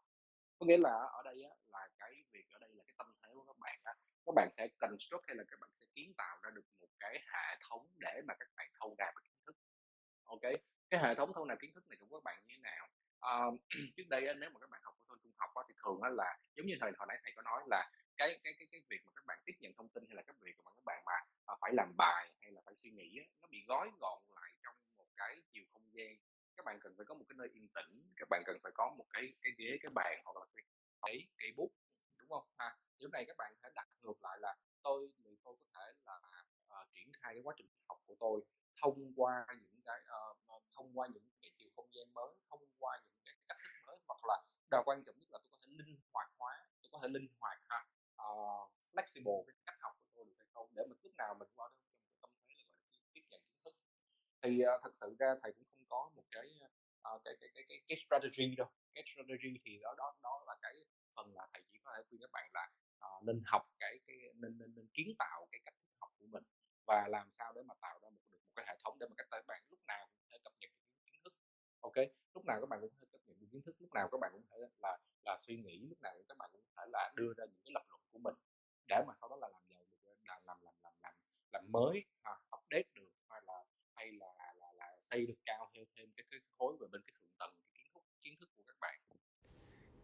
Có 0.58 0.66
nghĩa 0.66 0.78
là 0.78 0.94
ở 1.12 1.22
đây 1.24 1.42
á, 1.42 1.50
là 1.66 1.88
cái 1.98 2.12
việc 2.32 2.44
ở 2.50 2.58
đây 2.58 2.70
là 2.74 2.84
cái 2.86 2.94
tâm 2.98 3.06
thế 3.22 3.28
của 3.34 3.44
các 3.46 3.58
bạn 3.60 3.80
á 3.84 3.94
các 4.26 4.32
bạn 4.36 4.48
sẽ 4.56 4.68
construct 4.80 5.24
hay 5.26 5.36
là 5.36 5.44
các 5.48 5.60
bạn 5.60 5.70
sẽ 5.72 5.86
kiến 5.94 6.12
tạo 6.16 6.38
ra 6.42 6.50
được 6.50 6.64
một 6.80 6.88
cái 7.00 7.14
hệ 7.32 7.58
thống 7.68 7.86
để 7.98 8.22
mà 8.24 8.34
các 8.40 8.48
bạn 8.56 8.68
thâu 8.80 8.94
nạp 8.98 9.14
kiến 9.24 9.34
thức? 9.46 9.56
Ok 10.24 10.42
cái 10.92 11.00
hệ 11.00 11.14
thống 11.14 11.32
thâu 11.34 11.44
nạp 11.44 11.60
kiến 11.60 11.72
thức 11.74 11.88
này 11.88 11.96
của 12.00 12.06
các 12.16 12.22
bạn 12.24 12.42
như 12.46 12.54
thế 12.54 12.60
nào? 12.62 12.84
Uh, 13.32 13.60
trước 13.96 14.08
đây 14.08 14.26
á, 14.26 14.34
nếu 14.34 14.50
mà 14.50 14.60
các 14.60 14.70
bạn 14.70 14.80
học 14.84 14.94
phổ 14.98 15.04
thông 15.08 15.18
trung 15.22 15.32
học 15.38 15.50
á, 15.54 15.62
thì 15.68 15.74
thường 15.84 16.00
á, 16.02 16.10
là 16.10 16.38
giống 16.56 16.66
như 16.66 16.74
thời 16.80 16.92
hồi 16.98 17.06
nãy 17.08 17.18
thầy 17.22 17.32
có 17.36 17.42
nói 17.42 17.62
là 17.66 17.90
cái 18.16 18.40
cái 18.44 18.52
cái 18.58 18.68
cái 18.72 18.80
việc 18.90 19.00
mà 19.06 19.12
các 19.16 19.26
bạn 19.26 19.38
tiếp 19.44 19.56
nhận 19.60 19.72
thông 19.76 19.88
tin 19.88 20.04
hay 20.08 20.16
là 20.16 20.22
các 20.22 20.36
việc 20.40 20.56
mà 20.64 20.70
các 20.76 20.84
bạn 20.84 21.02
mà 21.06 21.12
à, 21.46 21.54
phải 21.60 21.72
làm 21.74 21.96
bài 21.96 22.32
hay 22.42 22.52
là 22.52 22.60
phải 22.64 22.74
suy 22.76 22.90
nghĩ 22.90 23.18
á, 23.18 23.24
nó 23.42 23.48
bị 23.48 23.64
gói 23.68 23.90
gọn 24.00 24.18
lại 24.36 24.52
trong 24.64 24.74
một 24.96 25.06
cái 25.16 25.40
chiều 25.52 25.64
không 25.72 25.86
gian. 25.92 26.16
Các 26.56 26.64
bạn 26.66 26.78
cần 26.80 26.94
phải 26.96 27.06
có 27.08 27.14
một 27.14 27.24
cái 27.28 27.36
nơi 27.38 27.48
yên 27.52 27.68
tĩnh 27.74 28.02
các 28.16 28.28
bạn 28.30 28.42
cần 28.46 28.58
phải 28.62 28.72
có 28.74 28.94
một 28.98 29.04
cái 29.12 29.34
cái 29.42 29.52
ghế 29.58 29.78
cái 29.82 29.90
bàn 29.94 30.20
hoặc 30.24 30.36
là 30.40 30.46
cái 30.54 30.64
cái 31.02 31.28
cây 31.38 31.52
bút 31.56 31.70
đúng 32.18 32.28
không 32.28 32.46
ha? 32.58 32.76
Thì 33.02 33.08
này 33.12 33.24
các 33.28 33.36
bạn 33.36 33.54
hãy 33.62 33.72
đặt 33.74 33.88
ngược 34.02 34.22
lại 34.22 34.38
là 34.40 34.56
tôi 34.82 35.10
liệu 35.24 35.36
tôi 35.44 35.56
có 35.60 35.66
thể 35.74 35.92
là 36.06 36.14
uh, 36.80 36.88
triển 36.94 37.12
khai 37.12 37.34
cái 37.34 37.42
quá 37.44 37.54
trình 37.56 37.66
học 37.88 37.98
của 38.06 38.14
tôi 38.20 38.40
thông 38.82 39.12
qua 39.16 39.46
những 39.62 39.80
cái 39.84 40.00
uh, 40.56 40.62
thông 40.76 40.98
qua 40.98 41.08
những 41.14 41.28
cái 41.42 41.50
chiều 41.56 41.70
không 41.76 41.88
gian 41.92 42.14
mới 42.14 42.34
thông 42.50 42.66
qua 42.78 43.00
những 43.04 43.14
cái 43.24 43.34
cách 43.48 43.58
thức 43.62 43.86
mới 43.86 43.96
hoặc 44.08 44.24
là 44.24 44.42
nào 44.70 44.82
quan 44.86 45.04
trọng 45.04 45.18
nhất 45.18 45.28
là 45.32 45.38
tôi 45.42 45.50
có 45.52 45.58
thể 45.62 45.70
linh 45.78 46.00
hoạt 46.12 46.30
hóa 46.38 46.66
tôi 46.82 46.88
có 46.92 46.98
thể 47.02 47.08
linh 47.08 47.28
hoạt 47.40 47.58
ha 47.68 47.86
uh, 48.28 48.70
flexible 48.92 49.44
cái 49.46 49.56
cách 49.66 49.76
học 49.80 49.92
của 50.02 50.10
tôi 50.14 50.24
được 50.24 50.34
hay 50.38 50.48
không 50.54 50.68
để 50.74 50.82
mà 50.88 50.96
lúc 51.02 51.12
nào 51.16 51.34
mình 51.34 51.48
qua 51.56 51.68
trong 51.74 51.84
cái 51.96 52.14
tâm 52.22 52.30
thế 52.48 52.54
là 52.54 52.64
gọi 52.70 52.90
là 52.98 53.04
tiếp 53.12 53.22
nhận 53.30 53.40
kiến 53.48 53.58
thức. 53.64 53.74
Thì 54.42 54.50
uh, 54.64 54.82
thật 54.82 54.90
sự 55.00 55.16
ra 55.18 55.34
thầy 55.42 55.52
cũng 55.52 55.66
không 55.74 55.84
có 55.88 56.10
một 56.16 56.24
cái 56.30 56.60
uh, 57.14 57.22
cái, 57.24 57.34
cái 57.40 57.48
cái 57.54 57.64
cái 57.68 57.78
cái 57.88 57.96
strategy 58.06 58.54
đâu. 58.56 58.70
Cái 58.94 59.04
strategy 59.06 59.60
thì 59.64 59.78
đó 59.82 59.94
đó 59.98 60.14
đó 60.22 60.44
là 60.46 60.54
cái 60.62 60.74
phần 61.16 61.34
là 61.34 61.46
thầy 61.52 61.62
chỉ 61.72 61.78
có 61.84 61.92
thể 61.96 62.02
khuyên 62.08 62.20
các 62.20 62.30
bạn 62.32 62.50
là 62.54 62.70
uh, 63.06 63.24
nên 63.24 63.42
học 63.46 63.62
cái 63.78 63.98
cái 64.06 64.16
nên 64.34 64.58
nên 64.58 64.74
nên 64.74 64.86
kiến 64.94 65.08
tạo 65.18 65.48
cái 65.52 65.60
cách 65.64 65.74
thức 65.82 65.92
học 66.00 66.10
của 66.18 66.26
mình 66.26 66.44
và 66.86 67.08
làm 67.08 67.30
sao 67.30 67.52
để 67.54 67.62
mà 67.62 67.74
tạo 67.80 67.98
ra 68.02 68.08
một 68.10 68.22
được 68.32 68.38
một 68.44 68.52
cái 68.56 68.64
hệ 68.68 68.76
thống 68.84 68.98
để 68.98 69.06
mà 69.10 69.14
các 69.16 69.46
bạn 69.46 69.62
lúc 69.70 69.80
nào 69.86 70.06
cũng 70.14 70.24
thể 70.30 70.38
cập 70.44 70.52
nhật 70.60 70.70
kiến 71.04 71.20
thức. 71.24 71.34
Ok 71.80 71.96
lúc 72.34 72.44
nào 72.46 72.60
các 72.60 72.68
bạn 72.68 72.80
cũng 72.80 72.90
thể 73.00 73.06
cập 73.12 73.20
nhật 73.26 73.36
kiến 73.52 73.62
thức 73.62 73.76
lúc 73.78 73.92
nào 73.92 74.08
các 74.12 74.18
bạn 74.20 74.30
cũng 74.32 74.42
thể 74.50 74.56
là 74.80 74.98
là 75.24 75.36
suy 75.38 75.56
nghĩ 75.56 75.86
lúc 75.88 76.00
nào 76.02 76.14
các 76.28 76.38
bạn 76.38 76.50
cũng 76.52 76.62
thể 76.76 76.84
là 76.88 77.12
đưa 77.14 77.32
ra 77.36 77.44
những 77.44 77.60
cái 77.64 77.72
lập 77.74 77.84
luận 77.88 78.00
của 78.12 78.18
mình 78.18 78.34
để 78.86 79.04
mà 79.06 79.12
sau 79.20 79.28
đó 79.28 79.36
là 79.36 79.48
làm 79.48 79.62
giàu 79.68 79.84
được 79.90 80.16
là 80.24 80.40
làm 80.44 80.58
làm 80.62 80.74
làm 80.82 80.94
làm 81.02 81.14
làm 81.52 81.72
mới 81.72 82.04
ha, 82.24 82.32
update 82.56 82.88
được 82.94 83.10
hay 83.28 83.40
là 83.46 83.64
hay 83.94 84.12
là 84.12 84.26
là, 84.60 84.72
là 84.76 84.96
xây 85.00 85.26
được 85.26 85.38
cao 85.44 85.70
thêm 85.74 85.86
thêm 85.96 86.10
cái 86.16 86.24
cái 86.30 86.40
khối 86.58 86.76
về 86.80 86.86
bên 86.92 87.02
cái 87.06 87.14
thượng 87.20 87.30
tầng 87.38 87.54
cái 87.60 87.70
kiến 87.74 87.86
thức 87.94 88.02
kiến 88.22 88.34
thức 88.40 88.48
của 88.56 88.62
các 88.66 88.76
bạn 88.80 89.00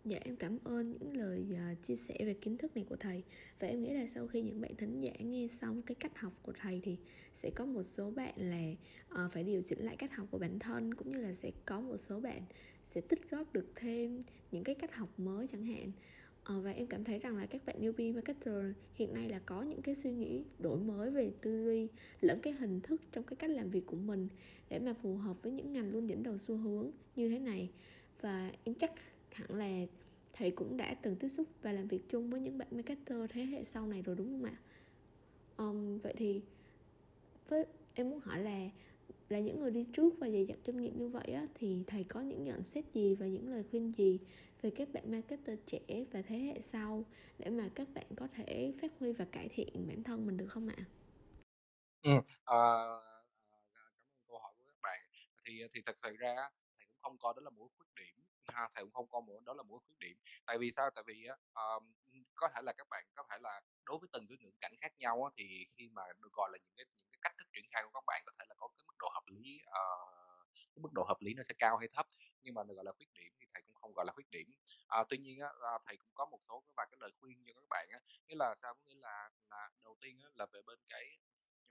Dạ 0.09 0.19
em 0.25 0.37
cảm 0.37 0.59
ơn 0.65 0.91
những 0.91 1.17
lời 1.17 1.47
uh, 1.53 1.83
chia 1.83 1.97
sẻ 1.97 2.15
về 2.21 2.35
kiến 2.35 2.57
thức 2.57 2.77
này 2.77 2.85
của 2.89 2.97
thầy. 2.97 3.23
Và 3.61 3.69
em 3.69 3.83
nghĩ 3.83 3.91
là 3.91 4.07
sau 4.07 4.27
khi 4.27 4.43
những 4.43 4.61
bạn 4.61 4.77
thính 4.77 5.01
giả 5.01 5.13
nghe 5.21 5.49
xong 5.49 5.83
cái 5.83 5.95
cách 5.95 6.19
học 6.19 6.33
của 6.43 6.53
thầy 6.61 6.81
Thì 6.83 6.97
sẽ 7.35 7.51
có 7.51 7.65
một 7.65 7.83
số 7.83 8.11
bạn 8.11 8.35
là 8.37 8.65
uh, 9.25 9.33
phải 9.33 9.45
điều 9.45 9.63
chỉnh 9.63 9.79
lại 9.79 9.97
cách 9.97 10.15
học 10.15 10.29
của 10.31 10.39
bản 10.39 10.59
thân 10.59 10.95
Cũng 10.95 11.11
như 11.11 11.19
là 11.19 11.33
sẽ 11.33 11.51
có 11.67 11.81
một 11.81 11.97
số 11.97 12.21
bạn 12.21 12.43
sẽ 12.87 13.01
tích 13.01 13.31
góp 13.31 13.53
được 13.53 13.73
thêm 13.77 14.23
những 14.53 14.65
cái 14.65 14.75
cách 14.75 14.95
học 14.95 15.09
mới 15.21 15.47
chẳng 15.47 15.65
hạn. 15.65 15.93
Uh, 16.57 16.65
Và 16.65 16.71
em 16.71 16.87
cảm 16.87 17.05
thấy 17.05 17.19
rằng 17.19 17.37
là 17.37 17.47
các 17.47 17.67
bạn 17.67 17.81
newbie 17.81 18.15
marketer 18.15 18.65
hiện 18.95 19.15
nay 19.15 19.29
là 19.29 19.39
có 19.39 19.63
những 19.63 19.83
cái 19.83 19.95
suy 19.95 20.13
nghĩ 20.13 20.45
đổi 20.59 20.79
mới 20.79 21.11
về 21.11 21.33
tư 21.41 21.65
duy 21.65 21.89
Lẫn 22.21 22.41
cái 22.41 22.53
hình 22.53 22.81
thức 22.81 23.01
trong 23.13 23.25
cái 23.25 23.37
cách 23.37 23.51
làm 23.51 23.71
việc 23.71 23.87
của 23.87 23.97
mình 23.97 24.29
Để 24.69 24.79
mà 24.79 24.95
phù 25.03 25.17
hợp 25.17 25.43
với 25.43 25.53
những 25.53 25.73
ngành 25.73 25.91
luôn 25.93 26.09
dẫn 26.09 26.23
đầu 26.23 26.39
xu 26.39 26.57
hướng 26.57 26.91
như 27.17 27.29
thế 27.29 27.39
này. 27.39 27.71
Và 28.21 28.53
em 28.65 28.75
chắc 28.75 28.93
hẳn 29.39 29.55
là 29.55 29.87
thầy 30.39 30.51
cũng 30.51 30.77
đã 30.77 30.95
từng 31.03 31.17
tiếp 31.17 31.29
xúc 31.29 31.47
và 31.63 31.73
làm 31.73 31.89
việc 31.89 32.09
chung 32.09 32.31
với 32.31 32.41
những 32.41 32.59
bạn 32.59 32.69
marketer 32.71 33.19
thế 33.31 33.43
hệ 33.45 33.65
sau 33.65 33.87
này 33.87 34.03
rồi 34.03 34.17
đúng 34.17 34.29
không 34.33 34.45
ạ? 34.45 34.57
Um, 35.57 35.99
vậy 35.99 36.15
thì 36.17 36.43
với 37.49 37.67
em 37.95 38.11
muốn 38.11 38.21
hỏi 38.21 38.39
là 38.43 38.71
là 39.29 39.39
những 39.39 39.61
người 39.61 39.71
đi 39.71 39.87
trước 39.93 40.15
và 40.19 40.31
dày 40.31 40.47
dặn 40.47 40.59
kinh 40.65 40.77
nghiệm 40.77 40.99
như 40.99 41.09
vậy 41.09 41.33
á, 41.33 41.47
thì 41.55 41.85
thầy 41.87 42.05
có 42.05 42.21
những 42.21 42.45
nhận 42.45 42.65
xét 42.65 42.85
gì 42.95 43.15
và 43.15 43.27
những 43.27 43.49
lời 43.49 43.65
khuyên 43.71 43.93
gì 43.97 44.19
về 44.63 44.71
các 44.71 44.89
bạn 44.93 45.11
marketer 45.11 45.59
trẻ 45.67 46.05
và 46.13 46.23
thế 46.23 46.39
hệ 46.39 46.61
sau 46.61 47.05
để 47.39 47.51
mà 47.51 47.71
các 47.75 47.89
bạn 47.95 48.07
có 48.17 48.29
thể 48.37 48.73
phát 48.81 48.93
huy 49.01 49.13
và 49.13 49.25
cải 49.33 49.49
thiện 49.49 49.87
bản 49.89 50.03
thân 50.03 50.27
mình 50.27 50.37
được 50.37 50.47
không 50.49 50.69
ạ? 50.69 50.85
Ừ, 52.03 52.11
à, 52.45 52.59
cảm 53.43 53.53
ơn 53.53 54.23
câu 54.29 54.39
hỏi 54.39 54.53
của 54.59 54.65
các 54.67 54.79
bạn. 54.83 55.01
Thì 55.45 55.53
thì 55.73 55.81
thật 55.87 55.97
sự 56.03 56.17
ra 56.17 56.35
thầy 56.79 56.87
cũng 56.87 56.99
không 57.03 57.19
coi 57.19 57.35
đó 57.37 57.41
là 57.45 57.51
một 57.51 57.69
khuyết 57.77 57.87
điểm 57.97 58.28
ha 58.53 58.69
thầy 58.75 58.85
cũng 58.85 58.93
không 58.93 59.09
coi 59.09 59.23
một 59.23 59.41
đó 59.45 59.55
là 59.55 59.63
một 59.63 59.79
khuyết 59.87 59.99
điểm. 59.99 60.17
Tại 60.47 60.59
vì 60.59 60.71
sao? 60.71 60.91
Tại 60.95 61.05
vì 61.07 61.27
á 61.27 61.37
có 62.35 62.49
thể 62.55 62.63
là 62.63 62.73
các 62.73 62.87
bạn 62.91 63.05
có 63.15 63.25
thể 63.31 63.37
là 63.41 63.61
đối 63.85 63.99
với 63.99 64.09
từng 64.13 64.27
cái 64.29 64.39
ngữ 64.41 64.51
cảnh 64.61 64.73
khác 64.81 64.93
nhau 64.99 65.25
á, 65.25 65.31
thì 65.37 65.67
khi 65.77 65.89
mà 65.93 66.03
được 66.19 66.33
gọi 66.33 66.51
là 66.53 66.59
những 66.63 66.73
cái 66.77 66.87
những 66.97 67.09
cái 67.13 67.19
cách 67.23 67.35
thức 67.39 67.49
triển 67.53 67.65
khai 67.73 67.83
của 67.85 67.91
các 67.95 68.05
bạn 68.07 68.23
có 68.27 68.33
thể 68.39 68.45
là 68.49 68.55
có 68.59 68.69
cái 68.77 68.85
mức 68.87 68.95
độ 68.99 69.09
hợp 69.09 69.27
lý 69.27 69.61
uh, 69.63 70.49
cái 70.55 70.81
mức 70.83 70.93
độ 70.93 71.05
hợp 71.05 71.21
lý 71.21 71.35
nó 71.35 71.43
sẽ 71.43 71.55
cao 71.59 71.77
hay 71.77 71.89
thấp. 71.93 72.07
Nhưng 72.43 72.55
mà 72.55 72.63
được 72.63 72.75
gọi 72.75 72.85
là 72.85 72.93
khuyết 72.93 73.09
điểm 73.15 73.33
thì 73.41 73.47
thầy 73.55 73.63
cũng 73.67 73.75
không 73.75 73.93
gọi 73.93 74.07
là 74.07 74.13
khuyết 74.13 74.31
điểm. 74.31 74.51
À, 74.89 75.05
tuy 75.09 75.19
nhiên 75.19 75.41
á, 75.41 75.49
ờ, 75.61 75.79
thầy 75.87 75.97
cũng 75.97 76.11
có 76.15 76.27
một 76.27 76.39
số 76.49 76.63
vài 76.77 76.87
cái 76.91 76.99
lời 77.01 77.11
khuyên 77.21 77.45
cho 77.47 77.53
các 77.55 77.69
bạn 77.71 77.89
á. 77.93 78.01
Nghĩa 78.27 78.37
là 78.37 78.55
sao? 78.63 78.75
Có 78.75 78.81
nghĩa 78.87 79.01
là 79.01 79.31
là 79.51 79.71
đầu 79.83 79.97
tiên 80.01 80.21
á, 80.23 80.29
là 80.35 80.47
về 80.53 80.61
bên 80.67 80.79
cái 80.89 81.19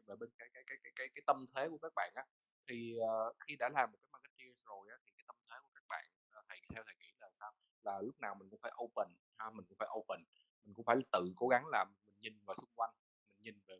về 0.07 0.15
bên 0.15 0.29
cái 0.39 0.49
cái 0.53 0.63
cái 0.67 0.77
cái 0.83 0.91
cái, 0.95 1.07
cái 1.15 1.23
tâm 1.27 1.45
thế 1.55 1.69
của 1.69 1.77
các 1.77 1.93
bạn 1.95 2.11
á. 2.15 2.23
Thì 2.67 2.95
uh, 2.99 3.35
khi 3.47 3.55
đã 3.55 3.69
làm 3.69 3.91
một 3.91 3.97
cái 4.01 4.09
marketing 4.11 4.55
rồi 4.65 4.87
á 4.91 4.97
thì 5.05 5.11
cái 5.17 5.23
tâm 5.27 5.35
thế 5.49 5.57
của 5.63 5.71
các 5.73 5.83
bạn 5.89 6.05
thầy 6.49 6.59
theo 6.73 6.83
thầy 6.85 6.95
nghĩ 6.95 7.11
là 7.19 7.29
sao? 7.39 7.51
Là 7.83 8.01
lúc 8.01 8.19
nào 8.19 8.35
mình 8.35 8.49
cũng 8.49 8.59
phải 8.61 8.71
open 8.83 9.07
ha 9.37 9.49
mình 9.49 9.65
cũng 9.69 9.77
phải 9.77 9.89
open 9.99 10.23
mình 10.63 10.73
cũng 10.73 10.85
phải 10.85 10.95
tự 11.11 11.33
cố 11.35 11.47
gắng 11.47 11.67
làm 11.67 11.87
mình 12.05 12.15
nhìn 12.19 12.45
vào 12.45 12.55
xung 12.61 12.69
quanh 12.75 12.91
mình 13.29 13.43
nhìn 13.43 13.59
về 13.67 13.75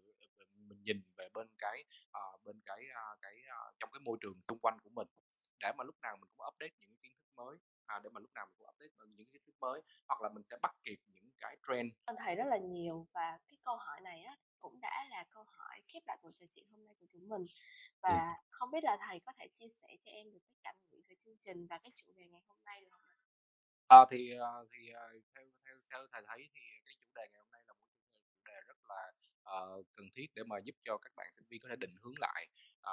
mình 0.53 0.84
nhìn 0.84 1.01
về 1.18 1.30
bên 1.34 1.47
cái 1.57 1.84
uh, 2.09 2.43
bên 2.43 2.61
cái 2.65 2.80
uh, 2.80 3.22
cái 3.22 3.34
uh, 3.34 3.76
trong 3.80 3.91
cái 3.91 3.99
môi 3.99 4.18
trường 4.22 4.41
xung 4.41 4.59
quanh 4.59 4.80
của 4.84 4.89
mình 4.89 5.07
để 5.59 5.72
mà 5.78 5.84
lúc 5.84 5.95
nào 6.01 6.18
mình 6.18 6.30
cũng 6.38 6.47
update 6.47 6.72
những 6.80 6.95
kiến 7.01 7.11
thức 7.20 7.28
mới 7.36 7.57
à, 7.88 7.99
để 8.03 8.09
mà 8.13 8.19
lúc 8.19 8.31
nào 8.33 8.45
mình 8.45 8.55
cũng 8.57 8.67
update 8.69 8.91
những 9.17 9.27
kiến 9.31 9.41
thức 9.45 9.55
mới 9.59 9.81
hoặc 10.07 10.21
là 10.21 10.29
mình 10.29 10.43
sẽ 10.43 10.57
bắt 10.61 10.75
kịp 10.83 10.99
những 11.07 11.31
cái 11.39 11.57
trend. 11.67 11.93
Thầy 12.17 12.35
rất 12.35 12.45
là 12.47 12.57
nhiều 12.57 13.07
và 13.13 13.39
cái 13.47 13.57
câu 13.63 13.75
hỏi 13.77 14.01
này 14.01 14.21
á 14.21 14.38
cũng 14.59 14.81
đã 14.81 15.05
là 15.09 15.25
câu 15.29 15.43
hỏi 15.43 15.81
khép 15.88 16.01
lại 16.05 16.17
cuộc 16.21 16.29
trò 16.39 16.45
chuyện 16.49 16.65
hôm 16.71 16.85
nay 16.85 16.95
của 16.99 17.05
chúng 17.09 17.29
mình. 17.29 17.43
Và 18.01 18.09
ừ. 18.09 18.47
không 18.49 18.71
biết 18.71 18.83
là 18.83 18.97
thầy 19.07 19.19
có 19.25 19.31
thể 19.39 19.47
chia 19.55 19.69
sẻ 19.69 19.88
cho 20.01 20.11
em 20.11 20.31
được 20.33 20.39
cái 20.47 20.57
cảm 20.63 20.75
nghĩ 20.89 21.03
về 21.09 21.15
chương 21.19 21.38
trình 21.39 21.67
và 21.67 21.77
cái 21.77 21.91
chủ 21.95 22.13
đề 22.15 22.27
ngày 22.27 22.41
hôm 22.47 22.57
nay 22.65 22.81
được 22.81 22.91
không 22.91 23.07
à, 23.88 24.05
thì 24.09 24.33
thì 24.71 24.91
theo 25.35 25.45
theo 25.65 25.75
theo 25.91 26.07
thầy 26.11 26.21
thấy 26.27 26.49
thì 26.53 26.61
cái 26.85 26.95
chủ 27.01 27.07
đề 27.15 27.27
ngày 27.31 27.39
hôm 27.39 27.51
nay 27.51 27.61
là 27.67 27.73
một 27.73 27.88
chủ 28.33 28.39
đề 28.45 28.61
rất 28.67 28.77
là 28.89 29.11
uh, 29.55 29.85
cần 29.95 30.07
thiết 30.15 30.27
để 30.35 30.43
mà 30.43 30.57
giúp 30.63 30.75
cho 30.85 30.97
các 30.97 31.11
bạn 31.15 31.27
sinh 31.31 31.45
viên 31.49 31.59
có 31.61 31.69
thể 31.69 31.75
định 31.75 31.95
hướng 32.03 32.15
lại 32.17 32.47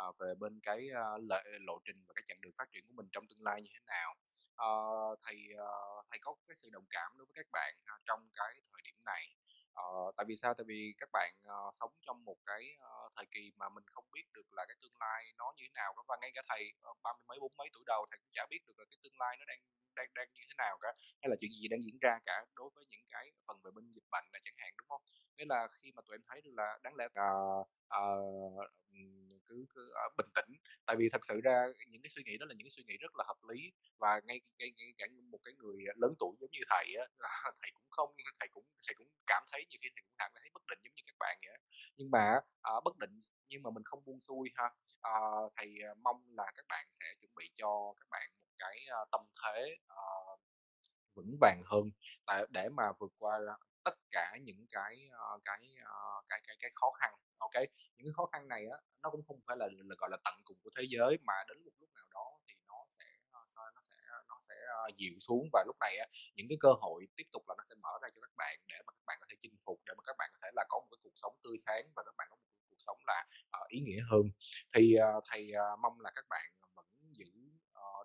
uh, 0.08 0.18
về 0.18 0.34
bên 0.40 0.60
cái 0.62 0.88
uh, 0.92 1.22
lệ, 1.30 1.42
lộ 1.60 1.78
trình 1.84 2.04
và 2.06 2.12
cái 2.16 2.22
chặng 2.26 2.40
đường 2.40 2.52
phát 2.58 2.68
triển 2.72 2.84
của 2.86 2.94
mình 2.94 3.08
trong 3.12 3.26
tương 3.28 3.42
lai 3.42 3.62
như 3.62 3.70
thế 3.74 3.80
nào. 3.86 4.14
Uh, 4.66 5.18
thầy 5.22 5.36
uh, 5.54 6.06
thầy 6.10 6.18
có 6.22 6.34
cái 6.48 6.56
sự 6.56 6.68
đồng 6.72 6.86
cảm 6.90 7.12
đối 7.16 7.26
với 7.26 7.34
các 7.34 7.46
bạn 7.52 7.74
uh, 7.94 8.00
trong 8.06 8.28
cái 8.36 8.54
thời 8.72 8.82
điểm 8.84 8.94
này. 9.04 9.24
Uh, 9.80 10.14
tại 10.16 10.24
vì 10.28 10.36
sao? 10.36 10.54
Tại 10.54 10.64
vì 10.68 10.94
các 10.98 11.08
bạn, 11.12 11.34
uh, 11.42 11.74
sống 11.74 11.92
trong 12.06 12.24
một 12.24 12.36
cái, 12.46 12.62
uh, 12.76 13.12
thời 13.16 13.26
kỳ 13.30 13.52
mà 13.56 13.68
mình 13.68 13.84
không 13.86 14.04
biết 14.12 14.26
được 14.32 14.52
là 14.52 14.64
cái 14.68 14.76
tương 14.82 14.96
lai 15.00 15.32
nó 15.36 15.52
như 15.56 15.64
thế 15.66 15.72
nào. 15.74 15.94
Và 16.08 16.16
ngay 16.20 16.30
cả 16.34 16.42
thầy, 16.48 16.72
ba 16.82 16.90
ba 17.02 17.12
mươi 17.12 17.24
mấy, 17.28 17.38
bốn 17.40 17.52
mấy 17.58 17.68
tuổi 17.72 17.84
đầu 17.86 18.06
thầy 18.10 18.18
cũng 18.18 18.30
chả 18.32 18.46
biết 18.50 18.60
được 18.66 18.78
là 18.78 18.84
cái 18.90 18.98
tương 19.02 19.18
lai 19.18 19.36
nó 19.38 19.44
đang 19.44 19.60
đang 19.96 20.06
đang 20.14 20.28
như 20.34 20.42
thế 20.48 20.54
nào 20.58 20.78
cả, 20.82 20.88
hay 21.22 21.30
là 21.30 21.36
chuyện 21.40 21.50
gì 21.52 21.68
đang 21.68 21.82
diễn 21.84 21.98
ra 22.00 22.18
cả 22.26 22.44
đối 22.56 22.70
với 22.74 22.84
những 22.90 23.06
cái 23.10 23.32
phần 23.46 23.56
về 23.64 23.70
bên 23.74 23.84
dịch 23.92 24.04
bệnh 24.10 24.24
này 24.32 24.40
chẳng 24.44 24.54
hạn, 24.58 24.72
đúng 24.78 24.88
không? 24.88 25.02
Nên 25.38 25.48
là 25.48 25.68
khi 25.82 25.92
mà 25.94 26.02
tụi 26.06 26.14
em 26.14 26.22
thấy 26.28 26.40
được 26.44 26.52
là 26.56 26.78
đáng 26.82 26.94
lẽ, 26.96 27.06
ờ, 27.14 27.24
ờ, 27.88 28.00
cứ 29.46 29.64
cứ, 29.74 29.90
ơ, 29.94 30.02
bình 30.18 30.26
tĩnh, 30.34 30.50
tại 30.86 30.96
vì 30.98 31.08
thật 31.12 31.20
sự 31.28 31.40
ra 31.44 31.66
những 31.88 32.02
cái 32.02 32.10
suy 32.14 32.22
nghĩ 32.26 32.36
đó 32.40 32.46
là 32.48 32.54
những 32.58 32.64
cái 32.66 32.70
suy 32.76 32.84
nghĩ 32.86 32.96
rất 33.00 33.12
là 33.18 33.24
hợp 33.28 33.38
lý 33.50 33.72
và 33.98 34.20
ngay 34.24 34.40
ngay 34.58 34.70
ngay 34.76 34.92
cả 34.98 35.06
một 35.32 35.38
cái 35.44 35.54
người 35.54 35.76
lớn 35.96 36.14
tuổi 36.18 36.36
giống 36.40 36.50
như 36.52 36.60
thầy 36.70 36.86
á, 37.00 37.04
thầy 37.62 37.70
cũng 37.74 37.86
không 37.90 38.14
thầy 38.40 38.48
cũng 38.52 38.64
thầy 38.86 38.94
cũng 38.94 39.08
cảm 39.26 39.42
thấy 39.52 39.64
nhiều 39.70 39.78
khi 39.82 39.88
thầy 39.94 40.02
cũng 40.06 40.14
cảm 40.18 40.30
thấy 40.34 40.50
bất 40.54 40.62
định 40.70 40.78
giống 40.84 40.94
như 40.96 41.02
các 41.06 41.16
bạn 41.20 41.36
vậy 41.46 41.58
Nhưng 41.96 42.10
mà, 42.10 42.40
ờ, 42.60 42.80
bất 42.84 42.98
định 42.98 43.20
nhưng 43.48 43.62
mà 43.62 43.70
mình 43.70 43.82
không 43.84 44.04
buông 44.04 44.20
xuôi 44.20 44.48
ha. 44.54 44.64
Ờ, 45.00 45.12
thầy, 45.56 45.68
ờ, 45.88 45.94
mong 46.02 46.22
là 46.38 46.44
các 46.56 46.64
bạn 46.68 46.86
sẽ 46.90 47.06
chuẩn 47.20 47.34
bị 47.34 47.44
cho 47.54 47.94
các 48.00 48.06
bạn 48.10 48.30
một 48.38 48.43
cái, 48.58 48.76
uh, 49.02 49.08
tâm 49.12 49.20
thế, 49.44 49.76
uh, 49.92 50.40
vững 51.16 51.36
vàng 51.40 51.62
hơn 51.66 51.90
tại 52.26 52.44
để 52.50 52.68
mà 52.68 52.84
vượt 53.00 53.12
qua 53.18 53.40
tất 53.84 53.94
cả 54.10 54.36
những 54.42 54.66
cái, 54.72 55.08
uh, 55.34 55.42
cái, 55.44 55.60
uh, 55.82 56.24
cái 56.28 56.40
cái 56.46 56.56
cái 56.60 56.70
khó 56.74 56.90
khăn, 57.00 57.14
ok 57.38 57.54
Những 57.96 58.06
cái 58.06 58.12
khó 58.16 58.26
khăn 58.32 58.48
này 58.48 58.66
á, 58.72 58.78
nó 59.02 59.10
cũng 59.10 59.22
không 59.28 59.40
phải 59.46 59.56
là 59.56 59.66
là, 59.72 59.94
gọi 59.98 60.10
là, 60.10 60.16
tận 60.24 60.34
cùng 60.44 60.56
của 60.64 60.70
thế 60.76 60.84
giới 60.88 61.18
mà 61.22 61.34
đến 61.48 61.64
một 61.64 61.70
lúc 61.80 61.90
nào 61.94 62.04
đó 62.14 62.26
thì 62.48 62.54
nó 62.68 62.86
sẽ, 62.98 63.04
ơ, 63.32 63.40
nó 63.74 63.80
sẽ 63.88 63.96
nó 64.28 64.38
sẽ, 64.48 64.54
uh, 64.88 64.96
dịu 64.96 65.14
xuống 65.20 65.48
và 65.52 65.64
lúc 65.66 65.76
này 65.80 65.98
á, 65.98 66.06
những 66.34 66.46
cái 66.48 66.58
cơ 66.60 66.72
hội 66.80 67.06
tiếp 67.16 67.24
tục 67.32 67.42
là 67.48 67.54
nó 67.58 67.62
sẽ 67.68 67.74
mở 67.82 67.90
ra 68.02 68.08
cho 68.14 68.20
các 68.22 68.32
bạn 68.36 68.58
để 68.68 68.76
mà 68.86 68.92
các 68.92 69.04
bạn 69.06 69.18
có 69.20 69.26
thể 69.30 69.36
chinh 69.40 69.56
phục, 69.66 69.80
để 69.86 69.94
mà 69.96 70.02
các 70.06 70.16
bạn 70.18 70.30
có 70.32 70.38
thể 70.42 70.48
là 70.54 70.64
có 70.68 70.80
một 70.80 70.88
cái 70.90 70.98
cuộc 71.02 71.12
sống 71.16 71.34
tươi 71.42 71.56
sáng 71.66 71.84
và 71.96 72.02
các 72.06 72.14
bạn 72.18 72.26
có 72.30 72.36
một 72.36 72.42
cuộc 72.70 72.76
sống 72.86 72.98
là, 73.06 73.26
uh, 73.62 73.68
ý 73.68 73.80
nghĩa 73.80 74.00
hơn. 74.10 74.22
Thì, 74.74 74.96
uh, 75.18 75.24
thầy, 75.30 75.42
uh, 75.74 75.78
mong 75.80 76.00
là 76.00 76.10
các 76.14 76.24
bạn 76.28 76.50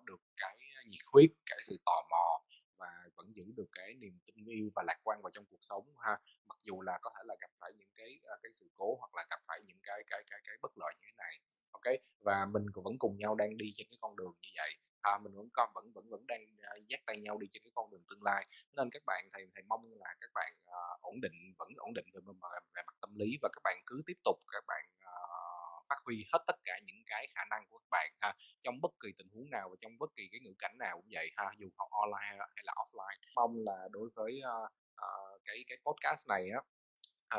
được 0.04 0.20
cái 0.36 0.56
ờ, 0.76 0.82
nhiệt 0.86 1.04
huyết, 1.12 1.30
cái 1.46 1.58
sự 1.62 1.76
tò 1.86 2.06
mò 2.10 2.42
và 2.78 3.08
vẫn 3.16 3.36
giữ 3.36 3.44
được 3.56 3.68
cái 3.72 3.94
niềm 3.94 4.18
tin 4.26 4.44
yêu 4.46 4.70
và 4.74 4.82
lạc 4.86 4.98
quan 5.04 5.22
vào 5.22 5.30
trong 5.30 5.44
cuộc 5.50 5.60
sống 5.60 5.94
ha. 5.98 6.18
Mặc 6.46 6.58
dù 6.62 6.82
là 6.82 6.98
có 7.02 7.10
thể 7.16 7.22
là 7.26 7.36
gặp 7.40 7.50
phải 7.60 7.72
những 7.78 7.92
cái 7.94 8.20
ờ, 8.22 8.38
cái 8.42 8.52
sự 8.52 8.70
cố 8.74 8.96
hoặc 8.98 9.14
là 9.14 9.26
gặp 9.30 9.40
phải 9.48 9.60
những 9.66 9.78
cái 9.82 10.04
cái 10.06 10.22
cái 10.30 10.40
cái 10.44 10.56
bất 10.62 10.78
lợi 10.78 10.94
như 11.00 11.06
thế 11.06 11.12
này 11.16 11.40
ok? 11.72 11.94
Và 12.20 12.46
mình 12.46 12.66
cũng 12.72 12.84
vẫn 12.84 12.98
cùng 12.98 13.16
nhau 13.18 13.34
đang 13.34 13.56
đi 13.56 13.72
trên 13.74 13.86
cái 13.90 13.98
con 14.00 14.16
đường 14.16 14.34
như 14.42 14.48
vậy. 14.56 14.74
À, 15.00 15.18
mình 15.18 15.32
vẫn 15.34 15.48
con 15.52 15.70
vẫn 15.74 15.92
vẫn 15.92 16.10
vẫn 16.10 16.26
đang 16.26 16.42
uh, 16.42 16.86
dắt 16.88 17.00
tay 17.06 17.20
nhau 17.20 17.38
đi 17.38 17.46
trên 17.50 17.62
cái 17.62 17.72
con 17.74 17.90
đường 17.90 18.04
tương 18.08 18.22
lai. 18.22 18.46
Nên 18.76 18.90
các 18.90 19.02
bạn 19.06 19.28
thầy 19.32 19.48
thầy 19.54 19.62
mong 19.68 19.82
là 20.00 20.14
các 20.20 20.30
bạn 20.34 20.52
uh, 20.64 21.00
ổn 21.00 21.20
định 21.20 21.54
vẫn 21.58 21.68
ổn 21.76 21.94
định 21.94 22.06
về, 22.14 22.20
về, 22.26 22.58
về 22.74 22.82
mặt 22.86 22.96
tâm 23.00 23.14
lý 23.14 23.38
và 23.42 23.48
các 23.52 23.60
bạn 23.64 23.76
cứ 23.86 24.02
tiếp 24.06 24.18
tục 24.24 24.36
các 24.52 24.64
bạn 24.66 24.84
uh, 24.96 25.29
phát 25.90 26.00
huy 26.04 26.24
hết 26.32 26.42
tất 26.46 26.56
cả 26.64 26.74
những 26.86 27.02
cái 27.06 27.26
khả 27.34 27.44
năng 27.50 27.62
của 27.68 27.78
các 27.78 27.90
bạn 27.90 28.08
ha 28.20 28.34
trong 28.60 28.80
bất 28.80 28.92
kỳ 29.00 29.08
tình 29.18 29.28
huống 29.32 29.50
nào 29.50 29.68
và 29.70 29.76
trong 29.80 29.98
bất 29.98 30.10
kỳ 30.16 30.22
cái 30.32 30.40
ngữ 30.40 30.54
cảnh 30.58 30.78
nào 30.78 30.96
cũng 30.96 31.10
vậy 31.10 31.30
ha 31.36 31.44
dù 31.58 31.68
học 31.78 31.88
online 31.90 32.26
hay 32.56 32.64
là 32.64 32.74
offline. 32.82 33.18
Mong 33.34 33.54
là 33.66 33.88
đối 33.90 34.10
với 34.14 34.32
uh, 34.52 34.70
uh, 35.04 35.40
cái 35.44 35.64
cái 35.68 35.78
podcast 35.86 36.28
này 36.28 36.44
á 36.58 36.60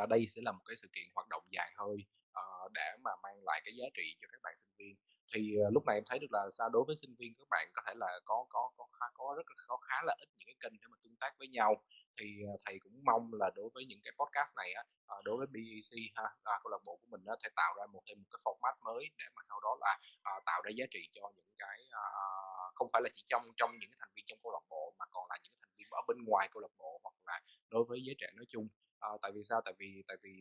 uh, 0.04 0.10
đây 0.10 0.28
sẽ 0.30 0.42
là 0.46 0.52
một 0.52 0.64
cái 0.66 0.76
sự 0.82 0.88
kiện 0.94 1.06
hoạt 1.16 1.28
động 1.28 1.44
dài 1.50 1.72
hơi 1.76 1.98
uh, 2.40 2.72
để 2.72 2.90
mà 3.02 3.12
mang 3.24 3.44
lại 3.44 3.62
cái 3.66 3.74
giá 3.80 3.86
trị 3.94 4.16
cho 4.20 4.28
các 4.32 4.42
bạn 4.44 4.54
sinh 4.56 4.72
viên 4.78 4.96
thì 5.34 5.56
ờ, 5.66 5.70
lúc 5.74 5.86
này 5.86 5.96
em 5.98 6.04
thấy 6.10 6.20
được 6.20 6.32
là 6.32 6.50
sao? 6.52 6.70
Đối 6.70 6.84
với 6.88 6.96
sinh 6.96 7.16
viên 7.20 7.34
các 7.40 7.48
bạn 7.50 7.68
có 7.74 7.82
thể 7.88 7.94
là 7.96 8.20
có 8.26 8.46
có 8.50 8.72
có 8.78 8.86
khá 9.00 9.06
có 9.14 9.34
rất 9.38 9.48
là 9.50 9.56
có 9.68 9.78
khá 9.78 9.96
là 10.06 10.16
ít 10.20 10.30
những 10.38 10.48
cái 10.48 10.56
kênh 10.62 10.80
để 10.82 10.88
mà 10.92 10.98
tương 11.04 11.16
tác 11.16 11.32
với 11.40 11.48
nhau. 11.48 11.84
Thì 12.18 12.28
ờ, 12.52 12.54
thầy 12.66 12.80
cũng 12.80 12.96
mong 13.06 13.34
là 13.34 13.50
đối 13.56 13.70
với 13.74 13.86
những 13.86 14.02
cái 14.04 14.14
podcast 14.20 14.52
này 14.56 14.74
á 14.74 14.84
ờ, 15.06 15.18
đối 15.26 15.38
với 15.38 15.48
BEC 15.48 15.92
ha 16.16 16.24
uh, 16.24 16.60
câu 16.64 16.70
lạc 16.72 16.82
bộ 16.86 16.94
của 17.02 17.08
mình 17.10 17.24
á 17.26 17.36
thể 17.44 17.50
tạo 17.56 17.74
ra 17.78 17.86
một 17.94 18.02
thêm 18.08 18.18
một 18.22 18.30
cái 18.32 18.40
format 18.46 18.76
mới 18.88 19.04
để 19.18 19.26
mà 19.36 19.42
sau 19.50 19.60
đó 19.66 19.78
là 19.82 20.00
à, 20.24 20.32
tạo 20.46 20.62
ra 20.66 20.72
giá 20.78 20.86
trị 20.92 21.02
cho 21.14 21.24
những 21.36 21.54
cái 21.58 21.78
à, 21.92 22.04
không 22.76 22.88
phải 22.94 23.02
là 23.02 23.10
chỉ 23.14 23.24
trong 23.26 23.44
trong 23.58 23.72
những 23.80 23.90
cái 23.92 23.98
thành 24.00 24.14
viên 24.16 24.26
trong 24.28 24.40
câu 24.44 24.52
lạc 24.52 24.66
bộ 24.70 24.94
mà 25.00 25.06
còn 25.12 25.24
là 25.30 25.38
những 25.44 25.54
thành 25.62 25.74
viên 25.78 25.88
ở 25.92 26.02
bên 26.08 26.18
ngoài 26.28 26.48
câu 26.52 26.62
lạc 26.62 26.74
bộ 26.78 27.00
hoặc 27.04 27.16
là 27.26 27.42
đối 27.70 27.84
với 27.84 28.00
giới 28.06 28.16
trẻ 28.20 28.28
nói 28.36 28.46
chung 28.50 28.68
à, 29.02 29.10
tại 29.22 29.32
vì 29.36 29.44
sao? 29.44 29.62
Tại 29.66 29.74
vì 29.80 30.04
tại 30.08 30.18
vì 30.24 30.34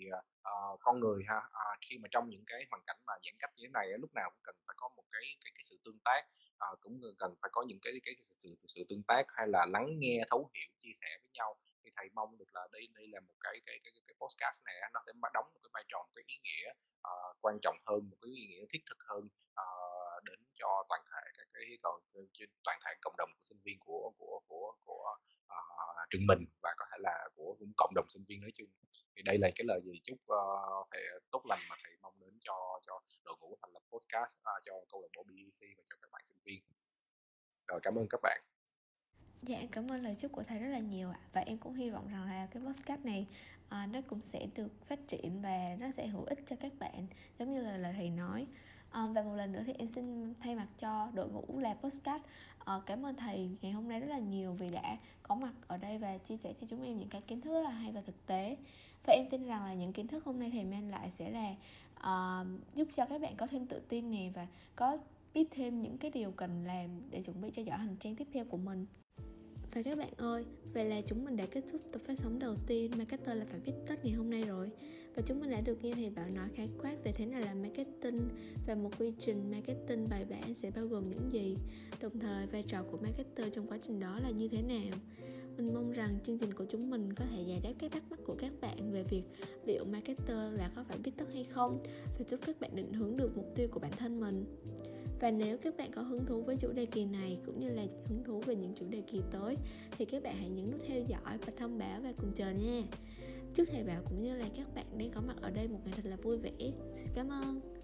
à, 0.42 0.52
con 0.80 1.00
người 1.00 1.24
ha 1.28 1.40
à, 1.52 1.64
khi 1.80 1.98
mà 1.98 2.08
trong 2.10 2.28
những 2.28 2.44
cái 2.46 2.66
hoàn 2.70 2.82
cảnh 2.86 3.00
mà 3.06 3.14
giãn 3.24 3.34
cách 3.38 3.50
như 3.56 3.64
thế 3.66 3.70
này 3.72 3.86
lúc 3.98 4.10
nào 4.14 4.30
cũng 4.30 4.42
cần 4.42 4.56
phải 4.66 4.74
có 4.78 4.88
một 4.96 5.04
cái 5.10 5.22
cái 5.44 5.52
cái 5.54 5.62
sự 5.62 5.76
tương 5.84 5.98
tác 6.04 6.22
à, 6.58 6.68
cũng 6.80 7.00
cần 7.18 7.34
phải 7.42 7.50
có 7.52 7.64
những 7.68 7.78
cái 7.82 7.92
cái, 8.04 8.14
cái 8.16 8.22
sự, 8.22 8.34
sự 8.38 8.66
sự 8.66 8.84
tương 8.88 9.02
tác 9.02 9.24
hay 9.28 9.46
là 9.48 9.66
lắng 9.66 9.86
nghe 9.98 10.24
thấu 10.30 10.50
hiểu 10.54 10.70
chia 10.78 10.92
sẻ 11.00 11.08
với 11.22 11.30
nhau. 11.34 11.56
Thì 11.84 11.90
thầy 11.96 12.08
mong 12.14 12.38
được 12.38 12.54
là 12.54 12.68
đây 12.72 12.88
đây 12.94 13.06
là 13.12 13.20
một 13.20 13.34
cái 13.40 13.60
cái 13.66 13.78
cái 13.84 13.92
cái 14.06 14.14
podcast 14.20 14.56
này 14.64 14.74
nó 14.92 15.00
sẽ 15.06 15.12
đóng 15.34 15.48
một 15.52 15.60
cái 15.62 15.70
vai 15.74 15.84
trò 15.88 15.98
một 15.98 16.12
cái 16.14 16.24
ý 16.26 16.36
nghĩa 16.44 16.68
uh, 17.08 17.36
quan 17.40 17.56
trọng 17.62 17.76
hơn 17.86 18.10
một 18.10 18.16
cái 18.22 18.30
ý 18.30 18.46
nghĩa 18.46 18.64
thiết 18.70 18.82
thực 18.88 18.98
hơn 19.08 19.28
uh, 19.62 20.24
đến 20.24 20.38
cho 20.54 20.84
toàn 20.88 21.00
thể 21.12 21.22
các 21.38 21.46
cái 21.54 21.64
còn 21.82 22.00
trên 22.32 22.48
toàn 22.64 22.78
thể 22.84 22.90
cộng 23.02 23.16
đồng 23.16 23.30
của 23.36 23.42
sinh 23.42 23.58
viên 23.64 23.78
của 23.80 24.12
của 24.18 24.40
của 24.48 24.76
của 24.84 25.16
uh, 25.52 26.08
trường 26.10 26.26
mình 26.26 26.44
và 26.62 26.74
có 26.76 26.84
thể 26.92 26.96
là 27.00 27.28
của 27.36 27.56
cũng 27.58 27.72
cộng 27.76 27.94
đồng 27.94 27.99
sinh 28.10 28.24
viên 28.28 28.40
nói 28.40 28.50
chung. 28.54 28.68
Thì 29.16 29.22
đây 29.22 29.38
là 29.38 29.50
cái 29.54 29.64
lời 29.64 29.80
gì 29.84 30.00
chúc 30.02 30.18
uh, 30.22 30.88
thầy 30.90 31.02
ờ, 31.12 31.18
tốt 31.30 31.42
lành 31.46 31.60
mà 31.68 31.76
thầy 31.84 31.96
mong 32.02 32.14
đến 32.20 32.38
cho 32.40 32.54
cho 32.86 33.00
đội 33.24 33.36
ngũ 33.40 33.56
thành 33.62 33.72
lập 33.72 33.82
podcast 33.90 34.36
uh, 34.38 34.62
cho 34.64 34.72
câu 34.92 35.02
lạc 35.02 35.08
bộ 35.16 35.22
BEC 35.22 35.76
và 35.76 35.82
cho 35.86 35.96
các 36.02 36.10
bạn 36.12 36.22
sinh 36.24 36.38
viên. 36.44 36.62
Rồi 37.66 37.80
cảm 37.82 37.94
ơn 37.98 38.06
các 38.10 38.20
bạn. 38.22 38.40
Dạ 39.42 39.58
cảm 39.72 39.90
ơn 39.90 40.02
lời 40.02 40.16
chúc 40.18 40.32
của 40.32 40.42
thầy 40.42 40.58
rất 40.58 40.68
là 40.68 40.78
nhiều 40.78 41.10
ạ. 41.10 41.20
Và 41.32 41.40
em 41.40 41.58
cũng 41.58 41.74
hy 41.74 41.90
vọng 41.90 42.08
rằng 42.08 42.24
là 42.26 42.48
cái 42.50 42.62
podcast 42.62 43.04
này 43.04 43.26
uh, 43.66 43.90
Nó 43.90 44.00
cũng 44.08 44.22
sẽ 44.22 44.46
được 44.54 44.86
phát 44.86 44.98
triển 45.08 45.42
Và 45.42 45.76
nó 45.80 45.90
sẽ 45.90 46.06
hữu 46.06 46.24
ích 46.24 46.38
cho 46.46 46.56
các 46.60 46.72
bạn 46.78 47.06
Giống 47.38 47.54
như 47.54 47.62
là 47.62 47.76
lời 47.76 47.92
thầy 47.96 48.10
nói 48.10 48.46
um, 48.94 49.12
Và 49.12 49.22
một 49.22 49.34
lần 49.34 49.52
nữa 49.52 49.62
thì 49.66 49.72
em 49.78 49.88
xin 49.88 50.34
thay 50.40 50.54
mặt 50.54 50.66
cho 50.78 51.08
đội 51.14 51.28
ngũ 51.28 51.58
là 51.58 51.74
postcard 51.74 52.24
uh, 52.24 52.30
ờ, 52.58 52.82
Cảm 52.86 53.06
ơn 53.06 53.16
thầy 53.16 53.50
ngày 53.62 53.72
hôm 53.72 53.88
nay 53.88 54.00
rất 54.00 54.06
là 54.06 54.18
nhiều 54.18 54.52
Vì 54.52 54.68
đã 54.68 54.96
có 55.22 55.34
mặt 55.34 55.52
ở 55.66 55.76
đây 55.76 55.98
và 55.98 56.18
chia 56.18 56.36
sẻ 56.36 56.54
cho 56.60 56.66
chúng 56.70 56.82
em 56.82 56.98
những 56.98 57.08
cái 57.08 57.20
kiến 57.20 57.40
thức 57.40 57.52
rất 57.52 57.62
là 57.62 57.70
hay 57.70 57.92
và 57.92 58.00
thực 58.00 58.26
tế. 58.26 58.56
Và 59.06 59.14
em 59.14 59.26
tin 59.30 59.46
rằng 59.46 59.64
là 59.64 59.74
những 59.74 59.92
kiến 59.92 60.06
thức 60.06 60.24
hôm 60.24 60.40
nay 60.40 60.50
thầy 60.52 60.64
mang 60.64 60.90
lại 60.90 61.10
sẽ 61.10 61.30
là 61.30 61.54
uh, 62.00 62.46
Giúp 62.74 62.88
cho 62.96 63.06
các 63.06 63.20
bạn 63.20 63.36
có 63.36 63.46
thêm 63.46 63.66
tự 63.66 63.80
tin 63.88 64.10
nè 64.10 64.30
Và 64.34 64.46
có 64.76 64.98
biết 65.34 65.48
thêm 65.50 65.80
những 65.80 65.98
cái 65.98 66.10
điều 66.10 66.30
cần 66.30 66.64
làm 66.64 67.02
để 67.10 67.22
chuẩn 67.22 67.40
bị 67.40 67.50
cho 67.50 67.62
giỏ 67.62 67.76
hành 67.76 67.96
trang 68.00 68.16
tiếp 68.16 68.28
theo 68.32 68.44
của 68.44 68.56
mình. 68.56 68.86
Và 69.72 69.82
các 69.82 69.98
bạn 69.98 70.12
ơi, 70.16 70.44
vậy 70.74 70.84
là 70.84 71.00
chúng 71.06 71.24
mình 71.24 71.36
đã 71.36 71.46
kết 71.50 71.64
thúc 71.72 71.80
tập 71.92 72.02
phát 72.06 72.18
sóng 72.18 72.38
đầu 72.38 72.56
tiên 72.66 72.90
Marketer 72.96 73.38
là 73.38 73.44
phải 73.50 73.60
biết 73.60 73.72
tất 73.86 74.04
ngày 74.04 74.14
hôm 74.14 74.30
nay 74.30 74.42
rồi. 74.42 74.70
Và 75.14 75.22
chúng 75.26 75.40
mình 75.40 75.50
đã 75.50 75.60
được 75.60 75.84
nghe 75.84 75.94
thầy 75.94 76.10
Bảo 76.10 76.28
nói 76.28 76.48
khái 76.54 76.68
quát 76.82 76.96
về 77.04 77.12
thế 77.12 77.26
nào 77.26 77.40
là 77.40 77.54
marketing 77.54 78.28
Và 78.66 78.74
một 78.74 78.90
quy 78.98 79.12
trình 79.18 79.50
marketing 79.50 80.08
bài 80.10 80.24
bản 80.30 80.54
sẽ 80.54 80.70
bao 80.70 80.86
gồm 80.86 81.08
những 81.08 81.32
gì 81.32 81.56
Đồng 82.00 82.18
thời, 82.18 82.46
vai 82.46 82.62
trò 82.62 82.82
của 82.90 82.98
marketer 83.02 83.54
trong 83.54 83.66
quá 83.66 83.78
trình 83.82 84.00
đó 84.00 84.20
là 84.22 84.30
như 84.30 84.48
thế 84.48 84.62
nào 84.62 84.98
mình 85.60 85.74
mong 85.74 85.92
rằng 85.92 86.18
chương 86.24 86.38
trình 86.38 86.54
của 86.54 86.64
chúng 86.64 86.90
mình 86.90 87.12
có 87.12 87.24
thể 87.30 87.42
giải 87.42 87.60
đáp 87.62 87.72
các 87.78 87.92
thắc 87.92 88.10
mắc 88.10 88.20
của 88.24 88.34
các 88.38 88.52
bạn 88.60 88.92
về 88.92 89.02
việc 89.02 89.22
liệu 89.66 89.84
marketer 89.84 90.52
là 90.58 90.70
có 90.76 90.84
phải 90.88 90.98
biết 90.98 91.10
tất 91.16 91.24
hay 91.32 91.44
không, 91.44 91.82
và 92.18 92.24
giúp 92.28 92.40
các 92.46 92.60
bạn 92.60 92.70
định 92.76 92.92
hướng 92.92 93.16
được 93.16 93.36
mục 93.36 93.46
tiêu 93.56 93.68
của 93.70 93.80
bản 93.80 93.92
thân 93.98 94.20
mình. 94.20 94.44
Và 95.20 95.30
nếu 95.30 95.58
các 95.58 95.76
bạn 95.76 95.92
có 95.92 96.02
hứng 96.02 96.24
thú 96.26 96.42
với 96.42 96.56
chủ 96.56 96.72
đề 96.72 96.86
kỳ 96.86 97.04
này, 97.04 97.38
cũng 97.46 97.60
như 97.60 97.70
là 97.70 97.86
hứng 98.08 98.24
thú 98.24 98.40
về 98.40 98.54
những 98.54 98.74
chủ 98.74 98.86
đề 98.90 99.00
kỳ 99.00 99.22
tới, 99.30 99.56
thì 99.98 100.04
các 100.04 100.22
bạn 100.22 100.36
hãy 100.36 100.48
nhấn 100.48 100.70
nút 100.70 100.80
theo 100.86 101.02
dõi 101.08 101.38
và 101.46 101.52
thông 101.56 101.78
báo 101.78 102.00
và 102.00 102.12
cùng 102.16 102.32
chờ 102.34 102.50
nha. 102.50 102.82
Chúc 103.54 103.68
thầy 103.72 103.84
Bảo 103.84 104.02
cũng 104.08 104.22
như 104.22 104.36
là 104.36 104.48
các 104.56 104.74
bạn 104.74 104.86
đang 104.98 105.10
có 105.10 105.20
mặt 105.20 105.36
ở 105.40 105.50
đây 105.50 105.68
một 105.68 105.78
ngày 105.84 105.94
thật 105.96 106.04
là 106.04 106.16
vui 106.16 106.36
vẻ. 106.38 106.50
Xin 106.94 107.08
cảm 107.14 107.28
ơn. 107.28 107.79